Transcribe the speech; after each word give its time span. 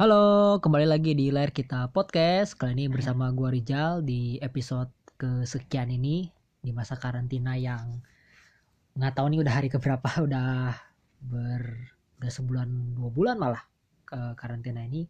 Halo, 0.00 0.56
kembali 0.64 0.88
lagi 0.88 1.12
di 1.12 1.28
Layar 1.28 1.52
Kita 1.52 1.92
Podcast. 1.92 2.56
Kali 2.56 2.72
ini 2.72 2.88
bersama 2.88 3.28
gua 3.36 3.52
Rizal 3.52 4.00
di 4.00 4.40
episode 4.40 4.88
kesekian 5.20 5.92
ini 5.92 6.24
di 6.56 6.72
masa 6.72 6.96
karantina 6.96 7.52
yang 7.60 8.00
nggak 8.96 9.12
tahu 9.12 9.28
nih 9.28 9.44
udah 9.44 9.52
hari 9.60 9.68
keberapa 9.68 10.08
udah 10.24 10.72
ber 11.20 11.92
udah 12.16 12.30
sebulan 12.32 12.96
dua 12.96 13.12
bulan 13.12 13.36
malah 13.36 13.60
ke 14.08 14.40
karantina 14.40 14.88
ini. 14.88 15.04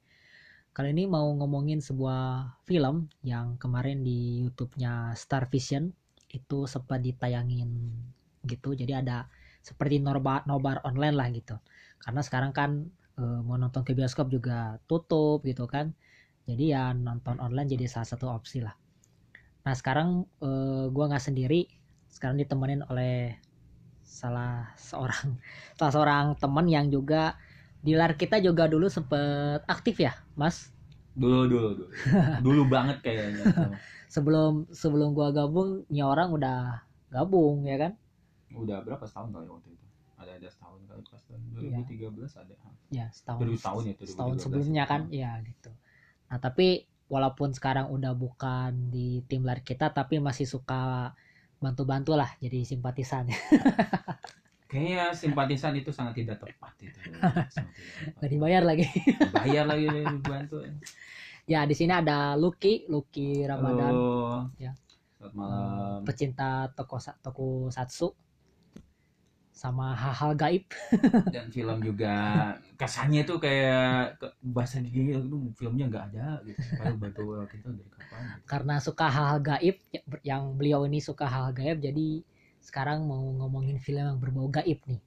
Kali 0.75 0.91
ini 0.91 1.07
mau 1.07 1.31
ngomongin 1.39 1.79
sebuah 1.79 2.59
film 2.67 3.07
yang 3.22 3.63
kemarin 3.63 4.03
di 4.03 4.43
YouTube-nya 4.43 5.14
Star 5.14 5.46
Vision 5.54 5.95
itu 6.35 6.67
sempat 6.67 6.99
ditayangin 6.99 7.95
gitu. 8.43 8.75
Jadi 8.75 8.91
ada 8.91 9.31
seperti 9.63 10.03
nobar 10.03 10.43
nobar 10.50 10.82
online 10.82 11.14
lah 11.14 11.31
gitu. 11.31 11.63
Karena 12.03 12.27
sekarang 12.27 12.50
kan 12.50 12.91
eh, 13.21 13.41
mau 13.47 13.57
nonton 13.61 13.83
ke 13.87 13.93
bioskop 13.99 14.27
juga 14.33 14.81
tutup 14.89 15.45
gitu 15.45 15.65
kan. 15.69 15.93
Jadi 16.49 16.73
ya 16.75 16.91
nonton 16.97 17.37
online 17.39 17.69
jadi 17.77 17.87
salah 17.87 18.09
satu 18.09 18.27
opsi 18.33 18.65
lah. 18.65 18.75
Nah 19.67 19.75
sekarang 19.77 20.25
eh, 20.43 20.85
gua 20.95 21.05
nggak 21.11 21.25
sendiri. 21.29 21.69
Sekarang 22.11 22.37
ditemenin 22.41 22.83
oleh 22.91 23.39
salah 24.03 24.73
seorang 24.75 25.39
salah 25.79 25.93
seorang 25.95 26.27
teman 26.43 26.67
yang 26.67 26.87
juga 26.91 27.39
di 27.81 27.96
lar 27.96 28.13
kita 28.19 28.37
juga 28.43 28.69
dulu 28.69 28.89
sempet 28.91 29.65
aktif 29.68 30.01
ya 30.01 30.13
mas? 30.37 30.73
Dulu 31.17 31.49
dulu 31.49 31.68
dulu. 31.77 31.87
Dulu 32.47 32.62
banget 32.71 32.98
kayaknya. 33.05 33.45
Sebelum 34.11 34.67
sebelum 34.73 35.12
gua 35.15 35.31
gabung 35.31 35.84
nya 35.93 36.09
orang 36.09 36.33
udah 36.33 36.59
gabung 37.12 37.67
ya 37.69 37.77
kan? 37.77 37.93
Udah 38.51 38.83
berapa 38.83 39.05
tahun 39.07 39.31
kali 39.34 39.47
waktu 39.47 39.69
itu 39.75 39.89
ada 40.20 40.37
ada 40.37 40.48
setahun 40.53 40.81
kali 40.84 41.03
pas 41.09 41.23
tahun 41.25 41.41
Iya. 41.56 41.81
2013 42.12 42.42
ada 42.45 42.55
ya 42.92 43.06
setahun 43.09 43.41
baru 43.41 43.57
tahun 43.57 43.83
ya 43.89 43.93
itu 43.97 44.05
setahun 44.05 44.37
2012 44.37 44.45
sebelumnya 44.45 44.85
kan? 44.85 45.01
Ya 45.09 45.33
gitu. 45.41 45.71
Nah 46.29 46.39
tapi 46.39 46.85
walaupun 47.09 47.57
sekarang 47.57 47.89
udah 47.89 48.12
bukan 48.12 48.93
di 48.93 49.25
tim 49.27 49.43
lari 49.43 49.65
kita 49.65 49.91
tapi 49.91 50.21
masih 50.21 50.45
suka 50.45 51.12
bantu-bantu 51.59 52.15
lah 52.15 52.29
jadi 52.39 52.62
simpatisan. 52.69 53.33
Kayaknya 54.71 55.11
simpatisan 55.19 55.75
itu 55.75 55.91
sangat 55.91 56.23
tidak 56.23 56.39
tepat 56.39 56.73
itu. 56.79 56.95
Sangat 57.51 57.75
tidak 57.75 57.91
tepat. 57.91 58.15
nggak 58.23 58.31
dibayar 58.31 58.62
lagi. 58.62 58.87
Bayar 59.34 59.65
lagi 59.67 59.87
dibantu 59.91 60.57
ya 61.51 61.67
di 61.67 61.75
sini 61.75 61.91
ada 61.91 62.39
Lucky 62.39 62.87
Lucky 62.87 63.43
Ramadan. 63.43 63.91
Halo. 63.91 64.47
Ya. 64.61 64.73
selamat 65.19 65.34
malam. 65.34 65.99
Pecinta 66.07 66.71
toko 66.73 66.97
toko 67.21 67.69
satsu 67.75 68.15
sama 69.61 69.92
hal-hal 69.92 70.33
gaib 70.33 70.64
dan 71.36 71.53
film 71.53 71.84
juga 71.84 72.14
kesannya 72.80 73.28
tuh 73.28 73.36
kayak 73.36 74.16
bahasa 74.41 74.80
gigi 74.80 75.12
itu 75.12 75.36
filmnya 75.53 75.84
nggak 75.92 76.05
ada 76.16 76.41
gitu 76.48 76.64
baru 76.80 76.97
bantu 76.97 77.22
kita 77.44 77.69
dari 77.69 77.91
kapan 77.92 78.20
gitu. 78.25 78.47
karena 78.48 78.75
suka 78.81 79.06
hal-hal 79.12 79.38
gaib 79.44 79.77
ya- 79.92 80.06
yang 80.25 80.56
beliau 80.56 80.88
ini 80.88 81.05
suka 81.05 81.28
hal 81.28 81.53
gaib 81.53 81.77
jadi 81.84 82.25
sekarang 82.64 83.05
mau 83.05 83.20
ngomongin 83.36 83.77
film 83.77 84.00
yang 84.00 84.16
berbau 84.16 84.48
gaib 84.48 84.81
nih 84.88 85.00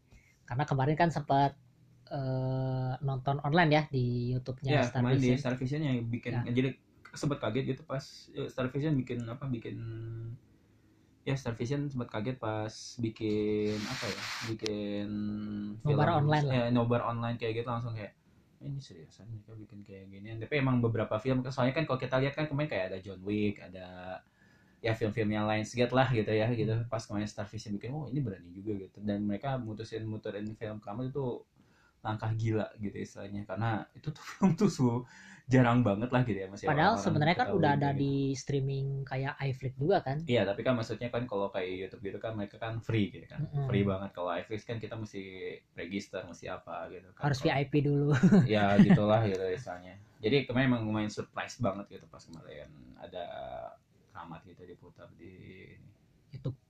karena 0.45 0.63
kemarin 0.69 0.95
kan 1.01 1.09
sempat 1.09 1.57
eh, 2.13 2.93
nonton 3.01 3.41
online 3.41 3.71
ya 3.73 3.83
di 3.89 4.05
YouTube-nya 4.37 4.69
ya 4.71 4.81
Star 4.85 5.01
kemarin 5.01 5.17
di. 5.17 5.29
Star 5.33 5.55
Vision 5.57 5.81
yang 5.81 5.97
bikin 6.05 6.31
Ya. 6.31 6.41
jadi 6.45 6.69
sempat 7.13 7.41
kaget 7.41 7.73
gitu 7.73 7.81
pas 7.89 8.05
eh, 8.37 8.49
Star 8.53 8.69
Vision 8.69 8.93
bikin 9.01 9.25
apa 9.25 9.49
bikin 9.49 9.81
ya 11.27 11.33
Star 11.39 11.55
Vision 11.59 11.87
sempat 11.91 12.09
kaget 12.13 12.37
pas 12.39 12.73
bikin 12.99 13.77
apa 13.93 14.05
ya? 14.11 14.21
Bikin 14.51 15.09
Nobar 15.83 16.09
online 16.19 16.45
lah. 16.47 16.55
ya, 16.59 16.65
nobar 16.71 17.01
online 17.11 17.35
kayak 17.39 17.53
gitu 17.63 17.67
langsung 17.73 17.93
kayak 17.97 18.13
"Eh, 18.63 18.67
ini 18.71 18.79
seriusan 18.79 19.27
mereka 19.27 19.51
bikin 19.59 19.79
kayak 19.83 20.05
gini. 20.11 20.27
Tapi 20.39 20.53
emang 20.63 20.79
beberapa 20.79 21.15
film 21.19 21.43
soalnya 21.51 21.75
kan 21.75 21.83
kalau 21.87 21.99
kita 21.99 22.15
lihat 22.23 22.33
kan 22.37 22.45
kemarin 22.47 22.69
kayak 22.71 22.85
ada 22.91 22.97
John 23.03 23.21
Wick 23.27 23.59
ada 23.59 23.85
ya 24.83 24.91
film-film 24.99 25.31
yang 25.31 25.45
lain 25.47 25.63
segitu 25.63 25.93
lah 25.95 26.07
gitu 26.11 26.31
ya 26.31 26.47
gitu. 26.55 26.73
Pas 26.91 27.03
kemarin 27.07 27.27
Star 27.27 27.47
Vision 27.51 27.75
bikin 27.79 27.91
oh 27.95 28.07
ini 28.11 28.19
berani 28.23 28.49
juga 28.55 28.71
gitu. 28.79 28.99
Dan 29.03 29.27
mereka 29.27 29.55
mutusin 29.59 30.03
muterin 30.07 30.47
film 30.59 30.79
kamu 30.83 31.11
itu 31.11 31.43
langkah 32.03 32.31
gila 32.35 32.67
gitu 32.83 32.97
istilahnya 32.99 33.41
karena 33.47 33.87
itu 33.95 34.11
tuh 34.11 34.23
film 34.35 34.49
tuh 34.59 34.69
su- 34.69 35.03
jarang 35.47 35.83
banget 35.83 36.07
lah 36.11 36.21
gitu 36.23 36.39
ya 36.39 36.47
masih 36.47 36.67
Padahal 36.71 36.95
sebenarnya 36.95 37.35
kan 37.35 37.49
udah 37.51 37.71
ada 37.75 37.89
gitu. 37.91 37.99
di 37.99 38.13
streaming 38.31 38.87
kayak 39.03 39.33
iFlix 39.43 39.73
juga 39.75 39.97
kan. 39.99 40.17
Iya, 40.23 40.47
tapi 40.47 40.61
kan 40.63 40.73
maksudnya 40.79 41.11
kan 41.11 41.27
kalau 41.27 41.51
kayak 41.51 41.67
YouTube 41.67 42.01
gitu 42.07 42.17
kan 42.23 42.31
mereka 42.39 42.55
kan 42.55 42.79
free 42.79 43.11
gitu 43.11 43.27
kan. 43.27 43.43
Mm-mm. 43.43 43.67
Free 43.67 43.83
banget 43.83 44.09
kalau 44.15 44.31
iFlix 44.31 44.63
kan 44.63 44.79
kita 44.79 44.95
mesti 44.95 45.23
register, 45.75 46.23
mesti 46.23 46.47
apa 46.47 46.87
gitu 46.95 47.11
kan. 47.11 47.27
Harus 47.27 47.39
VIP 47.43 47.73
dulu. 47.83 48.15
Ya 48.47 48.71
gitulah 48.87 49.19
gitu 49.27 49.43
istilahnya. 49.51 49.99
Jadi 50.23 50.47
kemarin 50.47 50.67
emang 50.71 50.81
lumayan 50.87 51.11
surprise 51.11 51.59
banget 51.59 51.99
gitu 51.99 52.05
pas 52.07 52.23
kemarin 52.23 52.71
ada 52.95 53.25
keramat 54.15 54.39
gitu 54.47 54.63
diputar 54.63 55.11
di 55.19 55.35
YouTube. 56.31 56.62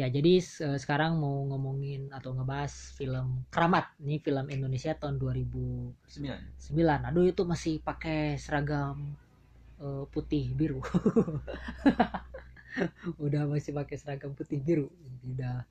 Ya 0.00 0.08
jadi 0.08 0.40
se- 0.40 0.80
sekarang 0.80 1.20
mau 1.20 1.44
ngomongin 1.52 2.08
atau 2.08 2.32
ngebahas 2.32 2.96
film 2.96 3.44
Keramat. 3.52 3.92
Ini 4.00 4.16
film 4.24 4.48
Indonesia 4.48 4.96
tahun 4.96 5.20
2009. 5.20 6.56
sembilan. 6.56 7.00
Aduh 7.12 7.28
itu 7.28 7.44
masih 7.44 7.84
pakai 7.84 8.40
seragam 8.40 8.96
eh, 9.76 10.04
putih 10.08 10.56
biru. 10.56 10.80
udah 13.24 13.42
masih 13.44 13.76
pakai 13.76 13.96
seragam 14.00 14.32
putih 14.32 14.60
biru. 14.64 14.88
Udah 15.24 15.64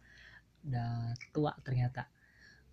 udah 0.66 0.90
tua 1.34 1.52
ternyata. 1.66 2.06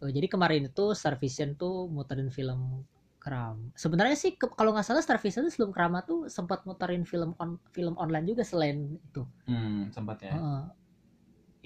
Eh, 0.04 0.12
jadi 0.12 0.28
kemarin 0.28 0.68
itu 0.68 0.92
Star 0.92 1.16
Vision 1.16 1.56
tuh 1.56 1.88
muterin 1.88 2.28
film 2.28 2.84
Keram. 3.16 3.72
Sebenarnya 3.72 4.14
sih 4.14 4.36
ke- 4.36 4.52
kalau 4.52 4.76
nggak 4.76 4.86
salah 4.86 5.00
Star 5.00 5.16
Vision 5.18 5.48
tuh 5.48 5.52
sebelum 5.56 5.72
Keramat 5.72 6.04
tuh 6.04 6.28
sempat 6.28 6.68
muterin 6.68 7.08
film 7.08 7.32
on, 7.40 7.56
film 7.72 7.96
online 7.96 8.28
juga 8.28 8.44
selain 8.44 9.00
itu. 9.00 9.24
Hmm, 9.48 9.88
sempat 9.88 10.20
ya. 10.20 10.36
Heeh. 10.36 10.62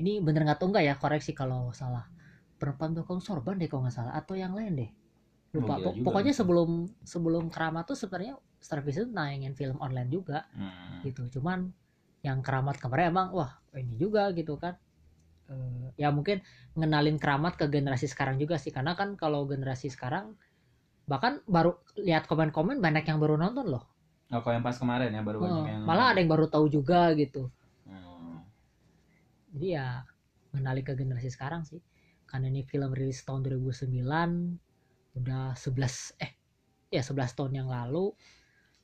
Ini 0.00 0.18
bener 0.24 0.42
nggak 0.48 0.58
tahu 0.60 0.72
nggak 0.72 0.84
ya 0.88 0.94
koreksi 0.96 1.32
kalau 1.36 1.70
salah. 1.76 2.08
Perempuan 2.60 2.92
tukang 2.96 3.20
sorban 3.24 3.56
deh 3.60 3.68
kalau 3.70 3.84
nggak 3.86 3.96
salah 3.96 4.12
atau 4.16 4.34
yang 4.36 4.52
lain 4.56 4.72
deh. 4.80 4.90
Lupa. 5.56 5.74
Oh, 5.74 5.78
gila 5.78 5.84
Pok- 5.86 5.96
juga. 5.96 6.04
pokoknya 6.06 6.32
sebelum 6.36 6.70
sebelum 7.04 7.44
keramat 7.54 7.84
tuh 7.90 7.98
sebenarnya 7.98 8.34
Star 8.60 8.80
Vision 8.84 9.12
nayangin 9.12 9.54
film 9.56 9.76
online 9.80 10.10
juga. 10.10 10.44
Hmm. 10.56 11.00
gitu. 11.06 11.22
Cuman 11.40 11.70
yang 12.20 12.44
keramat 12.44 12.76
kemarin 12.82 13.12
emang 13.14 13.28
wah 13.32 13.52
ini 13.76 13.94
juga 13.96 14.28
gitu 14.36 14.56
kan. 14.60 14.76
Eh, 15.50 15.88
ya 15.98 16.08
mungkin 16.14 16.40
ngenalin 16.78 17.16
keramat 17.18 17.56
ke 17.60 17.66
generasi 17.68 18.06
sekarang 18.08 18.36
juga 18.40 18.56
sih. 18.60 18.70
Karena 18.72 18.92
kan 18.96 19.16
kalau 19.18 19.44
generasi 19.48 19.88
sekarang 19.92 20.36
bahkan 21.10 21.42
baru 21.50 21.74
lihat 21.98 22.30
komen-komen 22.30 22.78
banyak 22.78 23.04
yang 23.08 23.18
baru 23.18 23.34
nonton 23.40 23.66
loh. 23.66 23.84
Oh, 24.30 24.38
kalau 24.44 24.54
yang 24.60 24.62
pas 24.64 24.78
kemarin 24.78 25.10
ya 25.10 25.22
baru 25.26 25.38
banyak 25.42 25.66
Eh, 25.66 25.70
yang 25.74 25.82
malah 25.88 26.06
ada 26.14 26.18
yang 26.22 26.30
baru 26.30 26.46
tahu 26.46 26.70
juga 26.70 27.10
gitu. 27.18 27.50
Jadi 29.54 29.66
ya 29.78 29.86
mengenali 30.54 30.82
ke 30.82 30.92
generasi 30.98 31.30
sekarang 31.30 31.62
sih 31.66 31.78
karena 32.26 32.46
ini 32.50 32.62
film 32.62 32.90
rilis 32.94 33.22
tahun 33.26 33.42
2009 33.46 33.90
udah 35.18 35.54
11 35.58 36.22
eh 36.22 36.32
ya 36.90 37.02
11 37.02 37.34
tahun 37.38 37.52
yang 37.62 37.68
lalu 37.70 38.14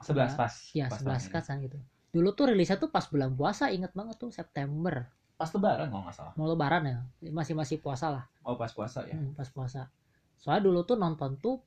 11 0.02 0.34
pas. 0.38 0.52
ya 0.74 0.86
pas 0.90 0.98
11 1.02 1.30
tahun 1.30 1.44
kan 1.46 1.56
gitu 1.62 1.78
dulu 2.14 2.28
tuh 2.34 2.50
rilisnya 2.54 2.78
tuh 2.78 2.90
pas 2.90 3.06
bulan 3.06 3.34
puasa 3.34 3.68
inget 3.68 3.92
banget 3.92 4.16
tuh 4.16 4.32
September. 4.32 5.04
Pas 5.36 5.52
lebaran 5.52 5.92
kalau 5.92 6.02
nggak 6.08 6.16
salah. 6.16 6.32
mau 6.32 6.48
lebaran 6.48 6.82
ya 6.88 6.98
masih 7.28 7.52
masih 7.52 7.76
puasa 7.82 8.08
lah 8.08 8.24
Oh, 8.46 8.54
pas 8.56 8.70
puasa 8.72 9.04
ya. 9.04 9.18
Hmm, 9.18 9.34
pas 9.36 9.50
puasa 9.52 9.90
soalnya 10.40 10.64
dulu 10.70 10.80
tuh 10.86 10.96
nonton 10.96 11.36
tuh 11.36 11.60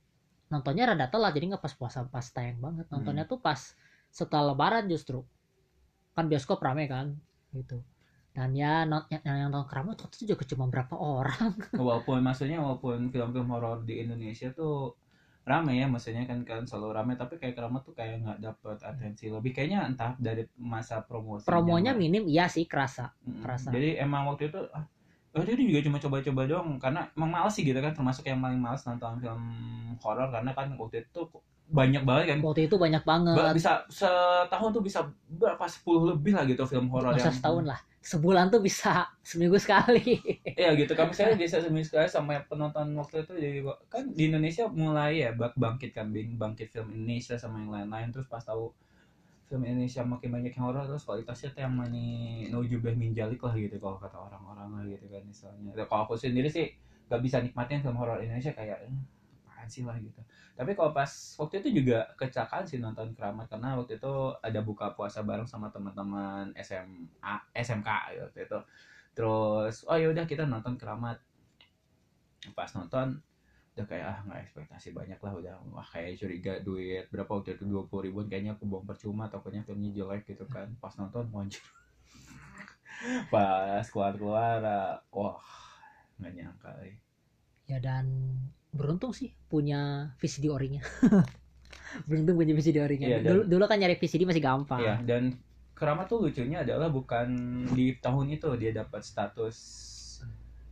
nontonnya 0.50 0.90
rada 0.90 1.06
telat 1.12 1.38
jadi 1.38 1.54
nggak 1.54 1.62
pas 1.62 1.74
puasa 1.78 2.02
pas 2.10 2.26
tayang 2.34 2.58
banget 2.58 2.86
nontonnya 2.90 3.30
Hmm. 3.30 3.32
tuh 3.36 3.40
pas 3.44 3.60
setelah 4.10 4.54
lebaran 4.54 4.90
justru 4.90 5.22
kan 6.18 6.26
bioskop 6.26 6.58
rame 6.66 6.90
kan 6.90 7.14
gitu 7.54 7.86
dan 8.36 8.50
ya 8.56 8.86
non- 8.86 9.08
yang, 9.10 9.24
yang 9.26 9.38
nonton 9.50 9.66
keramat 9.68 9.96
waktu 10.06 10.16
itu 10.22 10.26
juga 10.36 10.44
cuma 10.48 10.66
berapa 10.70 10.96
orang. 10.96 11.54
Walaupun 11.80 12.20
maksudnya 12.24 12.58
walaupun 12.62 13.10
film-film 13.10 13.48
horor 13.50 13.84
di 13.84 14.04
Indonesia 14.06 14.50
tuh 14.54 14.96
rame 15.50 15.82
ya 15.82 15.90
maksudnya 15.90 16.30
kan 16.30 16.46
kan 16.46 16.62
selalu 16.70 16.90
rame 16.94 17.14
tapi 17.18 17.42
kayak 17.42 17.58
keramat 17.58 17.82
tuh 17.82 17.94
kayak 17.98 18.22
nggak 18.22 18.40
dapet 18.44 18.78
atensi. 18.86 19.26
Lebih 19.34 19.52
kayaknya 19.56 19.80
entah 19.90 20.14
dari 20.22 20.46
masa 20.62 21.02
promosi 21.02 21.50
promonya 21.50 21.98
minim 21.98 22.30
iya 22.30 22.46
sih 22.46 22.70
kerasa 22.70 23.10
kerasa. 23.42 23.74
jadi 23.74 24.06
emang 24.06 24.30
waktu 24.30 24.54
itu 24.54 24.62
ah 24.72 24.86
oh, 25.34 25.44
dia 25.46 25.56
juga 25.58 25.82
cuma 25.86 25.98
coba-coba 25.98 26.42
doang 26.46 26.78
karena 26.78 27.10
emang 27.18 27.30
males 27.34 27.54
sih 27.54 27.66
gitu 27.66 27.78
kan 27.82 27.94
termasuk 27.94 28.26
yang 28.30 28.42
paling 28.42 28.62
males 28.62 28.82
nonton 28.86 29.18
film 29.22 29.44
horor 30.02 30.30
karena 30.30 30.52
kan 30.54 30.68
waktu 30.78 31.06
itu 31.06 31.22
banyak 31.70 32.02
banget 32.02 32.26
kan. 32.34 32.40
Waktu 32.42 32.62
itu 32.66 32.76
banyak 32.82 33.04
Ba- 33.06 33.10
banget. 33.14 33.54
bisa 33.62 33.86
setahun 33.94 34.70
tuh 34.74 34.82
bisa 34.82 35.06
berapa 35.40 35.64
10 35.64 36.12
lebih 36.12 36.36
lah 36.36 36.44
gitu 36.44 36.68
film 36.68 36.92
horor 36.92 37.16
yang 37.16 37.32
setahun 37.32 37.64
lah. 37.64 37.80
Sebulan 38.04 38.52
tuh 38.52 38.60
bisa 38.60 39.08
seminggu 39.30 39.56
sekali. 39.56 40.20
Iya 40.44 40.76
gitu. 40.76 40.92
Kan 40.94 41.10
misalnya 41.10 41.40
bisa 41.40 41.64
seminggu 41.64 41.88
sekali 41.88 42.12
sama 42.12 42.44
penonton 42.46 42.92
waktu 43.00 43.24
itu 43.24 43.34
jadi 43.40 43.60
kan 43.88 44.04
di 44.12 44.28
Indonesia 44.28 44.68
mulai 44.68 45.24
ya 45.24 45.32
bak 45.32 45.56
bangkit 45.56 45.96
kan 45.96 46.12
bangkit 46.12 46.76
film 46.76 46.92
Indonesia 46.92 47.40
sama 47.40 47.64
yang 47.64 47.72
lain-lain. 47.72 48.12
Terus 48.12 48.28
pas 48.28 48.44
tahu 48.44 48.76
film 49.48 49.66
Indonesia 49.66 50.06
makin 50.06 50.30
banyak 50.30 50.54
yang 50.54 50.66
horor 50.70 50.86
terus 50.86 51.08
kualitasnya 51.08 51.50
tuh 51.56 51.62
yang 51.66 51.74
mani 51.74 52.46
nujubah 52.54 52.94
minjalik 52.94 53.42
lah 53.42 53.58
gitu 53.58 53.82
kalau 53.82 53.98
kata 53.98 54.18
orang-orang 54.30 54.70
lah 54.78 54.84
gitu 54.86 55.10
kan 55.10 55.24
misalnya. 55.26 55.72
Ya, 55.74 55.90
kalau 55.90 56.06
aku 56.06 56.14
sendiri 56.20 56.52
sih 56.52 56.70
gak 57.10 57.26
bisa 57.26 57.42
nikmatin 57.42 57.82
film 57.82 57.98
horor 57.98 58.22
Indonesia 58.22 58.54
kayak 58.54 58.86
sih 59.70 59.86
lah 59.86 59.96
gitu. 60.02 60.20
Tapi 60.58 60.74
kalau 60.74 60.92
pas 60.92 61.08
waktu 61.40 61.64
itu 61.64 61.82
juga 61.82 62.10
kecelakaan 62.18 62.66
sih 62.68 62.82
nonton 62.82 63.14
keramat 63.14 63.48
karena 63.48 63.78
waktu 63.78 64.02
itu 64.02 64.14
ada 64.42 64.60
buka 64.66 64.92
puasa 64.98 65.22
bareng 65.22 65.46
sama 65.46 65.70
teman-teman 65.70 66.52
SMA 66.60 67.36
SMK 67.54 67.90
gitu 68.12 68.22
waktu 68.28 68.40
itu. 68.50 68.60
Terus 69.14 69.76
oh 69.86 69.98
ya 69.98 70.10
udah 70.12 70.26
kita 70.26 70.44
nonton 70.50 70.76
keramat. 70.76 71.22
Pas 72.58 72.74
nonton 72.76 73.22
udah 73.78 73.86
kayak 73.88 74.06
ah 74.12 74.20
nggak 74.28 74.42
ekspektasi 74.44 74.92
banyak 74.92 75.20
lah 75.24 75.34
udah 75.40 75.54
wah 75.72 75.88
kayak 75.88 76.20
curiga 76.20 76.60
duit. 76.60 77.08
Berapa 77.14 77.40
waktu 77.40 77.56
itu? 77.56 77.64
Dua 77.70 77.88
puluh 77.88 78.12
ribuan 78.12 78.28
kayaknya 78.28 78.58
aku 78.58 78.68
buang 78.68 78.84
percuma 78.84 79.32
tokonya 79.32 79.64
filmnya 79.64 79.96
jelek 79.96 80.28
gitu 80.28 80.44
kan. 80.50 80.74
Pas 80.84 80.92
nonton 81.00 81.30
muncul. 81.32 81.64
Pas 83.32 83.86
keluar 83.88 84.18
keluar 84.20 84.60
wah 85.14 85.40
nggak 86.20 86.34
nyangka 86.36 86.72
eh. 86.84 87.00
ya 87.64 87.80
dan 87.80 88.08
beruntung 88.70 89.12
sih 89.12 89.34
punya 89.50 90.14
VCD 90.18 90.48
orinya 90.50 90.82
beruntung 92.08 92.38
punya 92.38 92.54
VCD 92.54 92.78
orinya 92.80 93.08
Iya, 93.10 93.18
dan- 93.22 93.30
dulu 93.34 93.42
dulu 93.50 93.64
kan 93.66 93.78
nyari 93.82 93.96
VCD 93.98 94.24
masih 94.26 94.44
gampang 94.44 94.80
Iya, 94.82 94.96
dan 95.04 95.24
keramat 95.74 96.06
tuh 96.08 96.28
lucunya 96.28 96.62
adalah 96.62 96.92
bukan 96.92 97.28
di 97.72 97.96
tahun 97.98 98.36
itu 98.36 98.50
dia 98.60 98.72
dapat 98.76 99.02
status 99.02 99.56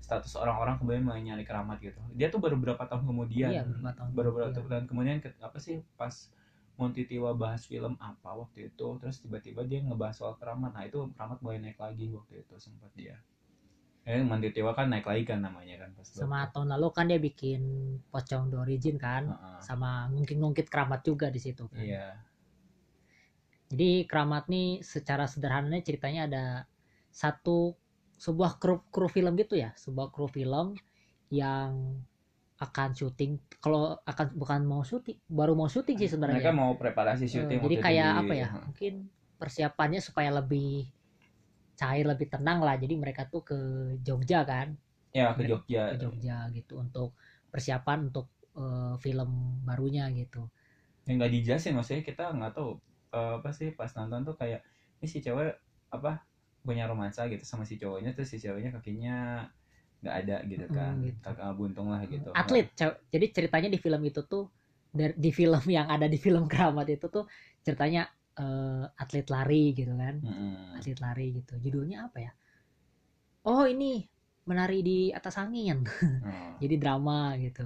status 0.03 0.39
orang-orang 0.39 0.79
kemudian 0.79 1.03
mulai 1.03 1.19
nyari 1.19 1.43
keramat 1.43 1.83
gitu. 1.83 1.99
Dia 2.15 2.31
tuh 2.31 2.39
baru 2.39 2.55
berapa 2.55 2.79
tahun 2.79 3.03
kemudian. 3.03 3.51
iya 3.51 3.61
beberapa 3.67 3.91
tahun 3.91 4.09
baru 4.15 4.29
berapa 4.31 4.49
kemudian. 4.51 4.55
tahun 4.55 4.71
dan 4.71 4.83
kemudian 4.87 5.17
ke- 5.19 5.35
apa 5.43 5.57
sih 5.59 5.83
pas 5.99 6.31
Monty 6.79 7.03
Tiwa 7.03 7.35
bahas 7.35 7.67
film 7.67 7.99
apa 7.99 8.31
waktu 8.31 8.71
itu 8.71 8.87
terus 9.03 9.19
tiba-tiba 9.19 9.67
dia 9.67 9.83
ngebahas 9.83 10.15
soal 10.15 10.39
keramat. 10.39 10.71
Nah, 10.71 10.83
itu 10.87 11.11
keramat 11.11 11.39
mulai 11.43 11.59
naik 11.59 11.75
lagi 11.75 12.07
waktu 12.07 12.39
itu 12.39 12.55
sempat 12.55 12.87
dia. 12.95 13.19
Eh, 14.07 14.23
Monty 14.23 14.55
Tiwa 14.55 14.71
kan 14.71 14.87
naik 14.87 15.03
lagi 15.03 15.27
kan 15.27 15.43
namanya 15.43 15.83
kan 15.83 15.91
pas 15.91 16.07
sama 16.07 16.47
tahun 16.55 16.71
lalu 16.79 16.87
kan 16.95 17.11
dia 17.11 17.19
bikin 17.19 17.61
pocong 18.07 18.47
the 18.47 18.55
origin 18.55 18.95
kan 18.95 19.27
Heeh. 19.27 19.59
sama 19.59 20.07
ngungkit-ngungkit 20.15 20.71
keramat 20.71 21.03
juga 21.03 21.27
di 21.27 21.43
situ 21.43 21.67
kan. 21.67 21.83
Iya. 21.83 22.15
Jadi 23.67 24.07
keramat 24.07 24.47
nih 24.47 24.79
secara 24.79 25.27
sederhananya 25.27 25.83
ceritanya 25.83 26.21
ada 26.23 26.45
satu 27.11 27.75
sebuah 28.15 28.63
kru 28.63 28.79
kru 28.87 29.11
film 29.11 29.35
gitu 29.35 29.59
ya, 29.59 29.75
sebuah 29.75 30.07
kru 30.15 30.31
film 30.31 30.79
yang 31.27 31.99
akan 32.63 32.89
syuting. 32.95 33.37
Kalau 33.59 33.99
akan 34.07 34.33
bukan 34.39 34.63
mau 34.63 34.87
syuting, 34.87 35.19
baru 35.27 35.51
mau 35.53 35.67
syuting 35.67 35.99
sih 35.99 36.07
Mereka 36.07 36.15
sebenarnya. 36.15 36.55
mau 36.55 36.71
preparasi 36.79 37.27
syuting 37.27 37.59
jadi 37.59 37.67
waktu 37.67 37.75
itu 37.75 37.85
kayak 37.85 38.07
di- 38.09 38.19
apa 38.23 38.33
ya? 38.33 38.47
Mungkin 38.71 38.93
persiapannya 39.35 39.99
supaya 39.99 40.31
lebih 40.31 40.87
cair, 41.81 42.05
lebih 42.11 42.27
tenang 42.33 42.59
lah. 42.67 42.75
Jadi 42.83 42.93
mereka 43.03 43.21
tuh 43.33 43.41
ke 43.49 43.57
Jogja 44.05 44.39
kan, 44.51 44.67
Ya, 45.13 45.33
ke 45.37 45.43
Jogja. 45.47 45.83
ke 45.87 45.93
Jogja 46.01 46.37
gitu 46.57 46.73
untuk 46.85 47.09
persiapan 47.53 47.99
untuk 48.11 48.27
eh, 48.61 48.93
film 49.03 49.29
barunya 49.67 50.05
gitu. 50.19 50.41
yang 51.07 51.15
nggak 51.23 51.31
dijelasin 51.35 51.73
maksudnya 51.77 52.03
kita 52.03 52.23
nggak 52.37 52.51
tahu 52.57 52.69
eh, 53.15 53.31
apa 53.39 53.49
sih 53.55 53.69
pas 53.79 53.89
nonton 53.97 54.21
tuh 54.27 54.35
kayak 54.41 54.59
ini 54.99 55.07
si 55.07 55.19
cewek 55.25 55.55
apa 55.95 56.11
punya 56.65 56.83
romansa 56.91 57.21
gitu 57.31 57.43
sama 57.47 57.63
si 57.63 57.79
cowoknya 57.79 58.11
terus 58.15 58.27
si 58.33 58.37
ceweknya 58.43 58.69
kakinya 58.75 59.15
nggak 60.03 60.15
ada 60.21 60.35
gitu 60.51 60.67
kan 60.75 60.93
Mm, 60.93 61.07
gitu. 61.07 61.19
Kaki- 61.25 61.55
buntung 61.59 61.87
lah 61.93 62.01
gitu 62.07 62.33
atlet 62.39 62.67
jadi 63.13 63.25
ceritanya 63.35 63.69
di 63.73 63.79
film 63.81 64.01
itu 64.09 64.21
tuh 64.31 64.43
di 64.97 65.31
film 65.35 65.61
yang 65.69 65.87
ada 65.95 66.07
di 66.09 66.17
film 66.25 66.43
keramat 66.51 66.87
itu 66.95 67.05
tuh 67.15 67.25
ceritanya 67.65 68.07
eh, 68.43 68.83
atlet 69.03 69.27
lari 69.35 69.63
gitu 69.79 69.93
kan. 70.03 70.15
Mm-mm. 70.23 70.77
atlet 70.77 70.99
lari 71.05 71.25
gitu. 71.41 71.53
Judulnya 71.63 71.97
apa 72.07 72.17
ya? 72.25 72.31
Oh 73.47 73.63
ini 73.65 74.05
menari 74.49 74.79
di 74.85 74.97
atas 75.17 75.35
angin. 75.43 75.77
Oh. 76.25 76.29
jadi 76.61 76.75
drama 76.81 77.33
gitu. 77.45 77.65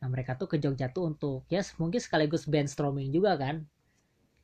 Nah 0.00 0.08
mereka 0.12 0.32
tuh 0.40 0.48
ke 0.52 0.56
Jogja 0.62 0.86
tuh 0.96 1.04
untuk 1.14 1.40
ya 1.54 1.60
mungkin 1.80 2.00
sekaligus 2.02 2.44
brainstorming 2.50 3.10
juga 3.16 3.32
kan. 3.42 3.56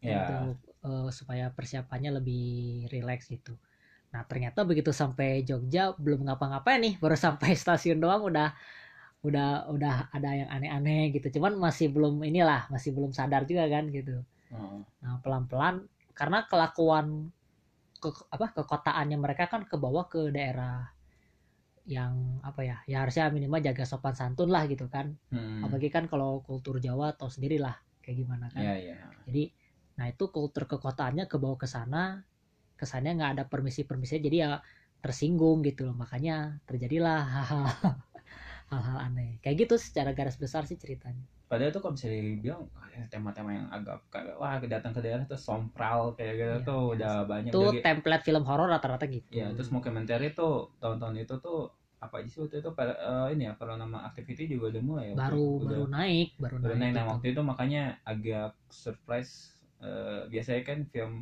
Ya 0.01 0.23
untuk 0.49 0.57
eh, 0.89 1.11
supaya 1.19 1.45
persiapannya 1.57 2.11
lebih 2.23 2.45
rileks 2.93 3.27
gitu. 3.35 3.55
Nah 4.15 4.23
ternyata 4.31 4.61
begitu 4.71 4.91
sampai 4.95 5.45
Jogja 5.49 5.93
belum 6.05 6.21
ngapa-ngapain 6.29 6.81
nih. 6.87 6.95
Baru 7.03 7.17
sampai 7.19 7.51
stasiun 7.63 7.99
doang 8.05 8.23
udah 8.31 8.49
udah 9.27 9.69
udah 9.75 9.97
ada 10.17 10.31
yang 10.41 10.51
aneh-aneh 10.57 11.13
gitu. 11.17 11.29
Cuman 11.41 11.53
masih 11.61 11.89
belum 11.95 12.15
inilah 12.25 12.69
masih 12.75 12.91
belum 12.97 13.13
sadar 13.19 13.43
juga 13.51 13.67
kan 13.75 13.87
gitu 13.93 14.25
Oh. 14.51 14.83
nah 15.01 15.23
pelan-pelan 15.23 15.87
karena 16.13 16.45
kelakuan 16.51 17.31
ke 18.01 18.11
apa 18.33 18.57
kekotaannya 18.57 19.19
mereka 19.21 19.47
kan 19.47 19.69
ke 19.69 19.77
bawah 19.77 20.09
ke 20.09 20.33
daerah 20.33 20.89
yang 21.89 22.41
apa 22.45 22.61
ya 22.65 22.77
ya 22.89 23.05
harusnya 23.05 23.29
minimal 23.33 23.61
jaga 23.61 23.85
sopan 23.85 24.17
santun 24.17 24.49
lah 24.53 24.65
gitu 24.69 24.89
kan. 24.89 25.17
Mm. 25.33 25.65
apalagi 25.65 25.89
kan 25.93 26.05
kalau 26.09 26.41
kultur 26.45 26.81
Jawa 26.81 27.13
atau 27.17 27.29
sendiri 27.29 27.61
lah 27.61 27.77
kayak 28.01 28.17
gimana 28.25 28.47
kan. 28.53 28.65
Ya 28.65 28.75
ya 28.77 28.97
jadi 29.29 29.53
nah 30.01 30.09
itu 30.09 30.33
kultur 30.33 30.65
kekotaannya 30.65 31.29
ke 31.29 31.37
bawah 31.37 31.61
ke 31.61 31.69
sana 31.69 32.25
kesannya 32.81 33.21
nggak 33.21 33.31
ada 33.37 33.45
permisi 33.45 33.85
permisi 33.85 34.17
jadi 34.17 34.37
ya 34.37 34.51
tersinggung 35.05 35.61
gitu 35.65 35.89
loh. 35.89 35.97
Makanya 35.97 36.61
terjadilah 36.65 37.21
hal-hal 38.71 38.99
aneh. 39.01 39.41
Kayak 39.45 39.69
gitu 39.69 39.75
secara 39.77 40.17
garis 40.17 40.41
besar 40.41 40.65
sih 40.65 40.81
ceritanya 40.81 41.25
padahal 41.51 41.75
tuh 41.75 41.83
kalau 41.83 41.95
bisa 41.99 42.07
dibilang 42.07 42.63
eh, 42.95 43.03
tema-tema 43.11 43.51
yang 43.51 43.67
agak 43.75 43.99
kayak 44.07 44.39
wah 44.39 44.55
datang 44.63 44.95
ke 44.95 45.03
daerah 45.03 45.27
tuh 45.27 45.35
sompral 45.35 46.15
kayak 46.15 46.35
gitu 46.39 46.47
Iya, 46.47 46.63
tuh 46.63 46.81
udah 46.95 47.15
banyak 47.27 47.51
itu 47.51 47.61
gi- 47.75 47.83
template 47.83 48.23
film 48.23 48.47
horor 48.47 48.71
rata-rata 48.71 49.11
gitu 49.11 49.27
ya 49.35 49.51
terus 49.51 49.75
mau 49.75 49.83
komentar 49.83 50.23
itu 50.23 50.47
tahun-tahun 50.79 51.27
itu 51.27 51.35
tuh 51.43 51.67
apa 52.01 52.23
aja 52.23 52.29
sih 52.31 52.41
waktu 52.41 52.63
itu 52.63 52.71
para- 52.73 52.97
eh, 52.97 53.35
ini 53.35 53.51
ya 53.51 53.53
paranormal 53.59 54.01
activity 54.07 54.47
juga 54.47 54.73
udah 54.73 54.83
mulai 54.87 55.05
ya 55.11 55.15
baru 55.19 55.37
itu. 55.37 55.51
Udah- 55.59 55.67
baru 55.69 55.85
naik 55.91 56.29
baru 56.39 56.55
Baru 56.57 56.73
naik 56.73 56.81
naik. 56.81 56.93
Nah 56.95 57.03
gitu. 57.03 57.11
waktu 57.13 57.27
itu 57.35 57.41
makanya 57.45 57.83
agak 58.07 58.51
surprise. 58.71 59.33
Eh, 59.83 60.23
biasanya 60.31 60.63
kan 60.65 60.79
film 60.89 61.13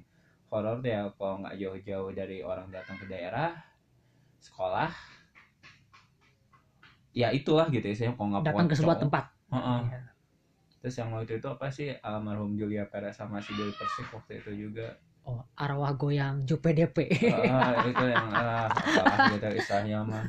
horor 0.53 0.79
tuh 0.79 0.91
ya 0.93 1.03
kalau 1.17 1.43
nggak 1.43 1.57
jauh-jauh 1.57 2.11
dari 2.15 2.39
orang 2.45 2.69
datang 2.71 2.95
ke 3.01 3.09
daerah 3.11 3.59
sekolah. 4.39 4.93
Ya 7.17 7.35
itulah 7.35 7.67
gitu 7.75 7.83
ya 7.91 7.97
saya 7.97 8.11
kalau 8.15 8.29
nggak 8.39 8.45
datang 8.47 8.69
ke 8.71 8.77
sebuah 8.79 8.99
tempat 9.03 9.25
Heeh. 9.49 9.81
Iya. 9.89 10.01
Terus 10.79 10.95
yang 10.95 11.11
waktu 11.15 11.43
itu 11.43 11.47
apa 11.51 11.67
sih 11.75 11.91
almarhum 12.01 12.55
Julia 12.55 12.87
Perez 12.87 13.19
sama 13.19 13.43
si 13.43 13.51
Dewi 13.59 13.75
Persik 13.75 14.09
waktu 14.15 14.39
itu 14.43 14.51
juga. 14.71 14.95
oh 15.29 15.45
arwah 15.61 15.93
goyang 15.93 16.41
Jupe 16.49 16.73
DP 16.73 16.97
Ah, 17.29 17.85
itu 17.85 18.05
yang 18.09 18.27
ah, 18.33 18.65
apalah 18.73 19.17
gitu 19.29 19.49
istilahnya 19.61 19.99
mah. 20.07 20.25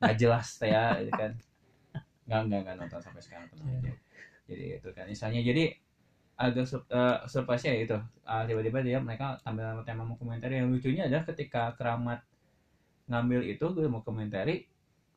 Nggak 0.00 0.16
jelas 0.16 0.48
ya 0.64 0.96
itu 1.02 1.12
kan. 1.12 1.32
Nggak 2.28 2.40
nggak 2.48 2.60
nggak 2.64 2.76
nonton 2.80 3.00
sampai 3.02 3.22
sekarang 3.24 3.46
tenang 3.52 3.68
aja. 3.76 3.92
Jadi 4.48 4.64
itu 4.80 4.88
kan 4.96 5.06
istilahnya 5.10 5.42
jadi 5.44 5.64
agak 6.38 6.64
sur- 6.70 6.88
eh, 6.88 7.18
surprise 7.28 7.64
ya 7.68 7.74
itu. 7.76 7.98
Ah, 8.24 8.42
tiba-tiba 8.48 8.80
dia 8.80 8.98
mereka 9.02 9.36
tampil 9.44 9.64
sama 9.66 9.82
tema 9.84 10.02
mau 10.08 10.16
komentari 10.16 10.62
yang 10.62 10.70
lucunya 10.72 11.10
adalah 11.10 11.24
ketika 11.28 11.74
keramat 11.76 12.22
ngambil 13.08 13.40
itu 13.44 13.64
gue 13.72 13.86
mau 13.88 14.00
komentari 14.04 14.64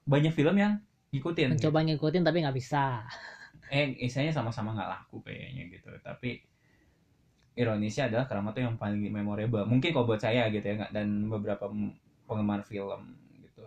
banyak 0.07 0.33
film 0.35 0.55
yang 0.59 0.73
ngikutin. 1.13 1.55
Mencoba 1.55 1.79
ngikutin 1.87 2.23
tapi 2.25 2.37
nggak 2.43 2.57
bisa 2.57 3.05
eh 3.77 3.85
istilahnya 4.05 4.33
sama-sama 4.37 4.69
nggak 4.75 4.89
laku 4.93 5.15
kayaknya 5.25 5.63
gitu. 5.73 5.89
Tapi 6.07 6.29
ironisnya 7.61 8.03
adalah 8.09 8.25
keramat 8.29 8.51
tuh 8.55 8.63
yang 8.67 8.75
paling 8.81 8.99
memorable. 9.17 9.63
Mungkin 9.71 9.89
kalau 9.93 10.05
buat 10.09 10.21
saya 10.25 10.43
gitu 10.53 10.65
ya 10.69 10.73
nggak 10.79 10.91
dan 10.97 11.07
beberapa 11.33 11.65
penggemar 12.27 12.61
film 12.71 13.01
gitu. 13.43 13.63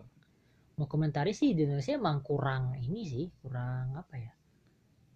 Mau 0.79 0.87
komentari 0.93 1.33
sih 1.41 1.51
di 1.57 1.61
Indonesia 1.67 1.95
emang 2.01 2.19
kurang 2.29 2.63
ini 2.89 3.03
sih 3.13 3.27
kurang 3.43 3.87
apa 4.03 4.15
ya? 4.25 4.33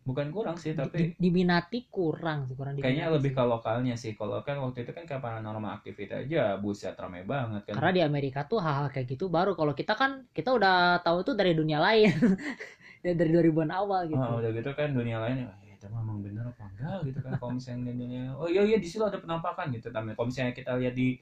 Bukan 0.08 0.28
kurang 0.36 0.56
sih 0.62 0.72
tapi 0.80 0.98
di- 1.00 1.14
diminati 1.22 1.78
kurang 1.96 2.38
sih 2.48 2.56
kurang 2.58 2.76
kayaknya 2.82 3.04
lebih 3.14 3.30
sih. 3.32 3.36
ke 3.36 3.42
lokalnya 3.52 3.94
sih. 4.02 4.12
Kalau 4.18 4.36
kan 4.46 4.56
waktu 4.64 4.78
itu 4.84 4.92
kan 4.96 5.04
kayak 5.08 5.22
paranormal 5.26 5.72
activity 5.78 6.12
aja 6.22 6.42
buset 6.62 6.94
rame 7.02 7.20
banget 7.32 7.62
kan. 7.68 7.74
Karena 7.76 7.90
di 7.96 8.02
Amerika 8.08 8.40
tuh 8.50 8.58
hal-hal 8.64 8.88
kayak 8.94 9.06
gitu 9.12 9.24
baru. 9.36 9.52
Kalau 9.58 9.72
kita 9.80 9.92
kan 10.00 10.10
kita 10.36 10.50
udah 10.58 10.74
tahu 11.04 11.16
itu 11.24 11.32
dari 11.40 11.52
dunia 11.60 11.78
lain 11.86 12.08
Ya, 13.06 13.14
dari 13.14 13.30
2000-an 13.30 13.70
awal 13.70 14.10
gitu. 14.10 14.18
Oh, 14.18 14.42
udah 14.42 14.50
gitu 14.50 14.70
kan 14.74 14.90
dunia 14.90 15.22
lain 15.22 15.46
ya 15.46 15.68
itu 15.78 15.86
mah 15.86 16.02
emang 16.02 16.18
bener 16.18 16.42
apa 16.50 16.66
enggak? 16.74 16.96
Gitu 17.06 17.18
kan 17.22 17.32
kalau 17.38 17.52
misalnya 17.54 17.94
dunia 17.94 18.34
oh 18.34 18.50
iya 18.50 18.66
iya 18.66 18.78
di 18.82 18.88
situ 18.90 19.06
ada 19.06 19.22
penampakan 19.22 19.70
gitu. 19.70 19.94
Tapi 19.94 20.18
kalau 20.18 20.26
misalnya 20.26 20.50
kita 20.50 20.74
lihat 20.74 20.94
di 20.98 21.14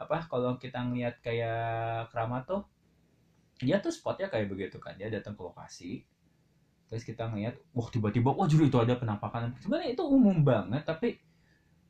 apa 0.00 0.24
kalau 0.24 0.56
kita 0.56 0.80
ngeliat 0.80 1.20
kayak 1.20 2.08
keramat 2.08 2.48
tuh 2.48 2.62
dia 3.60 3.82
tuh 3.84 3.92
spotnya 3.92 4.32
kayak 4.32 4.48
begitu 4.48 4.80
kan. 4.80 4.96
Dia 4.96 5.12
datang 5.12 5.36
ke 5.36 5.42
lokasi 5.44 6.08
terus 6.88 7.04
kita 7.04 7.28
ngeliat 7.28 7.60
wah 7.76 7.84
tiba-tiba 7.92 8.32
wah 8.32 8.48
jujur 8.48 8.64
itu 8.64 8.80
ada 8.80 8.96
penampakan. 8.96 9.52
Sebenarnya 9.60 9.92
itu 9.92 10.04
umum 10.08 10.40
banget 10.40 10.88
tapi 10.88 11.20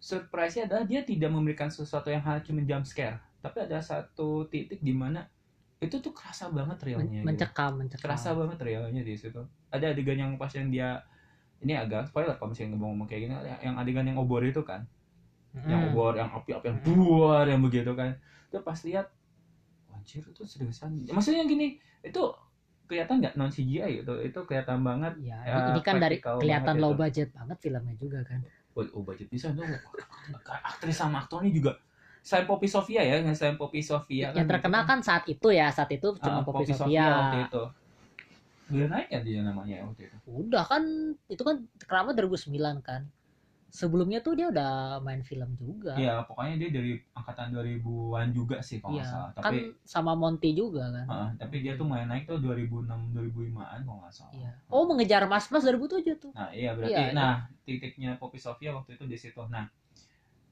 surprise-nya 0.02 0.66
adalah 0.66 0.82
dia 0.86 1.06
tidak 1.06 1.30
memberikan 1.30 1.70
sesuatu 1.70 2.10
yang 2.10 2.26
hanya 2.26 2.42
cuma 2.42 2.82
scare. 2.82 3.22
Tapi 3.38 3.62
ada 3.62 3.78
satu 3.78 4.50
titik 4.50 4.82
di 4.82 4.90
mana 4.90 5.30
itu 5.78 5.96
tuh 5.98 6.10
kerasa 6.10 6.50
banget 6.50 6.78
realnya 6.82 7.06
Men- 7.06 7.14
gitu. 7.22 7.26
mencekam 7.28 7.72
mencekam. 7.78 8.02
Kerasa 8.02 8.34
banget 8.34 8.58
realnya 8.58 9.02
di 9.02 9.14
situ. 9.14 9.38
Ada 9.70 9.94
adegan 9.94 10.18
yang 10.18 10.32
pas 10.34 10.50
yang 10.50 10.68
dia 10.68 11.06
ini 11.58 11.74
agak 11.74 12.10
spoiler 12.10 12.34
kalau 12.34 12.50
misalnya 12.50 12.74
ngomong-ngomong 12.74 13.06
kayak 13.06 13.20
gini 13.26 13.34
yang 13.62 13.74
adegan 13.78 14.06
yang 14.06 14.18
obor 14.18 14.42
itu 14.42 14.62
kan? 14.62 14.86
Yang 15.66 15.80
Hmm. 15.80 15.88
obor 15.90 16.12
yang 16.14 16.30
api 16.30 16.50
api 16.52 16.66
yang 16.68 16.78
buar 16.82 17.44
yang 17.46 17.60
begitu 17.62 17.90
kan? 17.94 18.18
Itu 18.50 18.58
pas 18.60 18.78
lihat 18.82 19.06
anjir 19.90 20.22
itu 20.22 20.42
seriusan. 20.42 21.06
Maksudnya 21.08 21.46
gini 21.46 21.78
itu 22.00 22.22
kelihatan 22.86 23.20
nggak 23.20 23.34
non 23.34 23.50
CGI 23.50 24.02
gitu? 24.02 24.14
Itu 24.18 24.38
kelihatan 24.46 24.82
banget 24.82 25.14
ya, 25.20 25.38
Ya, 25.44 25.54
ini 25.68 25.82
kan 25.82 25.98
dari 25.98 26.18
kelihatan 26.18 26.78
low 26.78 26.94
itu. 26.94 27.00
budget 27.00 27.28
banget 27.30 27.58
filmnya 27.60 27.94
juga 27.94 28.18
kan. 28.26 28.40
Oh, 28.74 28.86
oh 28.94 29.02
budget 29.02 29.26
bisa 29.28 29.50
tuh 29.50 29.62
aktris 30.46 30.94
sama 30.94 31.22
aktornya 31.22 31.50
juga 31.50 31.74
selain 32.22 32.46
Poppy 32.46 32.68
Sofia 32.68 33.00
ya 33.04 33.16
selain 33.34 33.56
Poppy 33.56 33.80
Sofia 33.80 34.30
yang 34.34 34.48
terkenal 34.48 34.82
kan 34.84 34.98
saat 35.00 35.24
itu 35.30 35.48
ya 35.52 35.68
saat 35.72 35.90
itu 35.92 36.14
cuma 36.20 36.40
Ah, 36.40 36.44
Poppy 36.44 36.64
Poppy 36.68 36.74
Sofia 36.76 37.04
waktu 37.08 37.38
itu 37.48 37.62
udah 38.68 38.86
naik 38.92 39.08
ya 39.08 39.20
dia 39.24 39.40
namanya 39.40 39.80
waktu 39.88 40.12
itu 40.12 40.16
udah 40.28 40.64
kan 40.68 40.82
itu 41.32 41.40
kan 41.40 41.56
keramat 41.88 42.12
2009 42.20 42.84
kan 42.84 43.08
sebelumnya 43.68 44.20
tuh 44.24 44.32
dia 44.36 44.48
udah 44.48 45.00
main 45.04 45.20
film 45.24 45.52
juga 45.60 45.92
Iya, 45.96 46.24
pokoknya 46.24 46.54
dia 46.56 46.70
dari 46.72 46.92
angkatan 47.12 47.52
2000-an 47.52 48.28
juga 48.32 48.56
sih 48.64 48.80
kalau 48.80 48.96
nggak 48.96 49.04
Iya, 49.04 49.12
salah. 49.12 49.30
kan 49.36 49.42
Tapi 49.44 49.58
sama 49.84 50.12
Monty 50.16 50.50
juga 50.56 50.88
kan 50.88 51.04
Heeh, 51.04 51.28
tapi 51.36 51.56
dia 51.60 51.72
tuh 51.76 51.84
mulai 51.84 52.04
naik 52.08 52.24
tuh 52.28 52.40
2006 52.40 53.12
2005-an 53.12 53.80
kalau 53.84 54.00
nggak 54.04 54.14
salah. 54.16 54.32
Iya. 54.36 54.50
Oh 54.72 54.84
mengejar 54.88 55.22
Mas 55.28 55.48
Mas 55.52 55.64
2007 55.64 56.16
tuh. 56.16 56.32
Nah, 56.32 56.48
iya 56.52 56.72
berarti 56.76 56.92
Iya, 56.96 57.12
nah 57.12 57.34
titiknya 57.68 58.16
Poppy 58.16 58.40
Sofia 58.40 58.72
waktu 58.72 58.96
itu 58.96 59.04
di 59.04 59.16
situ. 59.20 59.40
Nah, 59.52 59.68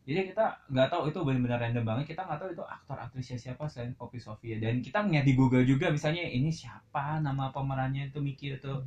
jadi 0.07 0.31
kita 0.31 0.45
nggak 0.71 0.89
tahu 0.89 1.03
itu 1.11 1.19
benar-benar 1.27 1.59
random 1.59 1.85
banget. 1.85 2.05
Kita 2.15 2.23
nggak 2.23 2.39
tahu 2.39 2.51
itu 2.55 2.63
aktor 2.63 2.97
aktrisnya 2.97 3.37
siapa 3.37 3.67
selain 3.67 3.93
Poppy 3.93 4.23
Sofia. 4.23 4.57
Dan 4.63 4.79
kita 4.79 5.03
ngeliat 5.03 5.27
di 5.27 5.35
Google 5.35 5.67
juga 5.67 5.91
misalnya 5.91 6.23
ini 6.23 6.55
siapa 6.55 7.19
nama 7.19 7.51
pemerannya 7.51 8.09
itu 8.09 8.23
mikir 8.23 8.63
tuh 8.63 8.87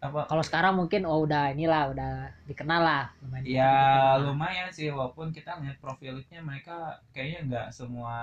apa 0.00 0.28
Kalau 0.28 0.44
sekarang 0.44 0.76
mungkin 0.80 1.04
oh 1.04 1.24
udah 1.24 1.52
inilah 1.52 1.92
udah 1.92 2.12
dikenal 2.48 2.80
lah. 2.80 3.04
lumayan 3.20 3.44
Ya 3.44 3.68
dikenal. 3.68 4.16
lumayan 4.32 4.68
sih 4.72 4.88
walaupun 4.88 5.28
kita 5.32 5.56
ngeliat 5.60 5.76
profilnya 5.80 6.40
mereka 6.40 7.00
kayaknya 7.12 7.40
nggak 7.48 7.66
semua 7.72 8.16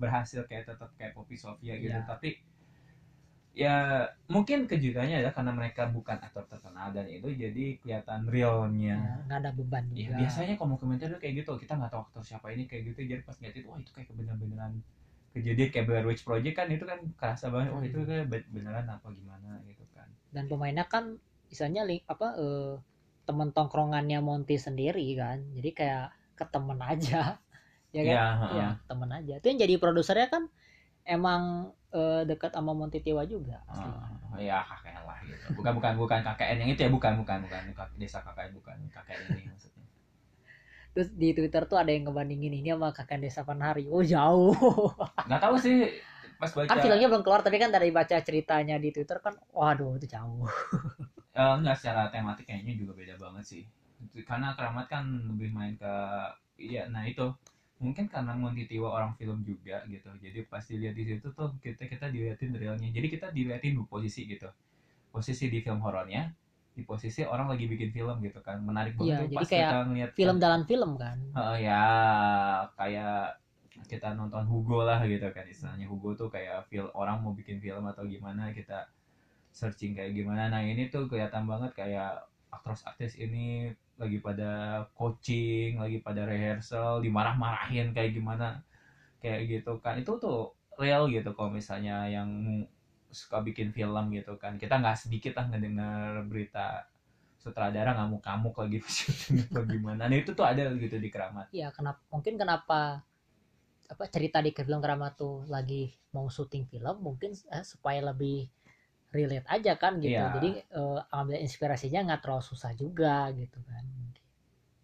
berhasil 0.00 0.40
kayak 0.48 0.64
tetap 0.70 0.90
kayak 0.96 1.12
Poppy 1.12 1.36
Sofia 1.36 1.76
gitu 1.76 1.92
Iya. 1.92 2.06
tapi 2.08 2.40
ya 3.54 4.06
mungkin 4.30 4.70
kejutannya 4.70 5.20
adalah 5.20 5.34
karena 5.34 5.52
mereka 5.60 5.82
bukan 5.90 6.18
aktor 6.22 6.44
terkenal 6.46 6.94
dan 6.94 7.06
itu 7.10 7.28
jadi 7.34 7.64
kelihatan 7.82 8.22
realnya 8.30 8.94
Ya, 9.00 9.12
nggak 9.26 9.38
ada 9.42 9.50
beban 9.58 9.84
ya, 9.94 10.06
juga. 10.06 10.18
biasanya 10.18 10.54
kalau 10.58 10.68
mau 10.76 10.78
komentar 10.82 11.06
tuh 11.10 11.20
kayak 11.22 11.34
gitu 11.42 11.50
kita 11.62 11.72
nggak 11.78 11.90
tahu 11.92 12.02
aktor 12.06 12.22
siapa 12.26 12.46
ini 12.54 12.64
kayak 12.70 12.82
gitu 12.94 13.00
jadi 13.10 13.22
pas 13.26 13.36
ngeliat 13.38 13.56
itu 13.58 13.66
wah 13.70 13.78
itu 13.82 13.90
kayak 13.96 14.08
bener-beneran 14.14 14.72
kejadian 15.34 15.68
kayak 15.74 15.86
Blair 15.88 16.06
Witch 16.08 16.24
Project 16.26 16.54
kan 16.58 16.68
itu 16.70 16.84
kan 16.86 16.98
kerasa 17.18 17.46
banget 17.54 17.70
wah 17.74 17.84
itu 17.86 17.98
kayak 18.06 18.26
be- 18.32 18.50
beneran 18.54 18.86
apa 18.90 19.06
gimana 19.14 19.50
gitu 19.66 19.84
kan 19.96 20.08
Dan 20.34 20.44
pemainnya 20.50 20.86
kan 20.86 21.04
misalnya 21.50 21.82
link 21.88 22.02
apa 22.06 22.26
eh, 22.38 22.72
teman 23.26 23.48
tongkrongannya 23.56 24.18
Monty 24.22 24.56
sendiri 24.66 25.06
kan. 25.18 25.38
Jadi 25.56 25.70
kayak 25.78 26.04
ke 26.38 26.44
temen 26.54 26.78
aja. 26.82 27.38
ya 27.96 28.02
kan? 28.10 28.18
Iya, 28.50 28.66
heeh. 28.66 28.70
temen 28.90 29.10
aja. 29.18 29.32
Itu 29.38 29.46
yang 29.50 29.60
jadi 29.64 29.74
produsernya 29.82 30.28
kan 30.34 30.42
emang 31.10 31.74
eh, 31.90 32.22
dekat 32.30 32.54
sama 32.54 32.70
Monty 32.70 33.02
Tiwa 33.02 33.26
juga. 33.26 33.58
Ah, 33.66 34.38
ya 34.38 34.62
KKN 34.62 35.02
lah 35.02 35.18
gitu. 35.26 35.46
Bukan 35.58 35.72
bukan 35.78 35.92
bukan 35.98 36.18
KKN 36.22 36.56
yang 36.62 36.70
itu 36.70 36.80
ya 36.86 36.90
bukan 36.90 37.12
bukan 37.18 37.38
bukan 37.50 37.88
desa 37.98 38.22
KKN 38.22 38.50
bukan 38.54 38.76
KKN 38.94 39.22
ini 39.34 39.42
maksudnya. 39.50 39.84
Terus 40.90 41.08
di 41.14 41.30
Twitter 41.34 41.62
tuh 41.70 41.78
ada 41.78 41.90
yang 41.94 42.10
ngebandingin 42.10 42.50
ini 42.50 42.70
sama 42.74 42.90
kakak 42.90 43.18
desa 43.22 43.46
Panhari. 43.46 43.86
Oh 43.86 44.02
jauh. 44.02 44.54
Nggak 45.26 45.40
tahu 45.42 45.56
sih 45.58 45.78
pas 46.40 46.48
baca 46.56 46.72
kan 46.72 46.80
filmnya 46.80 47.04
belum 47.12 47.20
keluar 47.20 47.44
tapi 47.44 47.60
kan 47.60 47.68
dari 47.68 47.92
baca 47.92 48.16
ceritanya 48.24 48.80
di 48.80 48.88
Twitter 48.96 49.20
kan 49.20 49.36
waduh 49.52 50.00
itu 50.00 50.08
jauh. 50.08 50.48
eh, 51.36 51.54
nggak 51.60 51.76
secara 51.76 52.08
tematik 52.08 52.48
kayaknya 52.48 52.74
juga 52.80 52.92
beda 52.96 53.14
banget 53.20 53.44
sih. 53.46 53.62
Karena 54.24 54.56
Keramat 54.56 54.86
kan 54.88 55.04
lebih 55.30 55.52
main 55.52 55.76
ke 55.76 55.92
iya 56.60 56.88
nah 56.92 57.04
itu 57.04 57.24
mungkin 57.80 58.06
karena 58.06 58.36
Monty 58.36 58.68
Tiwa 58.68 58.92
orang 58.92 59.16
film 59.16 59.40
juga 59.40 59.82
gitu. 59.88 60.12
Jadi 60.20 60.44
pas 60.46 60.60
dilihat 60.60 60.94
di 60.94 61.04
situ 61.08 61.32
tuh 61.32 61.56
kita 61.64 61.88
kita 61.88 62.12
diliatin 62.12 62.52
realnya. 62.52 62.92
Jadi 62.92 63.06
kita 63.08 63.32
diliatin 63.32 63.80
dua 63.80 63.88
posisi 63.88 64.28
gitu. 64.28 64.46
Posisi 65.10 65.50
di 65.50 65.58
film 65.64 65.80
horornya, 65.82 66.30
di 66.76 66.84
posisi 66.86 67.24
orang 67.24 67.50
lagi 67.50 67.66
bikin 67.66 67.90
film 67.90 68.20
gitu 68.20 68.44
kan. 68.44 68.60
Menarik 68.60 68.94
banget 68.94 69.08
Iya, 69.08 69.18
tuh 69.18 69.26
jadi 69.26 69.36
pas 69.40 69.48
kayak 69.48 69.70
kita 69.72 69.78
ngeliat 69.88 70.10
Film 70.12 70.36
dalam 70.36 70.62
film 70.68 70.90
kan. 71.00 71.16
Heeh, 71.34 71.56
ya 71.66 71.82
kayak 72.76 73.40
kita 73.88 74.14
nonton 74.14 74.44
Hugo 74.46 74.86
lah 74.86 75.02
gitu 75.02 75.26
kan 75.34 75.42
istilahnya 75.48 75.90
Hugo 75.90 76.14
tuh 76.14 76.28
kayak 76.30 76.68
feel 76.70 76.92
orang 76.94 77.24
mau 77.24 77.32
bikin 77.34 77.58
film 77.58 77.86
atau 77.90 78.06
gimana 78.06 78.54
kita 78.54 78.86
searching 79.50 79.98
kayak 79.98 80.14
gimana 80.14 80.46
nah 80.46 80.62
ini 80.62 80.86
tuh 80.92 81.10
kelihatan 81.10 81.48
banget 81.48 81.74
kayak 81.74 82.22
aktris-aktris 82.50 83.16
ini 83.18 83.70
lagi 84.00 84.18
pada 84.18 84.84
coaching 84.96 85.76
lagi 85.76 86.00
pada 86.00 86.24
rehearsal 86.24 87.04
dimarah-marahin 87.04 87.92
kayak 87.92 88.16
gimana 88.16 88.62
kayak 89.22 89.46
gitu 89.48 89.78
kan. 89.82 90.00
Itu 90.00 90.18
tuh 90.18 90.54
real 90.80 91.08
gitu 91.12 91.32
kalau 91.36 91.52
misalnya 91.52 92.08
yang 92.08 92.28
suka 93.10 93.42
bikin 93.42 93.74
film 93.74 94.10
gitu 94.14 94.36
kan. 94.38 94.56
Kita 94.56 94.78
nggak 94.80 94.98
sedikit 95.08 95.38
lah 95.38 95.46
ngedengar 95.52 96.24
berita 96.26 96.86
sutradara 97.40 97.96
ngamuk-ngamuk 97.96 98.52
lagi 98.52 98.78
atau 99.48 99.64
gimana. 99.64 100.06
Nah 100.06 100.16
itu 100.16 100.36
tuh 100.36 100.44
ada 100.44 100.68
gitu 100.76 100.96
di 101.00 101.08
keramat. 101.08 101.48
Iya, 101.50 101.72
kenapa 101.72 102.00
mungkin 102.12 102.36
kenapa 102.36 103.00
apa 103.90 104.06
cerita 104.06 104.38
di 104.38 104.54
film 104.54 104.78
Keramat 104.78 105.18
tuh 105.18 105.42
lagi 105.50 105.90
mau 106.14 106.30
syuting 106.30 106.70
film 106.70 107.02
mungkin 107.02 107.34
eh, 107.34 107.66
supaya 107.66 107.98
lebih 108.14 108.46
relate 109.16 109.46
aja 109.56 109.72
kan 109.82 109.92
gitu. 110.06 110.22
Iya. 110.22 110.32
Jadi 110.36 110.50
eh, 110.80 111.00
ambil 111.20 111.36
inspirasinya 111.46 112.00
nggak 112.06 112.20
terlalu 112.24 112.44
susah 112.50 112.72
juga 112.82 113.30
gitu 113.40 113.58
kan. 113.70 113.84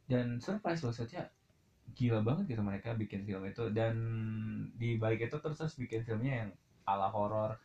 dan 0.07 0.39
surprise 0.39 0.83
maksudnya 0.87 1.23
gila 1.99 2.21
banget 2.27 2.45
gitu 2.57 2.63
mereka 2.63 2.95
bikin 2.95 3.23
film 3.29 3.43
itu 3.47 3.65
dan 3.75 3.95
di 4.81 4.99
balik 5.03 5.27
itu 5.27 5.37
terus 5.43 5.59
terus 5.61 5.75
bikin 5.79 6.03
filmnya 6.07 6.33
yang 6.47 6.51
ala 6.87 7.09
horor 7.11 7.59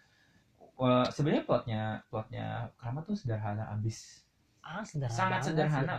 Wah, 0.81 1.05
sebenarnya 1.13 1.45
plotnya 1.45 1.81
plotnya 2.09 2.45
keramat 2.81 3.03
tuh 3.05 3.17
sederhana 3.17 3.69
abis 3.75 4.25
Ah, 4.65 4.81
sederhana. 4.85 5.13
Sangat 5.13 5.39
banget, 5.41 5.47
sederhana. 5.53 5.95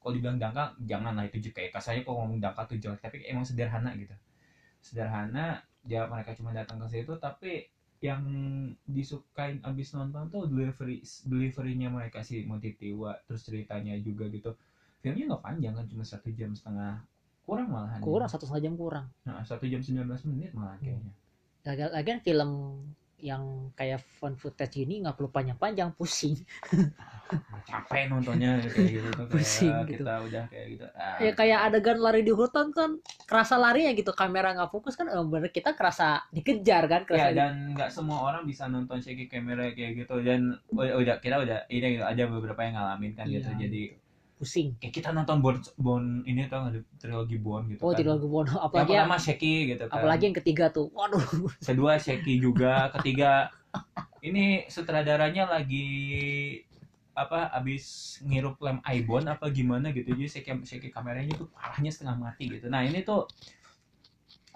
kalau 0.00 0.12
dibilang 0.16 0.38
dangkal 0.40 0.66
jangan 0.84 1.12
lah 1.16 1.24
itu 1.28 1.38
kayak 1.52 1.72
kasarnya 1.76 2.02
kalau 2.04 2.24
ngomong 2.24 2.40
dangkal 2.44 2.64
tuh 2.68 2.78
jelek 2.80 3.00
tapi 3.04 3.16
emang 3.28 3.44
sederhana 3.44 3.90
gitu 3.96 4.12
sederhana 4.80 5.60
ya 5.88 6.06
mereka 6.08 6.32
cuma 6.38 6.52
datang 6.56 6.80
ke 6.84 6.86
situ 6.92 7.12
tapi 7.20 7.68
yang 8.04 8.20
disukain 8.84 9.64
abis 9.64 9.96
nonton 9.96 10.28
tuh 10.28 10.44
delivery 10.44 11.00
deliverynya 11.24 11.88
mereka 11.88 12.20
si 12.20 12.44
Monty 12.44 12.76
Tiwa 12.76 13.16
terus 13.24 13.48
ceritanya 13.48 13.96
juga 13.96 14.28
gitu 14.28 14.52
filmnya 15.00 15.32
nggak 15.32 15.40
panjang 15.40 15.72
kan 15.72 15.86
cuma 15.88 16.04
satu 16.04 16.28
jam 16.36 16.52
setengah 16.52 17.00
kurang 17.48 17.72
malahan 17.72 18.00
ya. 18.00 18.04
Kurang 18.04 18.28
satu 18.28 18.44
setengah 18.44 18.64
jam 18.68 18.74
kurang. 18.76 19.06
nah 19.24 19.40
satu 19.40 19.64
jam 19.64 19.80
19 19.80 20.04
menit 20.28 20.52
malah 20.52 20.76
kayaknya 20.76 21.12
Lagi- 21.64 21.92
Lagian 21.96 22.20
film 22.20 22.50
yang 23.20 23.70
kayak 23.78 24.00
fun 24.18 24.34
footage 24.36 24.74
gini 24.80 25.02
nggak 25.02 25.14
perlu 25.16 25.30
panjang-panjang 25.30 25.90
pusing. 25.96 26.34
capek 27.64 28.12
nontonnya 28.12 28.60
kayak 28.60 28.90
gitu 28.92 29.08
tuh 29.16 29.24
kayak 29.26 29.30
Pusing 29.32 29.74
gitu. 29.88 30.02
kita 30.04 30.12
udah 30.28 30.44
kayak 30.52 30.66
gitu 30.76 30.86
ah, 30.94 31.18
ya 31.22 31.30
kayak 31.32 31.58
adegan 31.70 31.98
lari 32.02 32.20
di 32.26 32.32
hutan 32.34 32.68
kan 32.74 32.90
kerasa 33.24 33.56
larinya 33.56 33.92
gitu 33.96 34.12
kamera 34.12 34.52
nggak 34.52 34.70
fokus 34.70 34.94
kan 34.98 35.08
eh, 35.08 35.24
bener 35.24 35.48
kita 35.48 35.72
kerasa 35.72 36.20
dikejar 36.28 36.84
kan 36.90 37.02
ya 37.02 37.08
kerasa 37.08 37.28
di- 37.32 37.38
dan 37.40 37.54
nggak 37.72 37.90
semua 37.90 38.18
orang 38.20 38.42
bisa 38.44 38.68
nonton 38.68 39.00
shaky 39.00 39.26
camera 39.32 39.72
kayak 39.72 40.04
gitu 40.04 40.20
dan 40.20 40.60
udah, 40.74 41.16
kita 41.24 41.36
udah 41.40 41.58
ini 41.72 41.86
gitu, 41.98 42.04
ada 42.04 42.22
beberapa 42.28 42.60
yang 42.66 42.74
ngalamin 42.76 43.12
kan 43.16 43.26
gitu 43.32 43.48
Iya, 43.48 43.58
jadi 43.64 43.82
pusing. 44.34 44.74
kayak 44.82 44.94
kita 44.94 45.08
nonton 45.14 45.38
Bond, 45.38 45.62
Bond 45.78 46.26
ini 46.26 46.50
tau 46.50 46.66
nggak 46.66 46.98
trilogi 46.98 47.38
Bond 47.38 47.70
gitu 47.70 47.80
Oh 47.86 47.94
kan. 47.94 48.18
Bono 48.18 48.50
yang 48.50 48.66
apalagi 48.66 48.92
yang, 48.92 49.06
pertama 49.06 49.16
shaky 49.22 49.54
gitu 49.74 49.84
kan. 49.86 49.94
apalagi 50.02 50.22
yang 50.26 50.36
ketiga 50.42 50.64
tuh. 50.74 50.90
Waduh. 50.90 51.22
kedua 51.62 51.92
shaky 51.96 52.42
juga 52.42 52.90
ketiga 52.98 53.48
ini 54.24 54.66
sutradaranya 54.66 55.46
lagi 55.46 55.86
apa 57.14 57.46
abis 57.54 58.18
ngirup 58.26 58.58
lem 58.58 58.82
Ibon 58.82 59.30
apa 59.30 59.46
gimana 59.54 59.94
gitu. 59.94 60.10
Jadi 60.10 60.26
shaky, 60.26 60.50
shaky 60.66 60.88
kameranya 60.90 61.38
tuh 61.38 61.46
parahnya 61.54 61.94
setengah 61.94 62.18
mati 62.18 62.50
gitu. 62.50 62.66
Nah 62.66 62.82
ini 62.82 63.06
tuh 63.06 63.30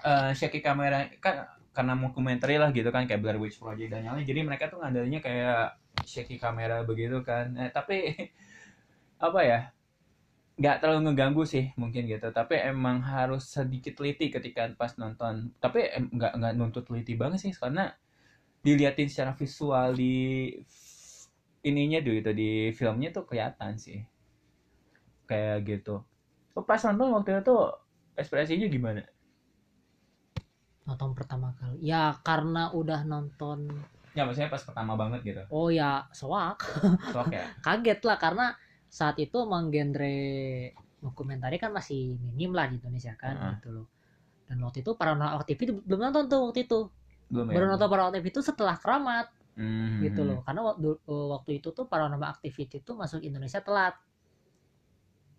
eh 0.02 0.30
shaky 0.34 0.62
kamera 0.62 1.06
kan 1.22 1.46
karena 1.74 1.94
mau 1.94 2.10
komentari 2.10 2.58
lah 2.58 2.74
gitu 2.74 2.90
kan 2.90 3.06
kayak 3.06 3.22
Blair 3.22 3.38
Witch 3.38 3.62
Project 3.62 3.94
dan 3.94 4.02
yang 4.02 4.18
lain 4.18 4.26
jadi 4.26 4.42
mereka 4.42 4.66
tuh 4.66 4.82
ngandelnya 4.82 5.22
kayak 5.22 5.78
shaky 6.02 6.34
kamera 6.42 6.82
begitu 6.82 7.22
kan. 7.22 7.54
Eh, 7.54 7.70
tapi 7.70 8.14
apa 9.18 9.40
ya 9.44 9.60
nggak 10.58 10.76
terlalu 10.82 11.00
ngeganggu 11.10 11.42
sih 11.46 11.64
mungkin 11.78 12.02
gitu 12.10 12.28
tapi 12.34 12.58
emang 12.58 12.98
harus 13.02 13.46
sedikit 13.46 13.94
teliti 13.98 14.26
ketika 14.34 14.66
pas 14.74 14.92
nonton 14.98 15.54
tapi 15.62 15.86
em, 15.96 16.10
nggak 16.10 16.32
nggak 16.38 16.52
nuntut 16.58 16.82
teliti 16.88 17.14
banget 17.14 17.38
sih 17.46 17.52
karena 17.54 17.94
diliatin 18.66 19.08
secara 19.10 19.32
visual 19.38 19.94
di 19.94 20.14
ininya 21.68 21.98
dulu 22.04 22.16
itu 22.22 22.32
di 22.40 22.50
filmnya 22.78 23.08
tuh 23.16 23.24
kelihatan 23.28 23.72
sih 23.78 23.98
kayak 25.28 25.56
gitu 25.68 26.02
pas 26.66 26.80
nonton 26.86 27.14
waktu 27.14 27.38
itu 27.38 27.56
ekspresinya 28.18 28.66
gimana 28.66 29.02
Nonton 30.88 31.12
pertama 31.12 31.52
kali. 31.60 31.84
Ya 31.84 32.16
karena 32.24 32.72
udah 32.72 33.04
nonton. 33.04 33.68
ya 34.16 34.24
maksudnya 34.24 34.48
pas 34.48 34.64
pertama 34.64 34.96
banget 34.96 35.20
gitu 35.20 35.42
Oh 35.52 35.68
ya 35.68 36.08
soak. 36.16 36.64
sok 37.12 37.28
ya 37.30 37.44
Kaget 37.66 38.00
lah 38.08 38.16
karena 38.16 38.46
saat 38.88 39.16
itu 39.20 39.36
emang 39.38 39.68
genre 39.68 40.16
dokumentari 40.98 41.56
kan 41.56 41.70
masih 41.70 42.16
minim 42.18 42.50
lah 42.50 42.66
di 42.66 42.80
Indonesia 42.80 43.14
kan 43.14 43.36
Heeh. 43.36 43.52
gitu 43.60 43.68
loh. 43.70 43.86
Dan 44.48 44.64
waktu 44.64 44.80
itu 44.80 44.96
Paranormal 44.96 45.38
Activity 45.44 45.70
belum 45.84 46.00
nonton 46.08 46.24
tuh 46.26 46.40
waktu 46.50 46.64
itu. 46.64 46.80
belum 47.28 47.46
ya 47.52 47.54
Baru 47.60 47.64
nonton 47.68 47.88
Paranormal 47.88 48.10
Activity 48.16 48.32
itu 48.34 48.42
setelah 48.42 48.76
Keramat. 48.80 49.26
Hmm. 49.58 49.98
gitu 50.06 50.22
loh 50.22 50.38
karena 50.46 50.62
waktu 50.70 51.02
waktu 51.02 51.58
itu 51.58 51.74
tuh 51.74 51.90
paranormal 51.90 52.30
activity 52.30 52.78
tuh 52.78 52.94
masuk 52.94 53.18
Indonesia 53.26 53.58
telat 53.58 53.98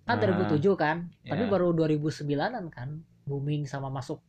kan 0.03 0.19
Ah, 0.19 0.19
2007 0.19 0.59
kan 0.75 1.07
tapi 1.23 1.43
ya. 1.45 1.47
baru 1.47 1.71
2009an 1.71 2.67
kan 2.67 2.99
booming 3.23 3.63
sama 3.63 3.87
masuk 3.87 4.19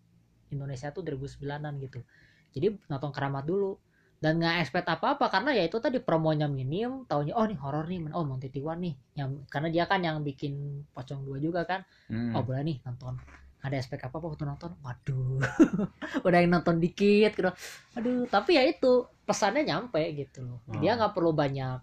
Indonesia 0.55 0.95
tuh 0.95 1.03
2009an 1.03 1.75
gitu 1.83 2.07
jadi 2.55 2.79
nonton 2.87 3.11
keramat 3.11 3.43
dulu 3.43 3.83
dan 4.21 4.37
nggak 4.37 4.61
expect 4.61 4.85
apa-apa 4.85 5.33
karena 5.33 5.57
ya 5.57 5.65
itu 5.65 5.81
tadi 5.81 5.97
promonya 5.97 6.45
minim 6.45 7.09
taunya 7.09 7.33
oh 7.33 7.49
nih 7.49 7.57
horor 7.57 7.89
nih 7.89 8.13
oh 8.13 8.21
Monty 8.29 8.53
Tiwan 8.53 8.77
nih. 8.85 8.93
Yang 9.17 9.49
karena 9.49 9.69
dia 9.73 9.85
kan 9.89 10.05
yang 10.05 10.21
bikin 10.21 10.85
pocong 10.93 11.25
dua 11.25 11.41
juga 11.41 11.65
kan. 11.65 11.81
Hmm. 12.13 12.37
oh 12.37 12.45
boleh 12.45 12.61
nih 12.61 12.77
nonton. 12.85 13.17
Ada 13.65 13.77
expect 13.81 14.05
apa 14.05 14.21
apa 14.21 14.27
waktu 14.29 14.45
nonton? 14.45 14.77
Waduh. 14.85 15.41
Udah 16.29 16.39
yang 16.41 16.53
nonton 16.53 16.77
dikit 16.77 17.33
gitu. 17.33 17.49
Aduh 17.97 18.29
tapi 18.29 18.61
ya 18.61 18.63
itu 18.69 19.09
pesannya 19.25 19.65
nyampe 19.65 20.01
gitu 20.13 20.45
loh. 20.45 20.61
Dia 20.77 20.95
Hmm. 20.95 20.99
nggak 21.01 21.13
perlu 21.17 21.33
banyak 21.33 21.81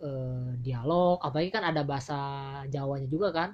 eh, 0.00 0.48
dialog 0.60 1.16
apalagi 1.20 1.48
kan 1.48 1.64
ada 1.64 1.80
bahasa 1.84 2.16
Jawanya 2.68 3.08
juga 3.08 3.32
kan. 3.32 3.50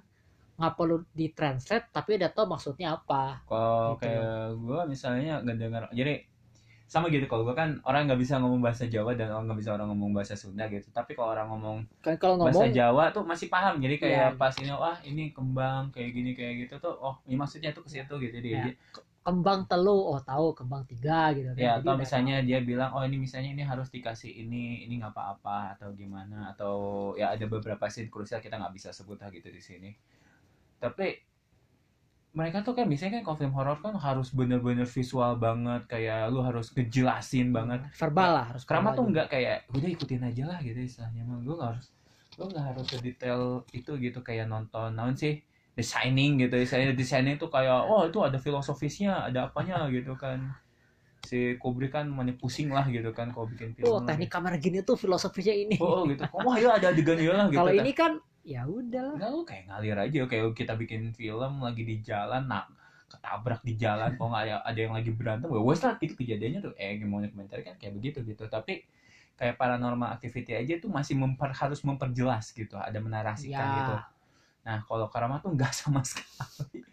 Nggak 0.59 0.75
perlu 0.75 0.97
ditranslate 1.15 1.87
tapi 1.95 2.19
udah 2.19 2.31
tahu 2.35 2.47
maksudnya 2.49 2.99
apa 2.99 3.39
Kalau 3.47 3.95
Gitu. 3.95 4.03
kayak 4.03 4.35
gue 4.57 4.81
misalnya 4.91 5.33
nggak 5.47 5.59
dengar, 5.63 5.83
jadi 5.95 6.27
sama 6.87 7.11
gitu 7.11 7.27
kalau 7.27 7.43
gue 7.43 7.57
kan 7.59 7.83
orang 7.83 8.07
nggak 8.07 8.23
bisa 8.23 8.39
ngomong 8.39 8.63
bahasa 8.63 8.87
Jawa 8.87 9.19
dan 9.19 9.35
orang 9.35 9.51
nggak 9.51 9.59
bisa 9.59 9.75
orang 9.75 9.91
ngomong 9.91 10.15
bahasa 10.15 10.39
Sunda 10.39 10.71
gitu. 10.71 10.87
Tapi 10.95 11.19
kalau 11.19 11.35
orang 11.35 11.51
ngomong 11.51 11.77
kan 11.99 12.15
kalau 12.15 12.39
bahasa 12.39 12.63
ngomong 12.63 12.79
Jawa 12.79 13.05
tuh 13.11 13.27
masih 13.27 13.51
paham. 13.51 13.83
Jadi 13.83 13.99
Iya. 13.99 14.03
kayak 14.07 14.31
pas 14.39 14.55
ini 14.63 14.71
wah 14.71 14.97
ini 15.03 15.35
kembang 15.35 15.91
kayak 15.91 16.11
gini 16.15 16.31
kayak 16.39 16.55
gitu 16.63 16.79
tuh 16.79 16.95
oh 16.95 17.19
ini 17.27 17.35
maksudnya 17.35 17.75
tuh 17.75 17.83
ke 17.83 17.91
situ 17.91 18.15
gitu 18.23 18.39
dia. 18.39 18.71
Ya, 18.71 18.73
kembang 19.27 19.67
telu 19.67 19.99
oh 19.99 20.23
tahu 20.23 20.55
kembang 20.55 20.87
tiga 20.87 21.35
gitu 21.35 21.51
Ya 21.59 21.83
atau 21.83 21.99
misalnya 21.99 22.39
dia 22.47 22.63
bilang 22.63 22.95
oh 22.95 23.03
ini 23.03 23.19
misalnya 23.19 23.51
ini 23.51 23.67
harus 23.67 23.91
dikasih 23.91 24.31
ini 24.47 24.87
ini 24.87 25.03
nggak 25.03 25.11
apa-apa 25.11 25.75
atau 25.75 25.91
gimana 25.91 26.55
atau 26.55 26.75
ya 27.19 27.35
ada 27.35 27.51
beberapa 27.51 27.91
scene 27.91 28.07
krusial 28.07 28.39
kita 28.39 28.55
nggak 28.63 28.71
bisa 28.79 28.95
sebut 28.95 29.19
lah 29.19 29.35
gitu 29.35 29.51
di 29.51 29.59
sini. 29.59 29.91
Tapi 30.79 31.26
mereka 32.37 32.61
tuh 32.61 32.77
kan 32.77 32.85
biasanya 32.85 33.19
kan 33.19 33.23
kalau 33.25 33.37
film 33.41 33.55
horor 33.57 33.81
kan 33.81 33.97
harus 33.97 34.29
bener-bener 34.29 34.85
visual 34.85 35.41
banget 35.41 35.89
kayak 35.89 36.29
lu 36.29 36.45
harus 36.45 36.69
ngejelasin 36.69 37.49
banget. 37.49 37.81
Verbal 37.97 38.31
lah 38.37 38.45
harus 38.53 38.69
Kerama 38.69 38.93
tuh 38.93 39.09
nggak 39.09 39.33
kayak 39.33 39.65
udah 39.73 39.89
ikutin 39.89 40.21
aja 40.21 40.45
lah 40.45 40.61
gitu 40.61 40.77
istilahnya. 40.77 41.25
Mah 41.25 41.41
gue 41.41 41.55
nggak 41.57 41.71
harus 41.73 41.87
gue 42.37 42.47
nggak 42.53 42.67
harus 42.69 42.87
sedetail 42.93 43.41
itu 43.73 43.91
gitu 43.97 44.21
kayak 44.21 44.53
nonton 44.53 44.93
naon 44.93 45.17
sih? 45.17 45.41
The 45.81 45.81
Shining 45.81 46.45
gitu 46.45 46.61
istilahnya. 46.61 46.93
The 46.93 47.07
Shining 47.09 47.41
tuh 47.41 47.49
kayak 47.49 47.89
oh 47.89 48.05
itu 48.05 48.21
ada 48.21 48.37
filosofisnya 48.37 49.33
ada 49.33 49.49
apanya 49.49 49.89
gitu 49.89 50.13
kan. 50.21 50.53
Si 51.25 51.57
Kubrick 51.57 51.97
kan 51.97 52.05
mana 52.05 52.37
pusing 52.37 52.69
lah 52.69 52.85
gitu 52.93 53.17
kan 53.17 53.33
kalau 53.33 53.49
bikin 53.49 53.73
film 53.73 53.89
oh 53.89 54.05
teknik 54.05 54.29
kamera 54.29 54.61
gini 54.61 54.85
tuh 54.85 55.01
filosofinya 55.01 55.57
ini. 55.57 55.81
Oh, 55.81 56.05
oh, 56.05 56.13
gitu. 56.13 56.21
Wah 56.37 56.61
ya 56.61 56.77
ada 56.77 56.93
adegan 56.93 57.17
ya 57.25 57.33
lah 57.33 57.49
gitu 57.49 57.65
kalau 57.65 57.73
kan. 57.73 57.81
ini 57.81 57.93
kan 57.97 58.13
ya 58.47 58.63
udah 58.63 59.19
Enggak 59.19 59.31
lu 59.35 59.43
kayak 59.43 59.65
ngalir 59.67 59.99
aja. 59.99 60.21
Kayak 60.31 60.55
kita 60.55 60.73
bikin 60.79 61.11
film 61.19 61.59
lagi 61.59 61.83
di 61.83 61.99
jalan 61.99 62.47
nah 62.47 62.63
ketabrak 63.07 63.63
di 63.63 63.75
jalan 63.75 64.15
kok 64.15 64.27
nggak 64.27 64.43
ada, 64.47 64.55
ada 64.63 64.79
yang 64.79 64.95
lagi 64.95 65.11
berantem. 65.11 65.51
Gue 65.51 65.63
wes 65.63 65.83
lah 65.83 65.99
itu 65.99 66.15
kejadiannya 66.15 66.61
tuh. 66.63 66.73
Eh 66.79 66.95
gimana 67.03 67.27
komentar 67.27 67.59
kan? 67.67 67.75
Kayak 67.75 67.99
begitu 67.99 68.23
gitu. 68.23 68.47
Tapi 68.47 68.87
kayak 69.35 69.59
paranormal 69.59 70.15
activity 70.15 70.55
aja 70.55 70.79
tuh 70.79 70.89
masih 70.89 71.19
memper, 71.19 71.51
harus 71.51 71.83
memperjelas 71.83 72.55
gitu. 72.55 72.79
Ada 72.79 73.03
menarasikan 73.03 73.67
ya. 73.67 73.77
gitu. 73.83 73.95
Nah 74.63 74.79
kalau 74.87 75.11
karama 75.11 75.43
tuh 75.43 75.51
nggak 75.51 75.75
sama 75.75 76.07
sekali. 76.09 76.87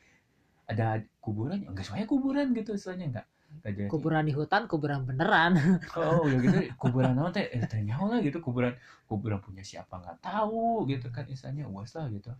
Ada 0.65 1.05
kuburan? 1.21 1.61
Ya 1.61 1.69
nggak 1.69 1.85
semuanya 1.85 2.07
kuburan 2.09 2.49
gitu 2.57 2.73
istilahnya 2.73 3.05
nggak 3.13 3.27
jadi. 3.61 3.85
Kuburan 3.91 4.23
di 4.25 4.33
hutan 4.33 4.65
kuburan 4.65 5.05
beneran. 5.05 5.53
Oh 5.99 6.25
ya 6.25 6.37
gitu. 6.41 6.57
Kuburan 6.81 7.13
apa 7.19 7.29
teh? 7.35 7.45
Eh, 7.53 7.63
ternyata 7.69 8.03
lah 8.09 8.19
gitu. 8.25 8.37
Kuburan 8.41 8.73
kuburan 9.05 9.39
punya 9.43 9.61
siapa 9.61 10.01
nggak 10.01 10.17
tahu 10.25 10.87
gitu 10.89 11.07
kan. 11.13 11.29
Istilahnya 11.29 11.69
uas 11.69 11.93
lah 11.93 12.09
gitu. 12.09 12.31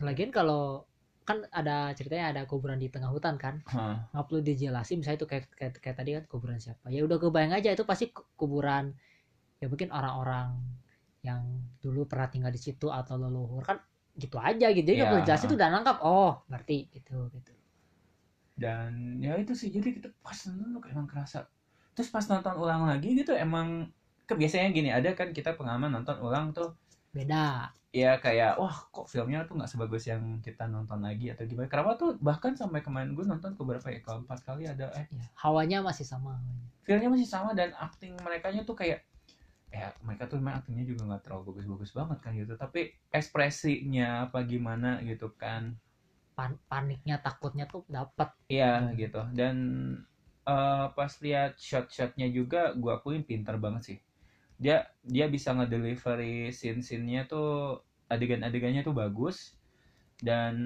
Lagian 0.00 0.32
kalau 0.32 0.88
kan 1.28 1.44
ada 1.52 1.92
ceritanya 1.92 2.32
ada 2.32 2.42
kuburan 2.48 2.80
di 2.80 2.88
tengah 2.88 3.12
hutan 3.12 3.36
kan. 3.36 3.60
Nggak 4.16 4.24
perlu 4.26 4.40
dijelasin. 4.40 5.04
Misalnya 5.04 5.18
itu 5.20 5.28
kayak, 5.28 5.44
kayak 5.52 5.72
kayak 5.84 5.96
tadi 6.00 6.10
kan 6.16 6.24
kuburan 6.26 6.58
siapa. 6.58 6.88
Ya 6.88 7.04
udah 7.04 7.18
kebayang 7.20 7.52
aja 7.52 7.68
itu 7.76 7.84
pasti 7.84 8.08
ku- 8.10 8.24
kuburan. 8.34 8.96
Ya 9.60 9.68
mungkin 9.68 9.92
orang-orang 9.92 10.56
yang 11.20 11.44
dulu 11.84 12.08
pernah 12.08 12.32
tinggal 12.32 12.48
di 12.48 12.58
situ 12.60 12.88
atau 12.88 13.20
leluhur. 13.20 13.60
Kan 13.60 13.76
gitu 14.16 14.40
aja 14.40 14.72
gitu. 14.72 14.84
Jadi 14.88 14.96
nggak 15.04 15.08
Iya. 15.08 15.14
perlu 15.14 15.28
jelasin 15.28 15.46
itu 15.52 15.56
udah 15.60 15.68
nangkap. 15.70 15.96
Oh 16.00 16.32
ngerti 16.48 16.78
gitu 16.96 17.28
gitu 17.36 17.52
dan 18.60 19.16
ya 19.24 19.40
itu 19.40 19.56
sih 19.56 19.72
jadi 19.72 19.96
kita 19.96 20.12
pas 20.20 20.36
nonton 20.44 20.76
tuh 20.76 20.92
emang 20.92 21.08
kerasa. 21.08 21.48
Terus 21.96 22.12
pas 22.12 22.28
nonton 22.28 22.60
ulang 22.60 22.84
lagi 22.84 23.16
gitu 23.16 23.32
emang 23.32 23.88
ke 24.28 24.36
biasanya 24.36 24.68
gini 24.70 24.92
ada 24.92 25.16
kan 25.16 25.32
kita 25.32 25.56
pengalaman 25.56 25.88
nonton 25.88 26.20
ulang 26.20 26.52
tuh 26.52 26.76
beda. 27.16 27.72
Ya 27.90 28.20
kayak 28.20 28.60
wah 28.60 28.86
kok 28.92 29.10
filmnya 29.10 29.42
tuh 29.48 29.58
nggak 29.58 29.66
sebagus 29.66 30.06
yang 30.06 30.38
kita 30.44 30.68
nonton 30.68 31.00
lagi 31.00 31.32
atau 31.32 31.42
gimana. 31.48 31.66
Kenapa 31.72 31.96
tuh 31.96 32.14
bahkan 32.20 32.54
sampai 32.54 32.84
kemarin 32.84 33.16
gue 33.16 33.24
nonton 33.24 33.56
ke 33.56 33.62
berapa 33.64 33.88
ya? 33.90 33.98
Keempat 34.04 34.38
kali 34.46 34.68
ada 34.68 34.92
eh. 34.94 35.08
Ya, 35.10 35.26
hawanya 35.40 35.82
masih 35.82 36.06
sama. 36.06 36.38
Filmnya 36.84 37.10
masih 37.10 37.26
sama 37.26 37.56
dan 37.56 37.74
acting 37.74 38.14
mereka 38.20 38.52
tuh 38.62 38.76
kayak 38.76 39.08
ya 39.70 39.90
mereka 40.02 40.26
tuh 40.28 40.38
memang 40.38 40.62
aktingnya 40.62 40.84
juga 40.86 41.02
nggak 41.10 41.22
terlalu 41.26 41.56
bagus-bagus 41.56 41.90
banget 41.96 42.18
kan 42.22 42.30
gitu. 42.36 42.54
Tapi 42.54 42.94
ekspresinya 43.10 44.30
apa 44.30 44.44
gimana 44.46 45.02
gitu 45.02 45.32
kan 45.34 45.80
Pan- 46.40 46.62
paniknya 46.72 47.16
takutnya 47.26 47.64
tuh 47.72 47.82
dapat 47.98 48.30
Iya 48.54 48.66
gitu. 49.00 49.20
Dan 49.38 49.56
eh, 50.52 50.86
pas 50.96 51.12
lihat 51.24 51.52
shot-shotnya 51.68 52.26
juga 52.38 52.60
gua 52.82 52.92
akuin 52.98 53.22
pinter 53.30 53.54
banget 53.64 53.82
sih. 53.88 53.98
Dia 54.64 54.76
dia 55.14 55.26
bisa 55.34 55.50
ngedelivery 55.56 56.50
scene-scene-nya 56.58 57.22
tuh 57.32 57.48
adegan-adegannya 58.12 58.82
tuh 58.88 58.96
bagus. 59.02 59.36
Dan 60.28 60.56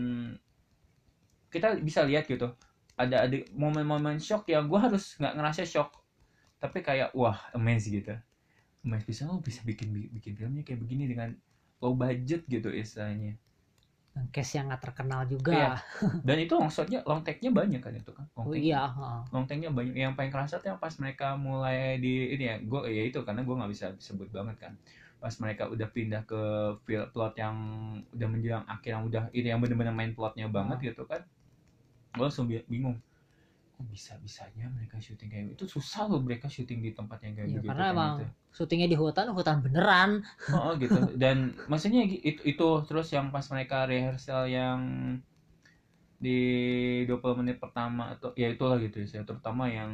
kita 1.52 1.78
bisa 1.80 2.02
lihat 2.04 2.26
gitu 2.26 2.50
ada 2.94 3.26
adeg- 3.26 3.50
momen-momen 3.54 4.22
shock 4.22 4.46
yang 4.46 4.70
gua 4.70 4.86
harus 4.90 5.18
nggak 5.18 5.34
ngerasa 5.34 5.62
shock. 5.66 5.90
Tapi 6.62 6.80
kayak 6.82 7.10
wah 7.16 7.38
amazed 7.56 7.90
gitu. 7.90 8.14
Amazed 8.86 9.06
bisa 9.08 9.22
lo 9.28 9.40
bisa 9.42 9.60
bikin 9.66 9.90
bikin 10.14 10.34
filmnya 10.38 10.62
kayak 10.66 10.80
begini 10.84 11.04
dengan 11.10 11.34
low 11.82 11.94
budget 11.98 12.46
gitu 12.48 12.70
istilahnya 12.72 13.36
case 14.30 14.58
yang 14.58 14.70
nggak 14.70 14.82
terkenal 14.82 15.26
juga. 15.26 15.52
Iya. 15.54 15.70
dan 16.26 16.36
itu 16.38 16.52
long 16.54 16.70
shotnya 16.70 17.00
long 17.02 17.22
take-nya 17.26 17.50
banyak 17.50 17.80
kan 17.82 17.92
itu 17.94 18.10
kan 18.14 18.26
long 18.38 18.46
oh 18.46 18.54
take 18.54 18.62
iya 18.70 18.82
heeh. 18.86 19.20
long 19.34 19.44
take-nya 19.50 19.70
banyak. 19.74 19.94
Yang 19.94 20.14
paling 20.18 20.32
kerasa 20.32 20.54
tuh 20.62 20.68
yang 20.74 20.80
pas 20.80 20.94
mereka 21.02 21.26
mulai 21.34 21.98
di 21.98 22.34
ini 22.34 22.44
ya 22.46 22.56
gue 22.62 22.80
ya 22.90 23.02
itu 23.10 23.18
karena 23.26 23.42
gue 23.42 23.54
nggak 23.58 23.72
bisa 23.74 23.86
sebut 23.98 24.28
banget 24.30 24.56
kan. 24.62 24.72
Pas 25.18 25.34
mereka 25.40 25.66
udah 25.66 25.88
pindah 25.90 26.22
ke 26.28 26.40
plot 26.84 27.34
yang 27.40 27.56
udah 28.14 28.28
menjelang 28.30 28.64
akhir 28.70 28.90
yang 29.00 29.04
udah 29.08 29.22
ini 29.34 29.48
yang 29.50 29.60
bener-bener 29.62 29.94
main 29.94 30.12
plotnya 30.14 30.46
banget 30.46 30.94
gitu 30.94 31.04
kan 31.08 31.24
gue 32.14 32.22
langsung 32.22 32.46
bi- 32.46 32.66
bingung 32.70 32.96
kok 33.74 33.84
bisa 33.94 34.12
bisanya 34.24 34.66
mereka 34.76 34.96
syuting 35.06 35.28
kayak 35.32 35.44
gitu? 35.52 35.54
itu 35.56 35.66
susah 35.80 36.02
loh 36.10 36.20
mereka 36.26 36.46
syuting 36.54 36.80
di 36.86 36.90
tempat 36.98 37.18
yang 37.26 37.34
kayak 37.38 37.50
Iya, 37.50 37.58
begitu 37.58 37.68
karena 37.68 37.84
kan 37.90 37.96
emang 37.96 38.12
gitu. 38.12 38.24
syutingnya 38.56 38.88
di 38.92 38.96
hutan 39.02 39.26
hutan 39.36 39.56
beneran 39.64 40.10
Oh, 40.56 40.70
gitu. 40.82 41.00
Dan 41.22 41.36
maksudnya 41.70 42.02
itu 42.28 42.40
itu 42.50 42.64
terus 42.88 43.08
yang 43.16 43.26
pas 43.34 43.46
mereka 43.52 43.76
rehearsal 43.90 44.42
yang 44.58 44.80
di 46.24 46.38
20 47.08 47.36
menit 47.44 47.56
pertama 47.60 48.02
atau 48.16 48.30
ya 48.38 48.48
itulah 48.54 48.76
gitu 48.84 48.96
ya. 49.04 49.22
Terutama 49.28 49.64
yang 49.78 49.90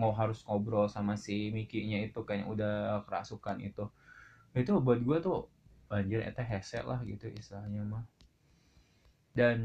mau 0.00 0.10
harus 0.20 0.42
ngobrol 0.46 0.86
sama 0.90 1.14
si 1.24 1.34
Mikinya 1.56 1.98
itu 2.06 2.20
kan 2.26 2.42
yang 2.44 2.48
udah 2.54 2.72
kerasukan 3.06 3.56
itu. 3.68 3.84
Itu 4.56 4.72
buat 4.86 5.00
gua 5.06 5.18
tuh 5.26 5.36
anjir 5.92 6.20
eta 6.30 6.42
hese 6.44 6.80
lah 6.90 7.00
gitu 7.10 7.26
istilahnya 7.32 7.82
mah. 7.92 8.04
Dan 9.30 9.58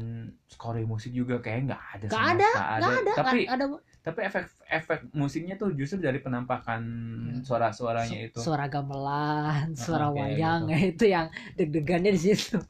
scoring 0.46 0.84
musik 0.84 1.10
juga 1.10 1.38
kayak 1.38 1.60
nggak 1.66 1.82
ada 1.90 2.04
Nggak 2.04 2.14
sama 2.14 2.30
ada, 2.30 2.50
nggak 2.50 2.68
ada 2.70 3.12
Tapi 3.12 3.38
nggak 3.42 3.56
ada 3.56 3.66
tapi 4.04 4.20
efek 4.20 4.44
efek 4.68 4.98
musiknya 5.10 5.56
tuh 5.56 5.72
justru 5.72 5.96
dari 5.98 6.20
penampakan 6.20 6.82
Hmm. 6.84 7.40
suara-suaranya 7.40 8.12
su- 8.12 8.26
itu. 8.28 8.38
suara 8.38 8.68
gamelan 8.68 9.72
suara 9.74 10.06
kayak 10.06 10.36
wayang 10.36 10.60
gitu. 10.68 10.76
itu 10.92 11.04
yang 11.08 11.26
deg-degannya 11.54 12.10
di 12.10 12.20
situ 12.22 12.60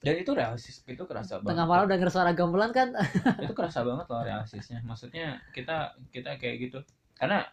Dan 0.00 0.14
itu 0.16 0.32
realistis, 0.32 0.80
itu 0.82 1.02
kerasa 1.04 1.38
banget. 1.38 1.52
tengah 1.52 1.66
malam 1.68 1.86
denger 1.86 2.08
suara 2.08 2.32
gamelan 2.32 2.72
kan 2.72 2.90
itu 3.44 3.52
kerasa 3.52 3.84
banget 3.84 4.06
loh 4.08 4.22
realistisnya 4.24 4.80
maksudnya 4.80 5.38
kita 5.52 5.92
kita 6.08 6.34
kayak 6.34 6.56
gitu 6.58 6.78
karena 7.14 7.46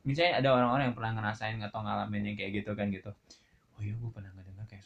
misalnya 0.00 0.38
ada 0.38 0.48
orang-orang 0.54 0.84
yang 0.88 0.96
pernah 0.96 1.12
ngerasain 1.12 1.60
atau 1.60 1.82
ngalamin 1.82 2.22
yang 2.24 2.36
kayak 2.36 2.52
gitu 2.56 2.70
kan 2.72 2.88
gitu 2.88 3.10
oh 3.74 3.80
iya 3.80 3.92
gue 3.92 4.10
pernah 4.10 4.30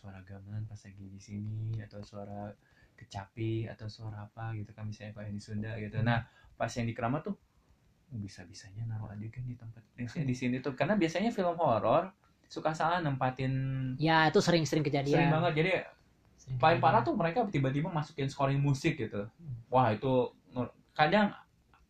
suara 0.03 0.19
gamelan 0.27 0.67
pas 0.67 0.83
lagi 0.83 1.07
di 1.07 1.21
sini 1.23 1.79
atau 1.79 2.03
suara 2.03 2.51
kecapi 2.99 3.71
atau 3.71 3.87
suara 3.87 4.27
apa 4.27 4.51
gitu 4.59 4.75
kan 4.75 4.91
misalnya 4.91 5.15
kayak 5.15 5.31
di 5.31 5.39
Sunda 5.39 5.79
gitu. 5.79 6.03
Nah 6.03 6.27
pas 6.59 6.67
yang 6.75 6.91
di 6.91 6.95
Keramat 6.95 7.31
tuh 7.31 7.39
bisa 8.11 8.43
bisanya 8.43 8.83
naruh 8.91 9.15
adegan 9.15 9.47
di 9.47 9.55
tempat 9.55 9.79
di 9.95 10.35
sini 10.35 10.59
tuh. 10.59 10.75
Karena 10.75 10.99
biasanya 10.99 11.31
film 11.31 11.55
horor 11.55 12.11
suka 12.51 12.75
salah 12.75 12.99
nempatin 12.99 13.55
ya 14.03 14.27
itu 14.27 14.43
sering-sering 14.43 14.83
kejadian. 14.83 15.15
Sering 15.15 15.31
banget. 15.31 15.53
Jadi 15.63 15.71
Sering 16.35 16.59
paling 16.59 16.81
parah 16.83 17.07
kejadian. 17.07 17.07
tuh 17.07 17.15
mereka 17.15 17.39
tiba-tiba 17.47 17.89
masukin 17.95 18.27
scoring 18.27 18.59
musik 18.59 18.99
gitu. 18.99 19.31
Wah 19.71 19.95
itu 19.95 20.35
kadang 20.99 21.31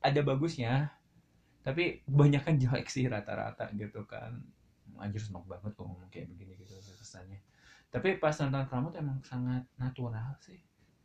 ada 0.05 0.20
bagusnya 0.20 0.92
tapi 1.64 2.05
banyak 2.05 2.44
kan 2.44 2.61
jelek 2.61 2.92
sih 2.92 3.09
rata-rata 3.09 3.72
gitu 3.72 4.05
kan. 4.05 4.37
Anjir 5.01 5.25
senok 5.25 5.48
banget 5.48 5.72
kok 5.72 5.88
ngomong 5.88 6.12
kayak 6.12 6.29
begini 6.29 6.61
gitu 6.61 6.77
kesannya 7.01 7.40
tapi 7.92 8.16
pas 8.16 8.33
nonton 8.40 8.64
Keramat 8.64 8.92
emang 8.96 9.20
sangat 9.20 9.68
natural 9.76 10.33
sih. 10.40 10.57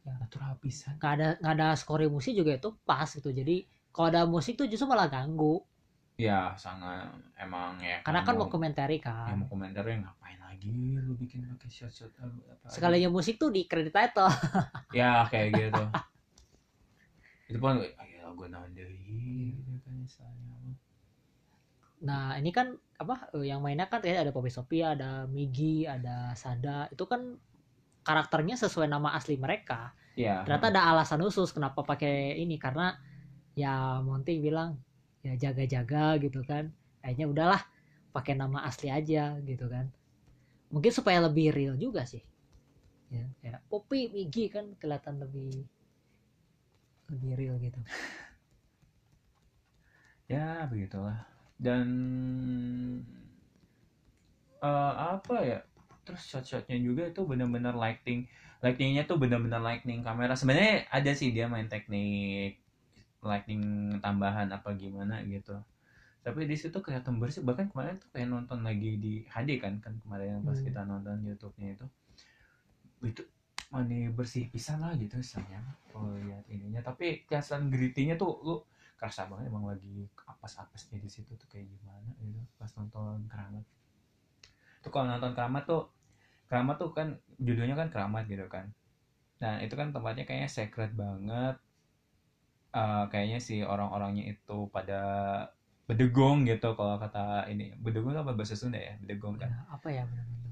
Ya. 0.07 0.15
natural 0.23 0.55
pisan. 0.63 0.95
Nggak 0.95 1.13
ada 1.19 1.27
nggak 1.43 1.53
ada 1.59 1.67
scoring 1.75 2.07
musik 2.07 2.31
juga 2.31 2.55
itu 2.55 2.71
pas 2.87 3.11
gitu. 3.11 3.27
Jadi 3.27 3.67
kalau 3.91 4.07
ada 4.07 4.23
musik 4.23 4.55
tuh 4.55 4.63
justru 4.71 4.87
malah 4.87 5.11
ganggu. 5.11 5.59
Ya 6.15 6.55
sangat 6.55 7.11
emang 7.35 7.75
ya 7.83 7.99
karena 8.01 8.23
kan 8.23 8.39
mau 8.39 8.47
komentari 8.49 8.97
ya 8.97 9.05
kan 9.05 9.37
mau 9.37 9.45
komentarnya 9.51 10.01
ngapain 10.01 10.39
lagi 10.41 10.97
lu 10.97 11.13
bikin 11.13 11.45
pakai 11.45 11.69
shot 11.69 11.93
shot 11.93 12.09
apa 12.17 12.65
sekalinya 12.73 13.13
musik 13.13 13.37
tuh 13.37 13.53
di 13.53 13.69
credit 13.69 13.93
title 13.93 14.31
ya 14.97 15.27
kayak 15.27 15.53
gitu. 15.53 15.83
Itu 17.51 17.59
pun 17.61 17.83
ya 17.83 18.25
gue 18.31 18.47
nonton 18.47 18.71
gitu 18.79 19.75
kan 19.83 19.93
misalnya. 19.93 20.57
Nah 22.01 22.39
ini 22.39 22.49
kan 22.49 22.79
apa 22.97 23.29
eh, 23.37 23.53
yang 23.53 23.61
mainnya 23.61 23.85
kan 23.85 24.01
kayak 24.01 24.27
ada 24.27 24.33
Poppy 24.33 24.49
Sophia 24.49 24.97
ada 24.97 25.29
Migi 25.29 25.85
ada 25.85 26.33
Sada. 26.33 26.89
Itu 26.89 27.05
kan 27.05 27.37
karakternya 28.01 28.57
sesuai 28.57 28.89
nama 28.89 29.13
asli 29.13 29.37
mereka. 29.37 29.93
Ya 30.17 30.41
ternyata 30.41 30.73
ada 30.73 30.81
alasan 30.89 31.21
khusus 31.21 31.53
kenapa 31.53 31.85
pakai 31.85 32.41
ini. 32.41 32.57
Karena 32.57 32.97
ya 33.53 34.01
Monty 34.01 34.41
bilang 34.41 34.81
ya 35.21 35.37
jaga-jaga 35.37 36.17
gitu 36.17 36.41
kan. 36.41 36.73
Akhirnya 37.05 37.29
udahlah 37.29 37.61
pakai 38.09 38.33
nama 38.33 38.65
asli 38.65 38.89
aja 38.89 39.37
gitu 39.45 39.69
kan. 39.69 39.93
Mungkin 40.73 40.91
supaya 40.91 41.21
lebih 41.21 41.53
real 41.53 41.77
juga 41.77 42.01
sih. 42.09 42.25
Ya 43.13 43.29
kayak 43.39 43.61
Poppy 43.69 44.09
Migi 44.09 44.49
kan 44.49 44.73
kelihatan 44.81 45.21
lebih 45.21 45.69
lebih 47.13 47.31
real 47.37 47.55
gitu. 47.61 47.79
Ya 50.27 50.67
begitulah 50.67 51.36
dan 51.57 51.87
eh, 54.61 54.93
apa 55.13 55.35
ya? 55.43 55.59
Terus 56.05 56.21
shot-shotnya 56.23 56.77
juga 56.79 57.03
itu 57.11 57.21
benar-benar 57.27 57.75
lighting 57.75 58.25
lightingnya 58.63 59.05
tuh 59.05 59.17
benar-benar 59.21 59.61
lightning 59.61 60.01
kamera. 60.01 60.33
Sebenarnya 60.33 60.89
ada 60.89 61.11
sih 61.13 61.29
dia 61.35 61.45
main 61.45 61.69
teknik 61.69 62.57
lightning 63.21 63.61
tambahan 64.01 64.49
apa 64.53 64.73
gimana 64.77 65.21
gitu. 65.27 65.57
Tapi 66.25 66.43
di 66.49 66.55
situ 66.57 66.77
kelihatan 66.81 67.21
bersih. 67.21 67.43
Bahkan 67.45 67.71
kemarin 67.71 68.01
tuh 68.01 68.09
kayak 68.13 68.29
nonton 68.33 68.59
lagi 68.65 68.97
di 68.97 69.13
HD 69.29 69.61
kan 69.61 69.79
kan 69.83 69.93
kemarin 70.03 70.39
yang 70.39 70.43
pas 70.43 70.57
Hmm. 70.57 70.65
kita 70.65 70.81
nonton 70.83 71.15
YouTube-nya 71.23 71.69
itu. 71.77 71.85
Itu 73.03 73.21
mana 73.67 74.09
bersih 74.15 74.47
pisan 74.49 74.79
lah 74.81 74.95
gitu 74.97 75.19
misalnya. 75.19 75.59
Kalau 75.91 76.15
lihat 76.17 76.43
ininya. 76.49 76.81
Tapi 76.81 77.27
kelihatan 77.29 77.69
gritty-nya 77.69 78.15
tuh 78.17 78.31
lu 78.43 78.55
kerasa 78.97 79.29
banget 79.29 79.53
emang 79.53 79.69
lagi 79.69 80.09
apes-apesnya 80.25 80.97
di 80.97 81.09
situ 81.09 81.37
tuh 81.37 81.47
kayak 81.47 81.69
gimana 81.69 82.09
gitu 82.17 82.41
pas 82.57 82.69
nonton 82.75 83.29
keramat. 83.29 83.63
Tuh 84.81 84.89
kalau 84.89 85.05
nonton 85.13 85.31
keramat 85.37 85.63
tuh 85.69 85.83
keramat 86.49 86.75
tuh 86.81 86.89
kan 86.97 87.07
judulnya 87.37 87.77
kan 87.77 87.89
keramat 87.93 88.25
gitu 88.25 88.49
kan. 88.49 88.73
Nah 89.37 89.61
itu 89.61 89.73
kan 89.77 89.93
tempatnya 89.93 90.25
kayaknya 90.25 90.49
secret 90.49 90.91
banget. 90.97 91.55
Eh, 92.73 93.03
kayaknya 93.13 93.39
si 93.39 93.61
orang-orangnya 93.61 94.33
itu 94.33 94.67
pada 94.73 95.01
bedegong 95.87 96.49
gitu 96.49 96.73
kalau 96.73 96.97
kata 96.97 97.45
ini. 97.53 97.77
Bedegong 97.77 98.17
apa 98.17 98.33
bahasa 98.33 98.57
Sunda 98.57 98.81
ya? 98.81 98.97
Bedegong 98.99 99.37
kan? 99.37 99.49
Ya, 99.53 99.61
apa 99.71 99.87
ya 99.93 100.03
benar-benar 100.09 100.47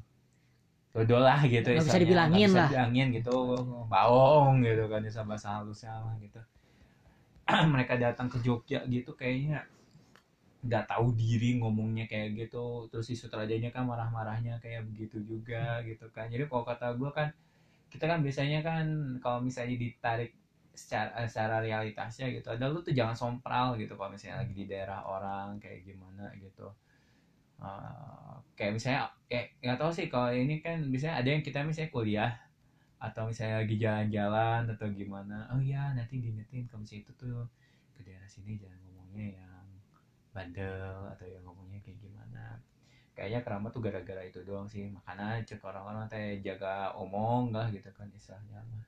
dodol 0.95 1.27
lah 1.27 1.43
gitu 1.43 1.75
Nggak 1.75 1.91
bisa 1.91 1.99
dibilangin 1.99 2.31
Nggak 2.31 2.47
bisa 2.47 2.55
lah. 2.55 2.69
dibilangin 2.71 3.07
gitu. 3.19 3.35
Baong. 3.35 3.87
baong 3.91 4.55
gitu 4.63 4.83
kan 4.87 5.01
bisa 5.03 5.21
bahasa 5.27 5.47
halusnya 5.59 5.91
lah 5.91 6.15
gitu 6.23 6.39
mereka 7.73 7.93
datang 7.97 8.27
ke 8.33 8.37
Jogja 8.45 8.79
gitu 8.89 9.13
kayaknya 9.13 9.65
nggak 10.65 10.85
tahu 10.91 11.13
diri 11.13 11.61
ngomongnya 11.61 12.05
kayak 12.11 12.29
gitu. 12.39 12.89
Terus 12.89 13.05
si 13.09 13.13
sutradaranya 13.21 13.69
kan 13.75 13.85
marah-marahnya 13.85 14.57
kayak 14.63 14.81
begitu 14.89 15.17
juga 15.21 15.81
gitu 15.85 16.09
kan. 16.15 16.25
Jadi 16.33 16.43
kalau 16.49 16.63
kata 16.65 16.87
gue 16.97 17.11
kan 17.13 17.27
kita 17.93 18.05
kan 18.11 18.19
biasanya 18.25 18.59
kan 18.65 18.85
kalau 19.23 19.39
misalnya 19.45 19.77
ditarik 19.77 20.31
secara 20.75 21.23
secara 21.31 21.63
realitasnya 21.63 22.27
gitu 22.35 22.51
ada 22.51 22.67
lu 22.67 22.83
tuh 22.83 22.91
jangan 22.91 23.15
sompral 23.15 23.79
gitu 23.79 23.95
kalau 23.95 24.11
misalnya 24.11 24.43
lagi 24.43 24.53
di 24.57 24.65
daerah 24.67 25.07
orang 25.07 25.61
kayak 25.63 25.81
gimana 25.87 26.33
gitu. 26.41 26.67
Eh, 27.61 28.33
kayak 28.57 28.71
misalnya 28.75 29.01
kayak 29.31 29.47
nggak 29.63 29.77
tahu 29.79 29.91
sih 29.95 30.07
kalau 30.11 30.29
ini 30.33 30.59
kan 30.65 30.77
misalnya 30.91 31.15
ada 31.23 31.29
yang 31.33 31.43
kita 31.45 31.59
misalnya 31.63 31.91
kuliah 31.93 32.31
atau 33.05 33.29
misalnya 33.29 33.61
lagi 33.61 33.75
jalan-jalan 33.77 34.61
atau 34.73 34.87
gimana 34.89 35.45
oh 35.53 35.61
iya 35.61 35.93
nanti 35.93 36.17
diingetin 36.17 36.65
misalnya 36.65 37.05
itu 37.05 37.11
tuh 37.13 37.45
ke 37.93 38.01
daerah 38.01 38.25
sini 38.25 38.57
jangan 38.57 38.79
ngomongnya 38.83 39.39
yang 39.39 39.65
bandel 40.35 41.07
atau 41.15 41.23
yang 41.23 41.43
ngomongnya 41.47 41.79
kayak 41.79 41.95
gimana. 42.03 42.59
Kayaknya 43.15 43.39
keramat 43.47 43.71
tuh 43.71 43.79
gara-gara 43.79 44.19
itu 44.27 44.43
doang 44.43 44.67
sih 44.67 44.91
makanya 44.91 45.39
cek 45.47 45.63
orang-orang 45.63 46.03
teh 46.11 46.43
jaga 46.43 46.91
omong 46.99 47.55
lah 47.55 47.71
gitu 47.71 47.87
kan 47.95 48.11
istilahnya 48.11 48.59
mah. 48.67 48.83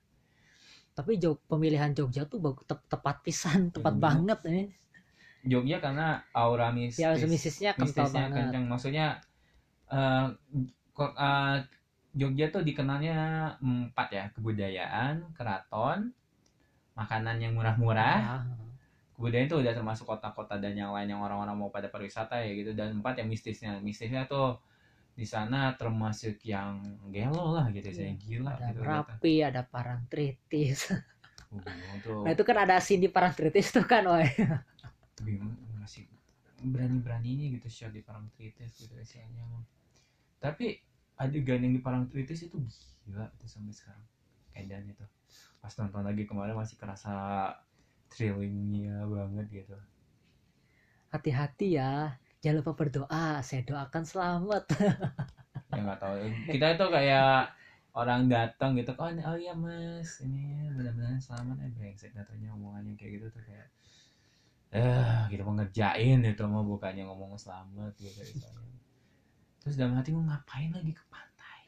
Tapi 0.92 1.16
Jog, 1.16 1.40
pemilihan 1.48 1.96
Jogja 1.96 2.28
tuh 2.28 2.36
tep- 2.68 2.84
tepat 2.92 3.24
pisan 3.24 3.72
tepat 3.72 3.96
Iya. 3.96 4.02
banget 4.04 4.38
ini. 4.52 4.64
Jogja 5.48 5.80
karena 5.80 6.20
aura 6.36 6.68
mistis 6.68 7.00
ya 7.00 7.16
mistisnya 7.24 7.70
kental 7.72 8.04
mistisnya 8.04 8.24
banget. 8.28 8.36
kencang 8.36 8.64
maksudnya 8.68 9.06
kok 10.92 11.12
eh, 11.16 11.56
Jogja 12.18 12.50
tuh 12.50 12.66
dikenalnya 12.66 13.16
empat 13.62 14.08
ya 14.10 14.24
kebudayaan 14.34 15.32
keraton 15.38 16.10
makanan 16.98 17.38
yang 17.38 17.54
murah-murah. 17.54 18.18
Ya. 18.18 18.36
kebudayaan 19.14 19.46
itu 19.50 19.58
udah 19.58 19.74
termasuk 19.74 20.06
kota-kota 20.06 20.58
dan 20.62 20.74
yang 20.78 20.94
lain 20.94 21.10
yang 21.14 21.22
orang-orang 21.22 21.54
mau 21.54 21.70
pada 21.70 21.86
pariwisata 21.86 22.42
ya 22.42 22.50
gitu. 22.58 22.74
Dan 22.74 22.98
empat 22.98 23.22
yang 23.22 23.30
mistisnya. 23.30 23.78
Mistisnya 23.78 24.26
tuh 24.26 24.58
di 25.18 25.26
sana 25.26 25.74
termasuk 25.74 26.38
yang 26.46 26.78
gelo 27.10 27.58
lah 27.58 27.66
gitu 27.74 27.90
saya 27.90 28.14
gila 28.14 28.54
ada 28.54 28.70
gitu. 28.70 28.82
Merapi 28.86 29.34
ada 29.42 29.62
Parangtritis. 29.66 30.80
Uh, 31.48 31.64
tuh. 32.04 32.28
Nah 32.28 32.36
itu 32.36 32.44
kan 32.44 32.60
ada 32.60 32.76
scene 32.76 33.00
di 33.00 33.08
Parangtritis 33.08 33.72
tuh 33.72 33.80
kan 33.88 34.04
woy 34.04 34.28
bingung 35.24 35.56
masih 35.80 36.04
berani-beraninya 36.60 37.56
gitu 37.56 37.72
shot 37.72 37.96
di 37.96 38.04
Parangtritis 38.04 38.76
gitu 38.76 38.92
istilahnya. 38.92 39.48
Mah. 39.48 39.64
tapi 40.44 40.76
adegan 41.18 41.60
yang 41.66 41.74
di 41.74 41.82
Parangtritis 41.82 42.46
itu 42.46 42.56
gila 43.04 43.26
itu 43.34 43.46
sampai 43.50 43.74
sekarang 43.74 44.06
edannya 44.54 44.94
tuh. 44.94 45.10
Pas 45.58 45.74
nonton 45.74 46.06
lagi 46.06 46.22
kemarin 46.24 46.54
masih 46.54 46.78
kerasa 46.78 47.14
thrillingnya 48.14 49.04
banget 49.10 49.46
gitu. 49.64 49.76
Hati-hati 51.10 51.76
ya 51.76 52.14
jangan 52.38 52.62
lupa 52.62 52.72
berdoa 52.78 53.42
saya 53.42 53.62
doakan 53.66 54.04
selamat. 54.06 54.64
Ya 55.68 55.84
nggak 55.84 56.00
tahu. 56.00 56.16
Kita 56.48 56.66
itu 56.80 56.86
kayak 56.88 57.52
orang 57.92 58.24
datang 58.24 58.72
gitu 58.72 58.96
oh, 58.96 59.04
oh 59.04 59.36
iya 59.36 59.52
mas 59.52 60.24
ini 60.24 60.72
benar-benar 60.72 61.20
selamat. 61.20 61.60
Eh 61.60 61.70
brengsek 61.76 62.16
datanya 62.16 62.56
omongannya 62.56 62.96
kayak 62.96 63.20
gitu 63.20 63.26
tuh 63.36 63.44
kayak 63.44 63.68
eh 64.72 65.28
kita 65.28 65.44
mau 65.44 65.52
ngerjain 65.60 66.24
itu 66.24 66.42
mau 66.48 66.64
bukannya 66.64 67.04
ngomong 67.04 67.36
selamat 67.36 67.92
gitu 68.00 68.20
misalnya 68.20 68.77
terus 69.68 69.76
dalam 69.76 70.00
hati 70.00 70.16
gue 70.16 70.24
ngapain 70.24 70.72
lagi 70.72 70.92
ke 70.96 71.04
pantai? 71.12 71.58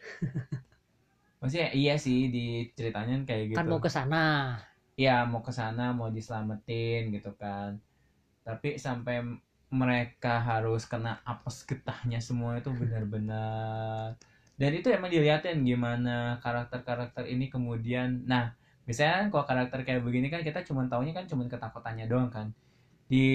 Maksudnya 1.44 1.68
iya 1.76 2.00
sih 2.00 2.32
diceritanya 2.32 3.28
kayak 3.28 3.44
gitu. 3.52 3.58
kan 3.60 3.68
mau 3.68 3.76
ke 3.76 3.92
sana. 3.92 4.56
Iya 4.96 5.28
mau 5.28 5.44
ke 5.44 5.52
sana 5.52 5.92
mau 5.92 6.08
diselamatin 6.08 7.12
gitu 7.12 7.36
kan. 7.36 7.76
Tapi 8.40 8.80
sampai 8.80 9.20
mereka 9.68 10.40
harus 10.40 10.88
kena 10.88 11.20
apes 11.28 11.68
getahnya 11.68 12.24
semua 12.24 12.56
itu 12.56 12.72
benar-benar. 12.72 14.16
Dan 14.56 14.70
itu 14.72 14.88
emang 14.88 15.12
dilihatin 15.12 15.60
gimana 15.60 16.40
karakter-karakter 16.40 17.28
ini 17.28 17.52
kemudian. 17.52 18.24
Nah 18.24 18.56
misalnya 18.88 19.28
kan 19.28 19.28
kalau 19.28 19.44
karakter 19.44 19.80
kayak 19.84 20.00
begini 20.00 20.32
kan 20.32 20.40
kita 20.40 20.64
cuma 20.64 20.88
taunya 20.88 21.12
kan 21.12 21.28
cuma 21.28 21.44
ketakutannya 21.44 22.08
doang 22.08 22.32
kan 22.32 22.48
di 23.10 23.26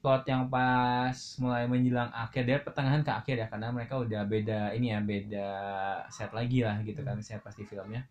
plot 0.00 0.22
yang 0.32 0.42
pas 0.54 1.18
mulai 1.42 1.64
menjelang 1.72 2.10
akhir 2.24 2.42
dari 2.48 2.60
pertengahan 2.66 3.02
ke 3.06 3.12
akhir 3.20 3.36
ya 3.42 3.46
karena 3.52 3.68
mereka 3.76 3.94
udah 4.04 4.22
beda 4.32 4.60
ini 4.76 4.86
ya 4.94 5.00
beda 5.12 5.48
set 6.16 6.30
lagi 6.38 6.58
lah 6.66 6.76
gitu 6.88 7.00
kan 7.06 7.14
misalnya 7.20 7.42
pas 7.46 7.54
di 7.60 7.64
filmnya. 7.70 8.02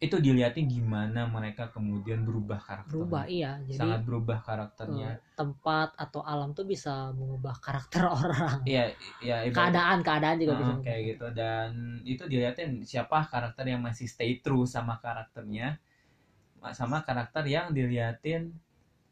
Itu 0.00 0.16
dilihatin 0.16 0.64
gimana 0.64 1.28
mereka 1.28 1.68
kemudian 1.68 2.24
berubah 2.24 2.56
karakter 2.56 2.96
berubah 2.96 3.22
iya. 3.28 3.50
Jadi 3.68 3.76
sangat 3.76 4.00
berubah 4.08 4.38
karakternya. 4.40 5.08
eh, 5.12 5.20
tempat 5.36 5.88
atau 6.04 6.20
alam 6.24 6.48
tuh 6.56 6.64
bisa 6.64 7.12
mengubah 7.12 7.54
karakter 7.60 8.02
orang. 8.24 8.58
Iya 8.64 8.84
iya 9.24 9.36
ibarat- 9.44 9.56
keadaan 9.56 9.98
keadaan 10.06 10.36
juga 10.40 10.54
bisa 10.56 10.72
Heeh, 10.72 10.84
kayak 10.84 11.00
gitu. 11.14 11.26
Dan 11.36 11.70
itu 12.08 12.22
dilihatin 12.32 12.70
siapa 12.90 13.18
karakter 13.28 13.64
yang 13.68 13.80
masih 13.84 14.06
stay 14.08 14.40
true 14.40 14.64
sama 14.64 14.96
karakternya 15.04 15.76
sama 16.76 17.00
karakter 17.06 17.44
yang 17.48 17.72
dilihatin 17.72 18.52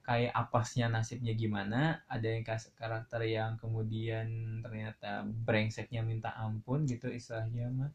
kayak 0.08 0.32
apasnya 0.42 0.86
nasibnya 0.94 1.32
gimana 1.42 1.80
ada 2.14 2.26
yang 2.34 2.44
kas- 2.50 2.72
karakter 2.80 3.20
yang 3.36 3.52
kemudian 3.62 4.26
ternyata 4.64 5.10
brengseknya 5.46 6.00
minta 6.10 6.30
ampun 6.46 6.80
gitu 6.92 7.06
istilahnya 7.18 7.66
mah 7.78 7.90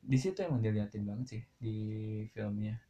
di 0.00 0.16
situ 0.16 0.38
emang 0.40 0.64
dilihatin 0.64 1.04
banget 1.04 1.26
sih 1.28 1.42
di 1.60 1.76
filmnya. 2.32 2.80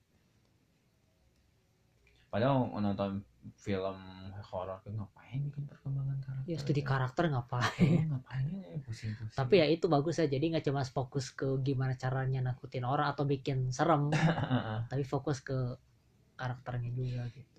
Padahal 2.30 2.70
nonton 2.78 3.26
film 3.58 3.98
horor 4.46 4.78
tuh 4.86 4.94
ngapain 4.94 5.40
bikin 5.50 5.64
perkembangan 5.66 6.18
karakter 6.22 6.46
ya 6.46 6.56
studi 6.62 6.82
karakter 6.86 7.24
ngapain? 7.26 7.74
Iya, 7.82 8.02
ngapain 8.06 8.46
ya? 8.46 8.78
Pusing-pusing. 8.86 9.34
Tapi 9.34 9.54
ya 9.58 9.66
itu 9.66 9.86
bagus 9.90 10.22
ya 10.22 10.26
jadi 10.30 10.44
nggak 10.54 10.64
cuma 10.70 10.86
fokus 10.86 11.34
ke 11.34 11.48
gimana 11.66 11.98
caranya 11.98 12.40
nakutin 12.54 12.86
orang 12.86 13.10
atau 13.10 13.26
bikin 13.26 13.74
serem 13.74 14.14
tapi 14.90 15.02
fokus 15.02 15.42
ke 15.42 15.74
karakternya 16.38 16.90
juga 16.94 17.26
gitu 17.34 17.49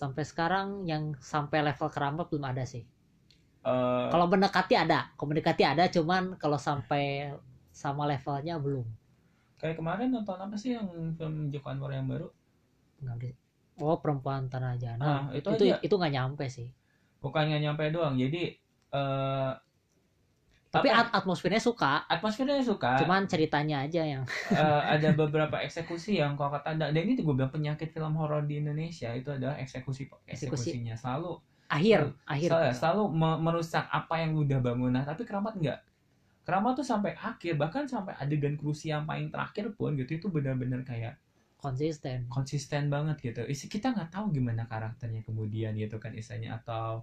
sampai 0.00 0.22
sekarang 0.30 0.68
yang 0.90 1.02
sampai 1.32 1.58
level 1.68 1.88
keramat 1.94 2.26
belum 2.30 2.44
ada 2.52 2.64
sih. 2.72 2.84
Eh, 3.70 4.06
kalau 4.12 4.26
mendekati 4.32 4.74
ada 4.84 5.00
mendekati 5.28 5.62
ada 5.72 5.84
cuman 5.96 6.22
kalau 6.42 6.58
sampai 6.68 7.04
sama 7.82 8.02
levelnya 8.10 8.54
belum. 8.64 8.86
kayak 9.60 9.76
kemarin 9.80 10.08
nonton 10.14 10.38
apa 10.44 10.56
sih 10.62 10.70
yang 10.76 10.88
film 11.16 11.34
Joko 11.52 11.68
Anwar 11.72 11.90
yang 11.96 12.06
baru? 12.12 12.28
Nggak 13.02 13.16
oh 13.86 13.96
perempuan 14.02 14.42
tanah 14.52 14.74
jana 14.82 15.04
Ah, 15.04 15.22
itu 15.38 15.48
itu 15.48 15.50
itu 15.56 15.64
aja. 15.64 15.76
itu 15.86 15.94
nggak 16.00 16.14
nyampe 16.16 16.44
sih. 16.56 16.68
Bukan 17.22 17.42
nggak 17.48 17.62
nyampe 17.64 17.84
doang 17.94 18.14
jadi 18.16 18.42
eh 18.96 19.50
tapi 20.78 20.88
at- 20.92 21.12
atmosfernya 21.12 21.62
suka. 21.62 22.04
Atmosfernya 22.06 22.60
suka. 22.62 23.00
Cuman 23.00 23.24
ceritanya 23.24 23.82
aja 23.84 24.02
yang 24.04 24.22
eh, 24.52 24.82
ada 24.96 25.10
beberapa 25.16 25.56
eksekusi 25.60 26.20
yang 26.20 26.36
kalau 26.36 26.56
kata 26.56 26.76
dan 26.76 26.92
ini 26.94 27.16
tuh 27.16 27.24
gue 27.26 27.34
bilang 27.36 27.52
penyakit 27.52 27.90
film 27.90 28.14
horor 28.16 28.44
di 28.44 28.60
Indonesia 28.60 29.10
itu 29.12 29.32
adalah 29.32 29.56
eksekusi 29.58 30.06
Eksekusi. 30.28 30.30
eksekusinya. 30.76 30.94
Selalu 30.98 31.40
akhir 31.66 32.14
akhir. 32.30 32.48
selalu, 32.52 32.66
selalu 32.78 33.02
me- 33.10 33.40
merusak 33.42 33.84
apa 33.90 34.22
yang 34.22 34.38
udah 34.38 34.58
bangun 34.62 34.94
nah 34.94 35.02
tapi 35.02 35.26
keramat 35.26 35.58
enggak. 35.58 35.80
Keramat 36.46 36.78
tuh 36.78 36.86
sampai 36.86 37.18
akhir 37.18 37.58
bahkan 37.58 37.90
sampai 37.90 38.14
adegan 38.22 38.54
krusi 38.54 38.94
yang 38.94 39.02
paling 39.02 39.34
terakhir 39.34 39.74
pun 39.74 39.98
gitu 39.98 40.14
itu 40.14 40.30
benar-benar 40.30 40.86
kayak 40.86 41.18
konsisten. 41.58 42.30
konsisten 42.30 42.86
banget 42.86 43.18
gitu. 43.18 43.42
Isi 43.50 43.66
kita 43.66 43.90
nggak 43.90 44.14
tahu 44.14 44.30
gimana 44.30 44.70
karakternya 44.70 45.26
kemudian 45.26 45.74
gitu 45.74 45.98
kan 45.98 46.14
istilahnya. 46.14 46.62
Atau 46.62 47.02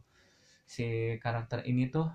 si 0.64 1.20
karakter 1.20 1.68
ini 1.68 1.92
tuh 1.92 2.08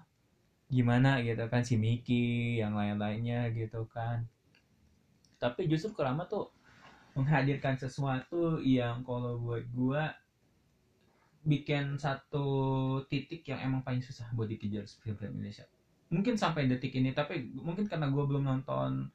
gimana 0.69 1.25
gitu 1.25 1.49
kan 1.49 1.65
si 1.65 1.81
Mickey 1.81 2.61
yang 2.61 2.77
lain-lainnya 2.77 3.49
gitu 3.57 3.89
kan. 3.89 4.29
Tapi 5.41 5.65
justru 5.65 5.97
keramat 5.97 6.29
tuh 6.29 6.53
menghadirkan 7.17 7.75
sesuatu 7.81 8.61
yang 8.61 9.01
kalau 9.03 9.41
buat 9.41 9.65
gua 9.73 10.13
bikin 11.49 11.97
satu 11.97 12.47
titik 13.09 13.49
yang 13.49 13.65
emang 13.65 13.81
paling 13.81 14.05
susah 14.05 14.29
buat 14.37 14.47
dikejar 14.47 14.85
film-film 15.01 15.41
Indonesia. 15.41 15.65
Mungkin 16.13 16.37
sampai 16.37 16.69
detik 16.69 16.93
ini 16.93 17.17
tapi 17.17 17.49
mungkin 17.57 17.89
karena 17.89 18.13
gua 18.13 18.29
belum 18.29 18.45
nonton 18.45 19.09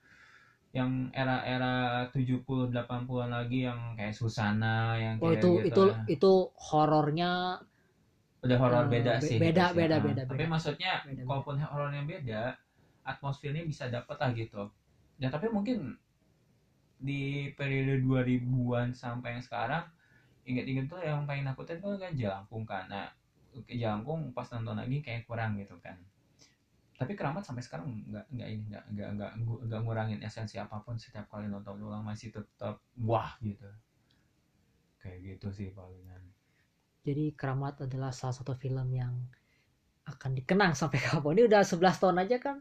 yang 0.73 1.13
era-era 1.13 2.09
70 2.09 2.73
80-an 2.73 3.29
lagi 3.29 3.69
yang 3.69 3.93
kayak 3.93 4.17
Susana 4.17 4.97
yang 4.97 5.21
oh 5.21 5.29
kayak 5.29 5.37
itu 5.37 5.49
gitu 5.69 5.69
itu 5.69 5.83
itu 6.09 6.31
horornya 6.57 7.61
udah 8.43 8.57
horor 8.61 8.85
Eh, 8.85 8.93
beda 8.93 9.13
be- 9.21 9.27
sih 9.27 9.37
beda, 9.41 9.61
gitu 9.61 9.61
sih. 9.73 9.79
beda, 9.79 9.97
Ah, 9.99 10.07
beda, 10.07 10.23
tapi 10.29 10.43
beda. 10.43 10.49
maksudnya 10.53 10.93
Beda, 11.03 11.23
beda. 11.27 11.27
kalaupun 11.27 11.55
horornya 11.71 12.03
beda 12.13 12.41
atmosfernya 13.11 13.63
bisa 13.71 13.85
dapet 13.95 14.15
lah 14.21 14.31
gitu 14.41 14.61
ya 15.21 15.27
tapi 15.33 15.47
mungkin 15.55 15.77
di 17.07 17.51
periode 17.57 17.93
2000-an 18.05 18.87
sampai 19.03 19.29
yang 19.37 19.43
sekarang 19.47 19.83
inget-inget 20.49 20.85
tuh 20.91 20.99
yang 21.09 21.21
paling 21.29 21.45
nakutin 21.49 21.77
tuh 21.83 21.93
kan 22.03 22.11
Jelangkung 22.19 22.63
kan 22.71 22.85
nah 22.93 23.07
Jelangkung 23.81 24.21
pas 24.37 24.47
nonton 24.53 24.75
lagi 24.81 24.97
kayak 25.05 25.23
kurang 25.29 25.51
gitu 25.61 25.75
kan 25.85 25.97
tapi 26.99 27.11
keramat 27.17 27.43
sampai 27.47 27.63
sekarang 27.65 27.87
nggak 28.09 28.25
nggak 28.35 28.49
ini 28.53 28.63
nggak 28.71 28.83
nggak 28.95 29.09
nggak 29.17 29.31
nggak 29.69 29.79
ngurangin 29.83 30.19
esensi 30.27 30.55
apa 30.61 30.77
pun 30.85 30.95
setiap 31.01 31.25
kali 31.31 31.45
nonton 31.49 31.75
ulang 31.81 32.03
masih 32.05 32.29
tetap 32.31 32.75
wah 33.09 33.33
gitu 33.41 33.65
kayak 35.01 35.19
gitu 35.27 35.47
sih 35.57 35.69
palingan 35.77 36.12
jadi 37.03 37.35
keramat 37.35 37.83
adalah 37.83 38.15
salah 38.15 38.31
satu 38.31 38.55
film 38.55 38.87
yang 38.95 39.11
akan 40.07 40.31
dikenang 40.35 40.71
sampai 40.75 40.99
kapan. 41.05 41.35
Ini 41.39 41.43
udah 41.51 41.61
11 41.63 42.01
tahun 42.01 42.17
aja 42.23 42.37
kan. 42.39 42.57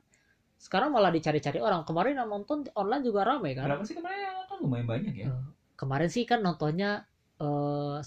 Sekarang 0.59 0.95
malah 0.95 1.11
dicari-cari 1.11 1.59
orang. 1.59 1.83
Kemarin 1.83 2.23
yang 2.23 2.31
nonton 2.31 2.67
online 2.79 3.03
juga 3.03 3.27
ramai 3.27 3.55
kan. 3.55 3.67
Berapa 3.67 3.83
sih 3.87 3.99
kemarin 3.99 4.19
yang 4.19 4.35
nonton? 4.43 4.57
Lumayan 4.63 4.87
banyak 4.87 5.15
ya. 5.15 5.27
Eh, 5.31 5.43
kemarin 5.75 6.11
sih 6.11 6.23
kan 6.27 6.39
nontonnya 6.43 7.07
eh 7.43 7.99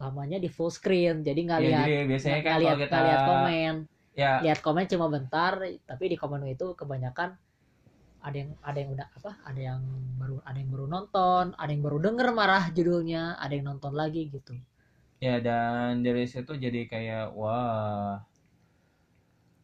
lamanya 0.00 0.38
di 0.42 0.48
full 0.50 0.70
screen. 0.74 1.22
Jadi 1.22 1.40
nggak 1.46 1.60
Iya, 1.62 1.68
lihat 1.68 1.86
biasanya 2.10 2.38
nggak 2.42 2.50
kan 2.50 2.58
lihat 2.62 2.78
kita 2.82 2.98
lihat 3.06 3.20
komen. 3.26 3.74
Ya. 4.18 4.32
Lihat 4.42 4.58
komen 4.62 4.84
cuma 4.90 5.06
bentar 5.06 5.52
tapi 5.86 6.04
di 6.10 6.16
komen 6.18 6.42
itu 6.50 6.74
kebanyakan 6.74 7.30
ada 8.20 8.36
yang 8.36 8.50
ada 8.60 8.78
yang 8.78 8.90
udah 8.94 9.06
apa? 9.16 9.32
Ada 9.46 9.60
yang 9.74 9.80
baru 10.18 10.36
ada 10.44 10.58
yang 10.60 10.70
baru 10.74 10.86
nonton 10.90 11.44
ada 11.56 11.70
yang 11.70 11.82
baru 11.82 11.98
denger 12.02 12.28
marah 12.36 12.64
judulnya 12.74 13.38
ada 13.40 13.52
yang 13.54 13.66
nonton 13.70 13.94
lagi 13.96 14.28
gitu 14.28 14.52
ya 15.20 15.36
dan 15.46 16.00
dari 16.04 16.24
situ 16.24 16.52
jadi 16.64 16.80
kayak 16.92 17.24
wah 17.36 18.24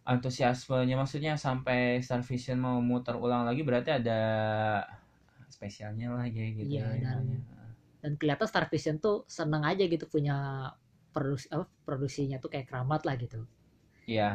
antusiasmenya 0.06 0.94
maksudnya 0.94 1.34
sampai 1.34 1.98
Star 2.06 2.22
Vision 2.22 2.58
mau 2.62 2.78
muter 2.78 3.18
ulang 3.18 3.42
lagi 3.48 3.66
berarti 3.66 3.90
ada 3.98 4.20
spesialnya 5.50 6.12
lah 6.14 6.26
ya 6.28 6.46
gitu 6.52 6.68
Iya, 6.78 6.86
ya, 6.94 7.02
dan- 7.02 7.26
ya. 7.26 7.64
dan 8.04 8.12
kelihatan 8.20 8.46
Star 8.46 8.66
Vision 8.70 8.96
tuh 9.02 9.26
seneng 9.26 9.66
aja 9.66 9.82
gitu 9.82 10.06
punya 10.06 10.70
produksi 11.10 11.48
apa 11.50 11.64
produksinya 11.82 12.36
tuh 12.38 12.52
kayak 12.52 12.68
keramat 12.70 13.02
lah 13.08 13.14
gitu 13.18 13.40
Iya, 14.06 14.28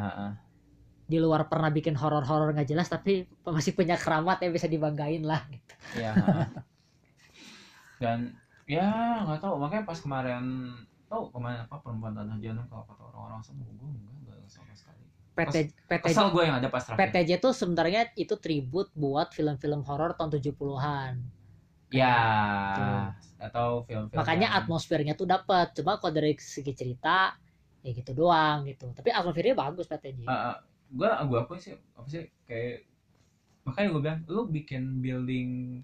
di 1.07 1.19
luar 1.19 1.47
pernah 1.47 1.71
bikin 1.71 1.95
horor-horor 1.95 2.51
nggak 2.55 2.67
jelas 2.71 2.87
tapi 2.91 3.23
masih 3.47 3.71
punya 3.75 3.95
keramat 3.95 4.43
yang 4.43 4.51
bisa 4.51 4.67
dibanggain 4.67 5.23
lah 5.23 5.43
gitu. 5.47 5.73
Iya, 5.95 6.11
dan 8.01 8.31
ya 8.67 8.87
nggak 9.27 9.39
tahu 9.43 9.55
makanya 9.59 9.83
pas 9.87 9.99
kemarin 9.99 10.43
tahu 11.11 11.23
kemarin 11.29 11.59
apa 11.61 11.75
perempuan 11.77 12.15
tanah 12.15 12.39
jantung 12.39 12.63
kalau 12.65 12.83
kata 12.87 13.03
orang-orang 13.05 13.41
semua 13.43 13.67
gue 13.67 13.83
enggak 13.83 14.15
enggak 14.15 14.37
sama 14.47 14.71
sekali 14.71 15.03
PT, 15.31 15.55
PTJ, 15.87 16.05
kesel 16.11 16.27
gue 16.29 16.43
yang 16.43 16.55
ada 16.59 16.67
pas 16.67 16.83
terakhir 16.83 16.99
PTJ 17.07 17.31
tuh 17.39 17.51
sebenarnya 17.51 18.01
itu 18.15 18.35
tribut 18.35 18.87
buat 18.93 19.31
film-film 19.31 19.83
horor 19.83 20.11
tahun 20.15 20.31
70-an. 20.33 21.13
ya 21.91 22.15
Tuh. 22.71 23.03
atau 23.41 23.67
film-film 23.83 24.15
Makanya 24.15 24.47
yang- 24.47 24.59
atmosfernya 24.63 25.13
tuh 25.15 25.27
dapat. 25.27 25.71
Cuma 25.71 25.99
kalau 25.99 26.11
dari 26.11 26.35
segi 26.35 26.71
cerita 26.71 27.35
ya 27.79 27.91
gitu 27.91 28.11
doang 28.11 28.67
gitu. 28.67 28.91
Tapi 28.91 29.07
atmosfernya 29.09 29.55
bagus 29.55 29.87
PTJ. 29.87 30.27
uh, 30.27 30.55
gue 30.91 31.07
gue 31.07 31.39
apa 31.39 31.53
sih 31.55 31.75
apa 31.95 32.07
sih 32.07 32.27
kayak 32.43 32.83
makanya 33.63 33.87
gue 33.87 34.01
bilang 34.03 34.19
lu 34.27 34.41
bikin 34.47 34.99
building 34.99 35.79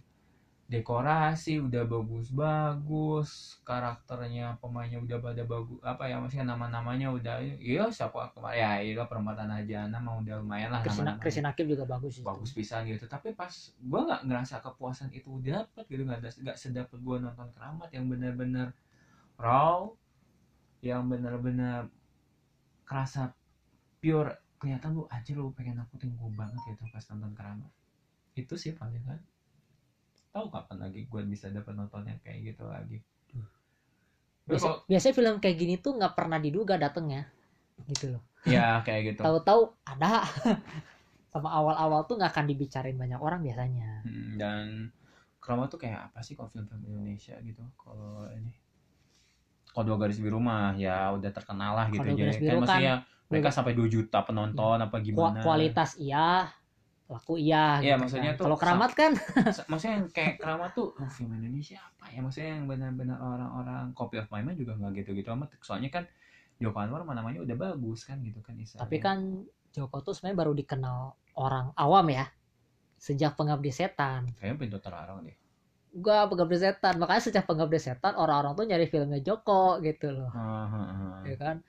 dekorasi 0.68 1.64
udah 1.64 1.88
bagus-bagus 1.88 3.56
karakternya 3.64 4.60
pemainnya 4.60 5.00
udah 5.00 5.16
pada 5.24 5.44
bagus 5.48 5.80
apa 5.80 6.12
ya 6.12 6.20
maksudnya 6.20 6.52
nama-namanya 6.52 7.08
udah 7.08 7.40
iya 7.64 7.88
siapa 7.88 8.36
kemarin 8.36 8.60
ya 8.60 8.72
iya 8.84 9.04
perempatan 9.08 9.48
aja 9.48 9.88
nama 9.88 10.20
udah 10.20 10.44
lumayan 10.44 10.76
lah 10.76 10.84
nama-namanya. 10.84 11.24
Christina 11.24 11.56
Hakim 11.56 11.72
juga 11.72 11.88
bagus 11.88 12.20
itu. 12.20 12.28
bagus 12.28 12.52
pisan 12.52 12.84
gitu 12.84 13.08
tapi 13.08 13.32
pas 13.32 13.48
gue 13.80 14.02
nggak 14.12 14.28
ngerasa 14.28 14.60
kepuasan 14.60 15.08
itu 15.16 15.40
dapet 15.40 15.88
gitu 15.88 16.04
nggak 16.04 16.20
nggak 16.44 16.58
sedapet 16.60 17.00
gue 17.00 17.16
nonton 17.16 17.48
keramat 17.56 17.88
yang 17.96 18.12
bener-bener 18.12 18.76
raw 19.40 19.88
yang 20.84 21.08
bener-bener 21.08 21.88
kerasa 22.84 23.32
pure 24.04 24.36
kelihatan 24.60 25.00
lu 25.00 25.08
aja 25.08 25.32
lu 25.32 25.56
pengen 25.56 25.80
nakutin 25.80 26.12
gue 26.12 26.30
banget 26.36 26.60
gitu 26.68 26.84
pas 26.92 27.08
nonton 27.16 27.32
keramat 27.40 27.72
itu 28.36 28.54
sih 28.60 28.76
paling 28.76 29.00
kan 29.08 29.24
tahu 30.38 30.48
kapan 30.54 30.78
lagi 30.86 31.10
gue 31.10 31.22
bisa 31.26 31.50
dapat 31.50 31.74
nonton 31.74 32.06
yang 32.06 32.20
kayak 32.22 32.54
gitu 32.54 32.64
lagi. 32.70 33.02
Tapi 34.48 34.56
Biasa, 34.56 34.88
biasanya 34.88 35.16
film 35.18 35.36
kayak 35.42 35.58
gini 35.58 35.76
tuh 35.82 35.98
nggak 35.98 36.14
pernah 36.14 36.38
diduga 36.38 36.78
datengnya 36.78 37.26
gitu 37.90 38.16
loh. 38.16 38.24
ya 38.46 38.80
kayak 38.86 39.14
gitu. 39.14 39.22
Tahu-tahu 39.26 39.74
ada. 39.84 40.24
Sama 41.34 41.52
awal-awal 41.52 42.08
tuh 42.08 42.16
nggak 42.16 42.32
akan 42.32 42.46
dibicarain 42.48 42.96
banyak 42.96 43.20
orang 43.20 43.44
biasanya. 43.44 44.08
Hmm, 44.08 44.40
dan 44.40 44.66
keramat 45.44 45.68
tuh 45.68 45.82
kayak 45.84 46.10
apa 46.10 46.24
sih 46.24 46.40
kalau 46.40 46.48
film-film 46.54 46.86
Indonesia 46.88 47.36
gitu? 47.44 47.62
Kalau 47.76 48.30
ini? 48.32 48.56
Kalau 49.76 49.84
dua 49.94 49.98
garis 50.00 50.18
biru 50.18 50.40
mah 50.40 50.74
ya 50.80 51.12
udah 51.14 51.30
terkenal 51.30 51.78
lah 51.78 51.86
gitu 51.94 52.02
jadi 52.02 52.18
Garis 52.18 52.38
kan 52.42 52.48
kan 52.48 52.58
maksudnya 52.66 52.96
mereka 53.28 53.50
sampai 53.52 53.76
2 53.76 53.92
juta 53.92 54.24
penonton 54.24 54.80
apa 54.80 54.98
gimana? 55.04 55.44
kualitas 55.44 56.00
iya, 56.00 56.50
laku 57.08 57.40
iya. 57.40 57.80
Iya, 57.80 57.96
gitu 57.96 58.02
maksudnya 58.04 58.32
kan. 58.36 58.40
tuh 58.40 58.46
kalau 58.52 58.58
keramat 58.60 58.92
kan 58.92 59.12
maksudnya 59.72 59.94
yang 59.96 60.08
kayak 60.12 60.34
keramat 60.44 60.72
tuh 60.76 60.92
oh, 60.92 61.10
film 61.12 61.32
Indonesia 61.40 61.80
apa 61.80 62.12
ya 62.12 62.20
maksudnya 62.20 62.52
yang 62.60 62.68
benar-benar 62.68 63.18
orang-orang 63.24 63.96
copy 63.96 64.20
of 64.20 64.28
my 64.28 64.44
mind 64.44 64.60
juga 64.60 64.76
nggak 64.76 65.04
gitu-gitu 65.04 65.32
amat 65.32 65.56
soalnya 65.64 65.88
kan 65.88 66.04
Joko 66.60 66.78
Anwar 66.84 67.08
namanya 67.08 67.40
udah 67.46 67.56
bagus 67.56 68.04
kan 68.04 68.20
gitu 68.26 68.44
kan 68.44 68.60
istilahnya. 68.60 68.84
tapi 68.84 68.98
kan 69.00 69.18
Joko 69.72 70.04
tuh 70.04 70.14
sebenarnya 70.18 70.38
baru 70.44 70.52
dikenal 70.58 71.00
orang 71.40 71.72
awam 71.80 72.06
ya 72.12 72.28
sejak 73.00 73.40
pengabdi 73.40 73.72
setan 73.72 74.28
kayaknya 74.36 74.68
pintu 74.68 74.78
terlarang 74.84 75.24
deh 75.24 75.38
gua 75.96 76.28
pengabdi 76.28 76.60
setan 76.60 77.00
makanya 77.00 77.24
sejak 77.24 77.48
pengabdi 77.48 77.80
setan 77.80 78.20
orang-orang 78.20 78.52
tuh 78.52 78.66
nyari 78.68 78.86
filmnya 78.92 79.24
Joko 79.24 79.80
gitu 79.80 80.12
loh 80.12 80.30
ah, 80.36 80.68
ah. 80.68 81.24
ya 81.24 81.40
kan 81.40 81.64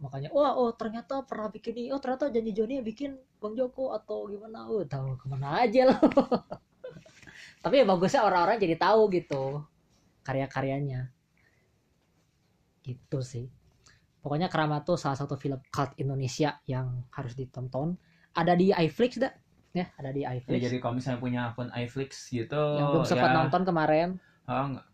makanya 0.00 0.32
wah 0.32 0.56
oh 0.56 0.72
ternyata 0.72 1.20
pernah 1.28 1.52
bikin 1.52 1.76
ini. 1.76 1.88
Oh 1.92 2.00
ternyata 2.00 2.32
janji 2.32 2.56
Joni 2.56 2.80
bikin 2.80 3.20
Bang 3.36 3.52
Joko 3.52 3.92
atau 3.92 4.24
gimana. 4.26 4.64
Oh 4.66 4.80
tahu 4.84 5.14
ke 5.20 5.26
mana 5.28 5.60
aja 5.60 5.92
loh 5.92 6.00
tapi 7.64 7.80
ya 7.80 7.84
bagusnya 7.84 8.24
orang-orang 8.24 8.56
jadi 8.56 8.76
tahu 8.80 9.12
gitu 9.12 9.60
karya-karyanya. 10.24 11.12
Gitu 12.80 13.18
sih. 13.20 13.46
Pokoknya 14.20 14.52
Keramat 14.52 14.84
tuh 14.84 14.96
salah 15.00 15.16
satu 15.16 15.36
film 15.36 15.60
cult 15.72 15.96
Indonesia 15.96 16.60
yang 16.68 17.04
harus 17.12 17.32
ditonton. 17.36 17.96
Ada 18.36 18.56
di 18.56 18.72
iFlix 18.72 19.20
dah 19.20 19.32
ya 19.70 19.86
ada 20.02 20.10
di 20.10 20.26
Ya, 20.26 20.34
iFlix. 20.34 20.66
jadi 20.66 20.76
kalau 20.82 20.98
misalnya 20.98 21.20
punya 21.22 21.40
akun 21.54 21.70
iFlix 21.70 22.26
gitu 22.34 22.58
yang 22.74 22.90
belum 22.90 23.06
sempat 23.06 23.30
ya, 23.30 23.36
nonton 23.38 23.62
kemarin. 23.62 24.08
Nggak. 24.48 24.84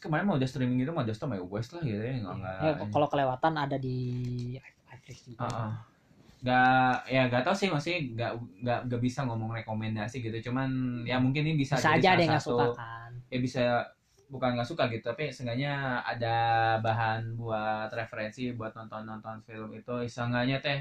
Kemarin 0.00 0.24
mau 0.24 0.40
udah 0.40 0.48
streaming 0.48 0.80
gitu 0.80 0.90
mah 0.90 1.04
just 1.04 1.20
my 1.22 1.36
west 1.38 1.76
lah 1.76 1.84
gitu 1.84 2.00
ya 2.00 2.16
nggak 2.18 2.34
nggak 2.34 2.56
ya, 2.58 2.72
kalau 2.88 3.06
kelewatan 3.06 3.52
ada 3.54 3.76
di 3.76 3.98
iFlix 4.88 5.28
juga. 5.28 5.44
Ah, 5.44 5.52
ah. 5.68 5.72
nggak 6.40 6.94
ya 7.12 7.22
nggak 7.28 7.42
tahu 7.44 7.52
sih 7.52 7.68
masih 7.68 8.16
nggak 8.16 8.32
nggak 8.64 8.78
nggak 8.88 9.00
bisa 9.04 9.28
ngomong 9.28 9.52
rekomendasi 9.52 10.24
gitu 10.24 10.48
cuman 10.48 11.04
ya 11.04 11.20
mungkin 11.20 11.44
ini 11.44 11.60
bisa, 11.60 11.76
bisa 11.76 11.92
jadi 11.92 12.00
aja 12.00 12.08
ada 12.08 12.16
salah 12.16 12.24
yang 12.24 12.40
satu- 12.40 12.50
suka 12.56 12.66
kan. 12.80 13.10
ya 13.28 13.38
bisa 13.38 13.62
bukan 14.30 14.50
nggak 14.56 14.68
suka 14.72 14.82
gitu 14.88 15.04
tapi 15.04 15.28
seenggaknya 15.28 16.00
ada 16.00 16.36
bahan 16.80 17.36
buat 17.36 17.92
referensi 17.92 18.56
buat 18.56 18.72
nonton 18.72 19.04
nonton 19.04 19.36
film 19.44 19.68
itu. 19.76 19.92
Seenggaknya 20.08 20.64
teh 20.64 20.80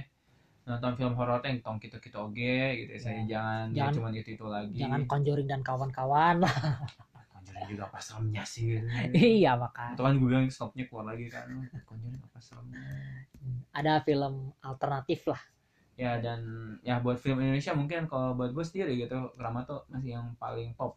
nonton 0.64 0.96
film 0.96 1.18
horor 1.18 1.44
teh 1.44 1.52
tong 1.60 1.76
gitu 1.82 1.98
gitu 2.00 2.16
oge 2.16 2.86
gitu 2.86 2.94
saya 2.96 3.26
jangan, 3.28 3.74
Jangan- 3.74 3.92
ya 3.92 3.96
cuman 4.00 4.12
itu 4.16 4.30
itu 4.38 4.46
lagi. 4.48 4.80
jangan 4.80 5.02
Conjuring 5.10 5.50
dan 5.50 5.60
kawan-kawan 5.60 6.40
lah 6.40 6.56
Juga 7.68 7.90
apa 7.90 8.00
seremnya 8.00 8.44
sih 8.46 8.78
gitu. 8.78 8.86
iya 9.18 9.58
maka 9.58 9.98
itu 9.98 10.02
kan 10.06 10.14
gue 10.16 10.28
bilang 10.30 10.48
stopnya 10.48 10.86
keluar 10.88 11.12
lagi 11.12 11.28
kan. 11.28 11.50
Conjuring 11.84 12.22
apa 12.22 12.40
seremnya. 12.40 12.80
Ada 13.76 14.06
film 14.06 14.54
alternatif 14.64 15.28
lah. 15.28 15.42
Ya 16.00 16.16
dan 16.24 16.40
ya 16.80 17.04
buat 17.04 17.20
film 17.20 17.44
Indonesia 17.44 17.76
mungkin 17.76 18.08
kalau 18.08 18.32
buat 18.32 18.56
gue 18.56 18.64
sendiri 18.64 18.96
gitu 18.96 19.36
Rama 19.36 19.68
tuh 19.68 19.84
masih 19.92 20.16
yang 20.16 20.32
paling 20.40 20.72
top 20.80 20.96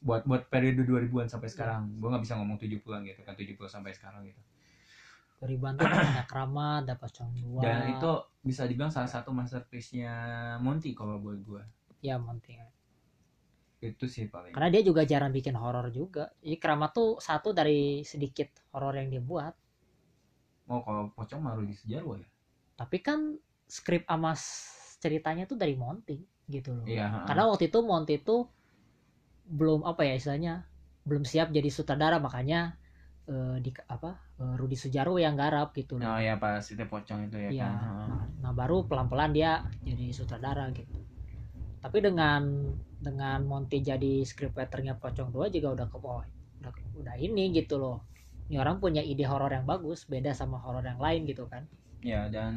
buat 0.00 0.24
buat 0.24 0.48
periode 0.48 0.82
2000-an 0.82 1.28
sampai 1.28 1.48
sekarang. 1.52 1.86
Gue 2.00 2.08
nggak 2.10 2.24
bisa 2.24 2.34
ngomong 2.40 2.58
70-an 2.58 3.06
gitu 3.06 3.20
kan 3.22 3.36
70 3.36 3.54
sampai 3.68 3.92
sekarang 3.94 4.26
gitu. 4.26 4.40
2000-an 5.40 5.74
tuh 5.78 5.86
banyak 5.88 6.26
Keramat 6.28 6.82
dapat 6.84 7.10
Cong 7.16 7.32
Dua 7.32 7.60
dan 7.64 7.96
itu 7.96 8.12
bisa 8.44 8.64
dibilang 8.68 8.92
salah 8.92 9.08
satu 9.08 9.32
masterpiece-nya 9.32 10.12
Monty 10.60 10.92
kalau 10.92 11.20
buat 11.20 11.40
gue. 11.40 11.62
Ya 12.00 12.16
Monty 12.16 12.56
itu 13.88 14.04
sih 14.14 14.24
paling 14.34 14.52
karena 14.54 14.68
dia 14.74 14.82
juga 14.88 15.02
jarang 15.10 15.32
bikin 15.38 15.56
horor 15.62 15.86
juga. 15.94 16.24
Jadi 16.44 16.56
Keramat 16.62 16.90
tuh 16.98 17.10
satu 17.26 17.48
dari 17.58 18.02
sedikit 18.12 18.48
horor 18.74 18.94
yang 19.00 19.08
dia 19.14 19.22
buat. 19.30 19.54
Oh 20.72 20.80
kalau 20.86 21.04
pocong 21.16 21.42
maru 21.46 21.62
di 21.68 21.74
sejarah 21.80 22.16
ya? 22.22 22.26
Tapi 22.80 22.98
kan 23.06 23.36
skrip 23.68 24.02
sama 24.08 24.32
s- 24.34 24.98
ceritanya 25.00 25.44
tuh 25.50 25.56
dari 25.62 25.74
Monty 25.78 26.18
gitu 26.50 26.70
loh. 26.76 26.86
Iya 26.88 27.06
karena 27.28 27.44
waktu 27.50 27.64
itu 27.70 27.78
Monty 27.84 28.14
itu 28.20 28.36
belum 29.50 29.80
apa 29.90 30.02
ya 30.06 30.14
istilahnya 30.16 30.54
belum 31.08 31.24
siap 31.26 31.48
jadi 31.56 31.68
sutradara. 31.72 32.16
Makanya 32.22 32.60
eh, 33.30 33.56
di 33.64 33.70
apa 33.88 34.10
eh, 34.42 34.54
Rudi 34.60 34.76
Sujarwo 34.78 35.16
yang 35.20 35.34
garap 35.38 35.72
gitu 35.76 35.98
loh. 36.00 36.08
Oh 36.10 36.20
ya 36.20 36.34
pas 36.42 36.62
itu 36.72 36.84
pocong 36.92 37.20
itu 37.28 37.36
ya 37.46 37.50
Iya. 37.52 37.66
kan. 37.66 37.74
Nah, 38.10 38.22
nah, 38.42 38.52
baru 38.54 38.76
pelan-pelan 38.88 39.30
dia 39.36 39.52
jadi 39.82 40.06
sutradara 40.14 40.64
gitu. 40.78 40.98
Tapi 41.84 41.98
dengan 42.06 42.42
dengan 43.06 43.38
Monty 43.50 43.78
jadi 43.90 44.12
scriptwriternya 44.30 44.94
Pocong 45.02 45.30
2 45.32 45.54
juga 45.54 45.68
udah 45.76 45.86
ke 45.92 45.98
oh, 46.00 46.22
udah 46.60 46.72
udah 47.00 47.16
ini 47.26 47.44
gitu 47.58 47.74
loh. 47.82 47.96
Ini 48.48 48.56
orang 48.62 48.76
punya 48.82 49.02
ide 49.12 49.24
horor 49.30 49.52
yang 49.56 49.66
bagus, 49.72 50.00
beda 50.12 50.30
sama 50.40 50.56
horor 50.64 50.84
yang 50.84 51.00
lain 51.00 51.22
gitu 51.30 51.44
kan. 51.52 51.64
ya 52.00 52.32
dan 52.32 52.56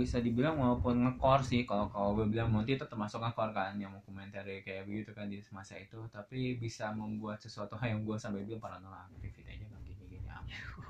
bisa 0.00 0.16
dibilang 0.24 0.56
walaupun 0.56 0.94
ngekor 1.04 1.44
sih 1.44 1.68
kalau 1.68 1.92
kalau 1.92 2.16
gue 2.16 2.24
bilang 2.32 2.48
Monty 2.48 2.72
itu 2.80 2.86
termasuk 2.88 3.20
ngekor 3.20 3.52
kan 3.52 3.76
yang 3.76 3.92
mau 3.92 4.00
komentari 4.08 4.64
kayak 4.64 4.88
begitu 4.88 5.12
kan 5.12 5.28
di 5.28 5.36
masa 5.52 5.76
itu 5.76 6.00
tapi 6.08 6.56
bisa 6.56 6.88
membuat 6.96 7.36
sesuatu 7.44 7.76
yang 7.90 8.00
gue 8.08 8.16
sampai 8.16 8.48
bilang 8.48 8.64
paranormal 8.64 9.12
activity 9.12 9.44
aja 9.44 9.64
kan 9.68 9.80
gini 9.84 10.04
gini 10.08 10.28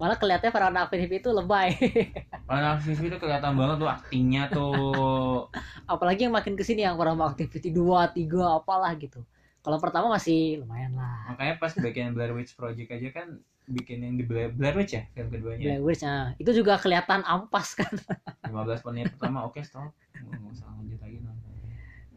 Malah 0.00 0.16
kelihatannya 0.16 0.48
para 0.48 0.72
aktif 0.72 1.12
itu 1.12 1.28
lebay. 1.28 1.76
paranormal 2.48 2.80
activity 2.80 3.12
itu 3.12 3.18
kelihatan 3.20 3.52
banget 3.52 3.76
tuh 3.76 3.90
aktingnya 3.92 4.42
tuh 4.48 5.44
Apalagi 5.92 6.24
yang 6.24 6.32
makin 6.32 6.56
ke 6.56 6.64
sini 6.64 6.88
yang 6.88 6.96
paranormal 6.96 7.36
activity 7.36 7.68
2, 7.68 8.16
3 8.16 8.24
apalah 8.64 8.96
gitu. 8.96 9.20
Kalau 9.60 9.76
pertama 9.76 10.08
masih 10.08 10.64
lumayan 10.64 10.96
lah. 10.96 11.36
makanya 11.36 11.60
pas 11.60 11.76
bikin 11.76 12.16
Blair 12.16 12.32
Witch 12.32 12.56
Project 12.56 12.96
aja 12.96 13.08
kan 13.12 13.44
bikin 13.68 14.00
yang 14.00 14.16
di 14.16 14.24
Blair, 14.24 14.56
Blair 14.56 14.72
Witch 14.72 14.96
ya 14.96 15.04
film 15.12 15.28
keduanya 15.28 15.76
Blair 15.76 15.84
Witch, 15.84 16.00
nah, 16.00 16.32
itu 16.40 16.50
juga 16.56 16.80
kelihatan 16.80 17.20
ampas 17.28 17.76
kan. 17.76 17.92
15 18.48 18.88
menit 18.88 19.12
pertama 19.14 19.44
oke 19.44 19.60
stop 19.60 19.92
nggak 20.16 20.52
usah 20.56 20.66
lanjut 20.80 20.96
lagi 21.04 21.20
nonton 21.20 21.52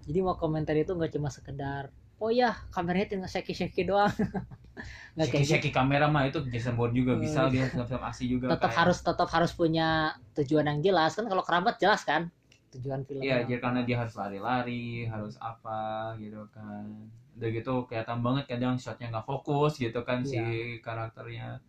Jadi 0.03 0.19
mau 0.19 0.35
komentar 0.39 0.75
itu 0.75 0.91
nggak 0.95 1.15
cuma 1.19 1.27
sekedar 1.31 1.91
oh 2.17 2.29
ya 2.29 2.53
kameranya 2.69 3.07
tinggal 3.09 3.27
shaky-shaky 3.27 3.83
doang. 3.83 4.09
Nggak 5.15 5.27
kayak 5.29 5.43
gitu. 5.45 5.53
Shaki 5.53 5.69
kamera 5.69 6.09
mah 6.09 6.25
itu 6.25 6.41
Jason 6.49 6.73
Bourne 6.73 6.93
juga 6.93 7.13
bisa 7.15 7.45
Hmm. 7.45 7.53
dia 7.53 7.65
film-film 7.67 8.01
asli 8.01 8.25
juga 8.27 8.49
tetap 8.49 8.67
kayak- 8.67 8.79
harus 8.79 8.97
tetap 8.99 9.29
harus 9.29 9.51
punya 9.51 9.87
tujuan 10.33 10.65
yang 10.65 10.79
jelas 10.81 11.13
kan 11.13 11.25
kalau 11.25 11.41
kerabat 11.41 11.77
jelas 11.77 12.01
kan 12.01 12.33
tujuan 12.71 13.05
film 13.05 13.21
Iya, 13.21 13.45
jadi 13.45 13.61
karena 13.61 13.81
dia 13.81 14.01
harus 14.01 14.13
lari-lari, 14.13 15.05
harus 15.05 15.37
apa 15.37 15.79
gitu 16.17 16.49
kan. 16.49 16.89
Udah 17.33 17.49
gitu 17.51 17.73
kelihatan 17.85 18.19
banget 18.19 18.43
kadang 18.47 18.73
shotnya 18.75 19.09
nggak 19.09 19.23
fokus 19.23 19.77
gitu 19.77 20.01
kan 20.01 20.21
si 20.21 20.35
Iya. 20.35 20.81
karakternya. 20.81 21.61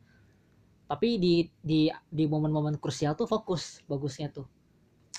tapi 0.84 1.16
di 1.16 1.34
di 1.58 1.88
di 2.06 2.24
momen-momen 2.24 2.76
krusial 2.76 3.12
tuh 3.14 3.24
fokus 3.24 3.80
bagusnya 3.84 4.28
tuh 4.28 4.44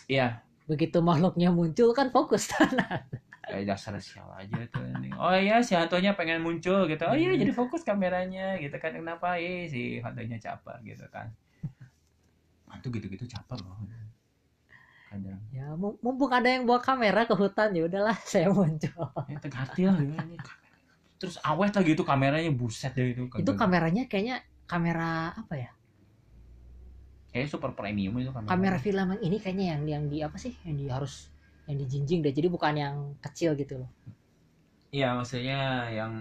Iya, 0.06 0.46
begitu 0.66 1.02
makhluknya 1.02 1.50
muncul 1.50 1.90
kan 1.92 2.10
fokus 2.10 2.50
kayak 3.46 3.66
dasar 3.70 3.94
sial 4.02 4.30
aja 4.34 4.58
tuh. 4.74 4.82
Oh 5.22 5.34
iya 5.38 5.62
si 5.62 5.78
hantunya 5.78 6.12
pengen 6.18 6.42
muncul 6.42 6.90
gitu. 6.90 7.04
Oh 7.06 7.14
iya 7.16 7.32
Hmm. 7.34 7.42
jadi 7.42 7.52
fokus 7.54 7.82
kameranya 7.86 8.58
gitu 8.58 8.76
kan. 8.82 8.92
Kenapa 8.94 9.38
eh 9.38 9.70
si 9.70 10.02
hantunya 10.02 10.38
caper 10.42 10.82
gitu 10.82 11.06
kan. 11.14 11.30
Hantu 12.70 12.88
gitu-gitu 12.92 13.26
caper 13.30 13.62
loh. 13.62 13.78
Kadang. 15.06 15.40
ya 15.54 15.72
mum- 15.78 15.96
mumpung 16.04 16.28
ada 16.34 16.50
yang 16.50 16.66
bawa 16.68 16.82
kamera 16.82 17.24
ke 17.30 17.38
hutan 17.38 17.72
ya 17.72 17.86
udahlah 17.88 18.18
saya 18.32 18.50
muncul 18.52 19.06
Ya 19.30 19.38
tegati 19.40 19.82
lah 19.88 19.96
ini. 20.02 20.36
Terus 21.22 21.40
awet 21.40 21.72
lah 21.72 21.84
gitu 21.86 22.04
kameranya 22.04 22.52
buset 22.52 22.92
deh 22.98 23.16
itu. 23.16 23.30
itu 23.30 23.52
kameranya 23.56 24.10
kayaknya 24.12 24.44
kamera 24.68 25.32
apa 25.32 25.56
ya 25.56 25.72
Kayak 27.32 27.48
super 27.52 27.72
premium 27.76 28.16
itu 28.18 28.32
kamera. 28.32 28.50
kamera 28.50 28.78
film 28.80 29.08
yang 29.14 29.22
ini 29.22 29.38
kayaknya 29.40 29.66
yang 29.76 29.82
yang 29.88 30.04
di 30.08 30.18
apa 30.24 30.36
sih 30.40 30.56
yang 30.64 30.76
di 30.76 30.86
harus 30.88 31.32
yang 31.70 31.78
dijinjing 31.82 32.20
deh. 32.26 32.34
Jadi 32.38 32.48
bukan 32.56 32.74
yang 32.84 32.96
kecil 33.26 33.52
gitu 33.62 33.76
loh. 33.82 33.90
Iya 34.96 35.08
maksudnya 35.18 35.60
yang 35.92 36.14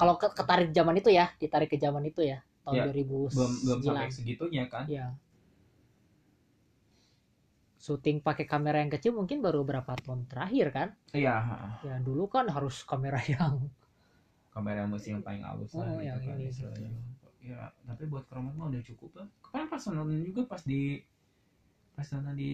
kalau 0.00 0.14
ke- 0.20 0.34
ketarik 0.38 0.70
zaman 0.76 0.94
itu 1.00 1.10
ya 1.18 1.26
ditarik 1.42 1.68
ke 1.72 1.76
zaman 1.84 2.04
itu 2.10 2.20
ya 2.24 2.38
Ya, 2.38 2.64
tahun 2.64 2.76
2009 2.88 3.34
belum 3.34 3.52
belum 3.62 3.80
sampai 3.84 4.08
segitunya 4.16 4.64
kan? 4.72 4.84
Ya 4.88 5.06
syuting 7.84 8.18
pakai 8.26 8.46
kamera 8.52 8.78
yang 8.82 8.92
kecil 8.94 9.12
mungkin 9.18 9.38
baru 9.46 9.60
berapa 9.68 9.92
tahun 10.04 10.20
terakhir 10.30 10.66
kan? 10.76 10.88
Iya 11.12 11.34
ya 11.88 11.94
dulu 12.06 12.24
kan 12.34 12.46
harus 12.54 12.76
kamera 12.90 13.18
yang 13.34 13.54
kamera 14.54 14.84
musik 14.86 15.10
yang 15.16 15.24
paling 15.24 15.42
halus 15.42 15.72
lah 15.74 15.88
Oh, 15.90 15.98
gitu 15.98 16.06
yang 16.06 16.20
kan 16.28 16.36
ini. 16.38 16.48
istilahnya. 16.52 16.90
ya 17.42 17.60
tapi 17.88 18.06
buat 18.06 18.24
kromat 18.30 18.54
mah 18.54 18.70
udah 18.70 18.82
cukup 18.86 19.10
lah. 19.18 19.26
Kemarin 19.42 19.66
pas 19.72 19.82
nonton 19.90 20.18
juga 20.22 20.42
pas 20.46 20.62
di 20.62 21.02
pas 21.92 22.06
nonton 22.16 22.34
di 22.34 22.52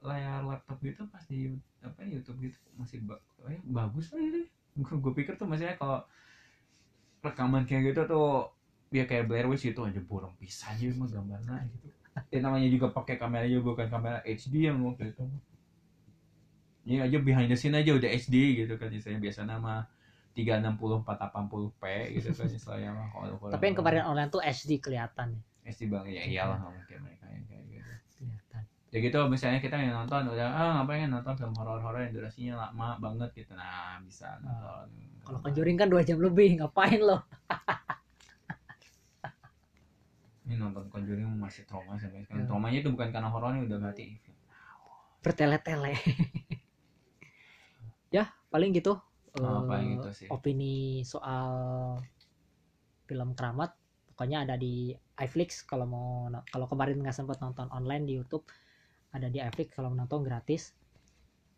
layar 0.00 0.46
laptop 0.46 0.78
gitu 0.80 1.02
pas 1.10 1.22
di 1.26 1.58
apa 1.82 2.06
YouTube 2.06 2.38
gitu 2.46 2.58
masih 2.78 3.02
ba 3.02 3.18
eh, 3.50 3.58
bagus 3.66 4.14
lah 4.14 4.22
itu 4.22 4.46
gue 4.78 5.12
pikir 5.12 5.34
tuh 5.34 5.50
maksudnya 5.50 5.74
kalau 5.74 6.06
rekaman 7.20 7.66
kayak 7.66 7.92
gitu 7.92 8.00
tuh 8.06 8.48
dia 8.90 9.04
kayak 9.06 9.30
Blair 9.30 9.46
Witch 9.46 9.66
gitu 9.66 9.86
aja 9.86 10.00
borong 10.02 10.34
pisan 10.38 10.74
aja 10.74 10.90
mah 10.98 11.06
gambarnya 11.06 11.62
gitu. 11.78 11.88
Dan 12.26 12.42
namanya 12.42 12.66
juga 12.66 12.90
pakai 12.90 13.22
kamera 13.22 13.46
juga 13.46 13.74
bukan 13.74 13.86
kamera 13.86 14.18
HD 14.26 14.66
yang 14.66 14.82
waktu 14.82 15.14
itu. 15.14 15.24
Ini 16.90 17.06
aja 17.06 17.18
behind 17.22 17.46
the 17.46 17.54
scene 17.54 17.78
aja 17.78 17.94
udah 17.94 18.10
HD 18.10 18.66
gitu 18.66 18.74
kan 18.74 18.90
misalnya 18.90 19.22
biasa 19.22 19.46
nama 19.46 19.86
360 20.34 21.06
480 21.06 21.78
p 21.78 21.84
gitu 22.18 22.28
kan 22.34 22.48
istilahnya 22.50 22.90
mah 22.94 23.06
kalau 23.14 23.50
tapi 23.50 23.64
yang 23.70 23.76
kemarin 23.78 24.02
online 24.06 24.30
tuh 24.30 24.42
HD 24.42 24.82
kelihatan. 24.82 25.38
SD 25.62 25.86
bang 25.86 26.06
ya 26.10 26.22
iyalah 26.26 26.58
nggak 26.58 26.72
mungkin 26.82 26.98
mereka 27.06 27.24
yang 27.30 27.44
kayak 27.46 27.64
gitu 27.70 27.92
kelihatan. 28.20 28.62
Ya 28.90 28.98
gitu 29.00 29.18
misalnya 29.30 29.62
kita 29.62 29.78
yang 29.78 29.94
nonton 29.94 30.34
udah 30.34 30.48
ah 30.50 30.70
ngapain 30.82 31.06
nonton 31.08 31.34
film 31.38 31.54
horor-horor 31.54 32.02
yang 32.04 32.14
durasinya 32.14 32.54
lama 32.68 32.98
banget 32.98 33.30
gitu. 33.38 33.52
Nah 33.54 33.96
bisa 34.04 34.36
nonton. 34.42 34.86
Kalau 35.24 35.38
Conjuring 35.40 35.76
kan 35.78 35.88
dua 35.88 36.02
jam 36.02 36.18
lebih 36.20 36.58
ngapain 36.58 37.00
lo? 37.00 37.22
Ini 40.46 40.58
nonton 40.58 40.90
Conjuring 40.90 41.30
masih 41.38 41.62
trauma 41.68 41.94
sampai 41.94 42.26
sekarang 42.26 42.42
Ya. 42.42 42.48
traumanya 42.50 42.78
itu 42.82 42.90
bukan 42.90 43.08
karena 43.14 43.28
horornya 43.30 43.62
udah 43.70 43.78
mati. 43.78 44.18
Bertele-tele. 45.22 45.94
Ya 48.10 48.26
paling 48.50 48.74
gitu 48.74 48.98
Oh, 49.38 49.38
eh, 49.38 49.60
paling 49.70 49.88
gitu 50.02 50.10
sih. 50.10 50.26
opini 50.26 51.06
soal 51.06 51.46
film 53.06 53.38
keramat 53.38 53.70
pokoknya 54.20 54.44
ada 54.44 54.60
di 54.60 54.92
iFlix 55.16 55.64
kalau 55.64 55.88
mau 55.88 56.28
kalau 56.52 56.68
kemarin 56.68 57.00
nggak 57.00 57.16
sempat 57.16 57.40
nonton 57.40 57.72
online 57.72 58.04
di 58.04 58.20
YouTube 58.20 58.44
ada 59.16 59.32
di 59.32 59.40
iFlix 59.40 59.72
kalau 59.72 59.96
nonton 59.96 60.20
gratis. 60.20 60.76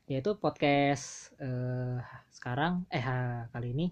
Yaitu 0.06 0.38
podcast 0.38 1.34
eh, 1.42 1.98
sekarang 2.30 2.86
eh 2.86 3.02
kali 3.50 3.74
ini 3.74 3.90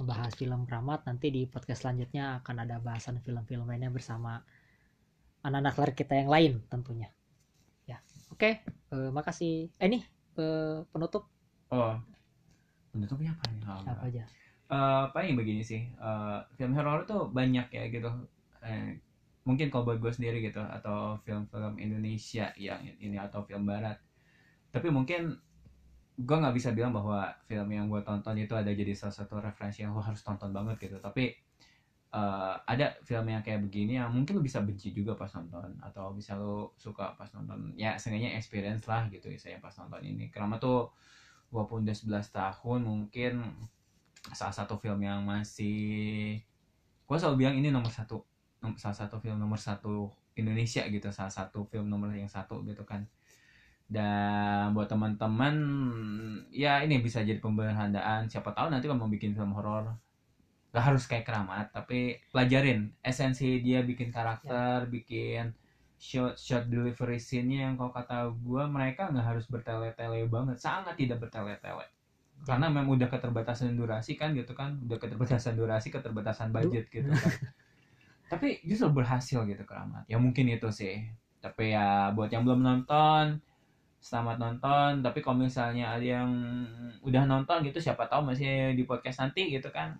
membahas 0.00 0.32
film 0.40 0.64
keramat. 0.64 1.04
Nanti 1.04 1.28
di 1.28 1.44
podcast 1.44 1.84
selanjutnya 1.84 2.40
akan 2.40 2.64
ada 2.64 2.80
bahasan 2.80 3.20
film-film 3.20 3.68
lainnya 3.68 3.92
bersama 3.92 4.40
anak-anak 5.44 5.76
ler 5.76 5.92
kita 5.92 6.16
yang 6.16 6.32
lain 6.32 6.52
tentunya. 6.72 7.12
Ya 7.84 8.00
oke 8.32 8.64
eh, 8.64 9.10
makasih. 9.12 9.68
Eh 9.76 9.88
nih 9.92 10.00
eh, 10.40 10.80
penutup. 10.88 11.28
Oh 11.68 12.00
penutupnya 12.88 13.36
apa 13.36 13.44
nih? 13.52 13.60
Oh, 13.68 13.84
apa 13.84 14.04
aja 14.08 14.24
Eh, 14.70 15.04
paling 15.14 15.34
begini 15.36 15.62
sih. 15.66 15.82
Eh, 15.90 16.38
film 16.56 16.72
horor 16.78 17.04
tuh 17.04 17.28
banyak 17.28 17.66
ya 17.74 17.84
gitu. 17.92 18.08
Eh, 18.62 18.96
mungkin 19.44 19.68
kalau 19.74 19.84
buat 19.88 19.98
gue 19.98 20.12
sendiri 20.14 20.38
gitu 20.40 20.62
atau 20.62 21.18
film-film 21.26 21.74
Indonesia 21.82 22.54
yang 22.56 22.80
ini 23.02 23.18
atau 23.18 23.42
film 23.44 23.66
Barat. 23.68 23.98
Tapi 24.72 24.88
mungkin 24.92 25.36
gue 26.18 26.36
nggak 26.38 26.54
bisa 26.56 26.70
bilang 26.76 26.92
bahwa 26.94 27.32
film 27.48 27.68
yang 27.72 27.86
gue 27.90 28.00
tonton 28.04 28.36
itu 28.38 28.54
ada 28.56 28.70
jadi 28.72 28.92
salah 28.94 29.16
satu 29.16 29.40
referensi 29.40 29.82
yang 29.84 29.92
lo 29.96 30.02
harus 30.04 30.22
tonton 30.24 30.50
banget 30.54 30.76
gitu. 30.88 30.96
Tapi 31.02 31.24
eh, 32.12 32.54
ada 32.72 32.86
film 33.04 33.26
yang 33.32 33.42
kayak 33.44 33.60
begini 33.66 33.98
yang 34.00 34.10
mungkin 34.14 34.40
lo 34.40 34.42
bisa 34.44 34.60
benci 34.64 34.92
juga 34.96 35.14
pas 35.18 35.32
nonton 35.36 35.76
atau 35.84 36.12
bisa 36.16 36.36
lo 36.38 36.72
suka 36.80 37.12
pas 37.18 37.28
nonton. 37.36 37.74
Ya 37.76 37.96
seenggaknya 38.00 38.36
experience 38.38 38.84
lah 38.90 39.08
gitu 39.12 39.28
saya 39.36 39.58
pas 39.60 39.74
nonton 39.76 40.02
ini. 40.04 40.28
Karena 40.32 40.56
tuh 40.60 40.92
walaupun 41.52 41.84
udah 41.84 41.96
11 41.96 42.28
tahun 42.32 42.80
mungkin 42.88 43.32
salah 44.30 44.54
satu 44.54 44.78
film 44.78 45.02
yang 45.02 45.26
masih 45.26 46.38
gue 47.06 47.16
selalu 47.18 47.36
bilang 47.44 47.54
ini 47.58 47.68
nomor 47.74 47.90
satu 47.90 48.22
nom- 48.62 48.78
salah 48.78 48.94
satu 48.94 49.18
film 49.18 49.36
nomor 49.42 49.58
satu 49.58 50.08
Indonesia 50.38 50.86
gitu 50.86 51.08
salah 51.10 51.34
satu 51.34 51.66
film 51.68 51.90
nomor 51.90 52.14
yang 52.14 52.30
satu 52.30 52.62
gitu 52.64 52.86
kan. 52.86 53.04
Dan 53.92 54.72
buat 54.72 54.88
teman-teman 54.88 55.54
ya 56.48 56.80
ini 56.80 56.96
bisa 57.02 57.20
jadi 57.20 57.42
pemberhandaan 57.42 58.30
siapa 58.30 58.54
tahu 58.56 58.72
nanti 58.72 58.88
kalau 58.88 59.04
mau 59.04 59.10
bikin 59.12 59.36
film 59.36 59.52
horor 59.52 59.98
gak 60.72 60.84
harus 60.88 61.04
kayak 61.04 61.28
keramat 61.28 61.68
tapi 61.68 62.16
pelajarin 62.32 62.96
esensi 63.04 63.60
dia 63.60 63.84
bikin 63.84 64.08
karakter 64.08 64.88
bikin 64.88 65.52
shot 66.00 66.40
shot 66.40 66.64
delivery 66.72 67.20
scene-nya 67.20 67.68
yang 67.68 67.74
kalau 67.76 67.92
kata 67.92 68.32
gue 68.32 68.62
mereka 68.66 69.12
nggak 69.12 69.26
harus 69.36 69.44
bertele-tele 69.52 70.24
banget 70.26 70.56
sangat 70.56 70.96
tidak 70.96 71.20
bertele-tele 71.20 71.86
karena 72.42 72.66
memang 72.66 72.98
udah 72.98 73.06
keterbatasan 73.06 73.78
durasi 73.78 74.18
kan 74.18 74.34
gitu 74.34 74.52
kan. 74.52 74.78
Udah 74.82 74.98
keterbatasan 74.98 75.54
durasi 75.54 75.94
keterbatasan 75.94 76.50
budget 76.50 76.90
gitu 76.90 77.10
kan. 77.10 77.32
Tapi 78.32 78.64
justru 78.66 78.90
berhasil 78.90 79.44
gitu 79.46 79.62
keramat. 79.62 80.02
Ya 80.10 80.18
mungkin 80.18 80.50
itu 80.50 80.68
sih. 80.74 81.06
Tapi 81.38 81.74
ya 81.74 82.10
buat 82.14 82.30
yang 82.30 82.42
belum 82.42 82.62
nonton 82.62 83.38
selamat 84.02 84.36
nonton. 84.42 84.90
Tapi 85.06 85.18
kalau 85.22 85.38
misalnya 85.38 85.94
ada 85.94 86.06
yang 86.22 86.30
udah 87.06 87.22
nonton 87.26 87.62
gitu 87.62 87.78
siapa 87.78 88.10
tahu 88.10 88.34
masih 88.34 88.74
di 88.74 88.82
podcast 88.82 89.22
nanti 89.22 89.46
gitu 89.46 89.70
kan. 89.70 89.94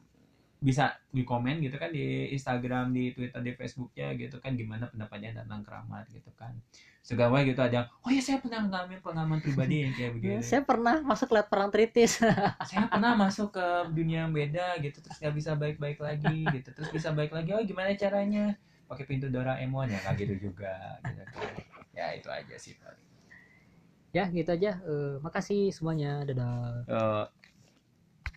Bisa 0.63 0.99
di 1.11 1.23
komen 1.23 1.63
gitu 1.63 1.79
kan 1.79 1.91
di 1.95 2.31
Instagram 2.35 2.95
di 2.95 3.15
Twitter 3.15 3.39
di 3.39 3.55
Facebooknya 3.55 4.19
gitu 4.19 4.43
kan. 4.43 4.59
Gimana 4.59 4.91
pendapatnya 4.91 5.47
tentang 5.47 5.63
keramat 5.63 6.11
gitu 6.11 6.31
kan 6.35 6.59
segala 7.03 7.43
gitu 7.43 7.59
aja. 7.59 7.91
Oh 8.07 8.11
ya 8.15 8.23
saya 8.23 8.39
pernah 8.39 8.63
ngalamin 8.63 9.03
pengalaman 9.03 9.39
pribadi 9.43 9.83
yang 9.83 9.93
kayak 9.93 10.13
begini. 10.15 10.33
Ya, 10.39 10.41
saya 10.55 10.63
pernah 10.63 11.03
masuk 11.03 11.35
lihat 11.35 11.51
perang 11.51 11.69
tritis. 11.69 12.23
Saya 12.71 12.87
pernah 12.87 13.19
masuk 13.19 13.59
ke 13.59 13.67
dunia 13.91 14.25
yang 14.25 14.33
beda 14.33 14.79
gitu 14.79 15.03
terus 15.03 15.19
nggak 15.19 15.35
bisa 15.35 15.51
baik-baik 15.59 15.99
lagi 15.99 16.47
gitu. 16.47 16.71
Terus 16.71 16.89
bisa 16.95 17.11
baik 17.11 17.35
lagi 17.35 17.51
oh 17.51 17.61
gimana 17.67 17.91
caranya? 17.99 18.55
Pakai 18.87 19.05
pintu 19.05 19.27
Doraemon 19.27 19.91
ya 19.91 19.99
nggak 20.07 20.15
gitu 20.23 20.49
juga 20.49 21.03
gitu 21.03 21.23
kan. 21.27 21.51
Ya 21.93 22.07
itu 22.15 22.31
aja 22.31 22.55
sih 22.57 22.79
paling 22.79 23.11
ya 24.13 24.29
gitu 24.29 24.51
aja. 24.53 24.79
Eh, 24.85 25.15
makasih 25.25 25.73
semuanya. 25.73 26.23
Dadah. 26.23 26.85
Eh, 26.87 27.25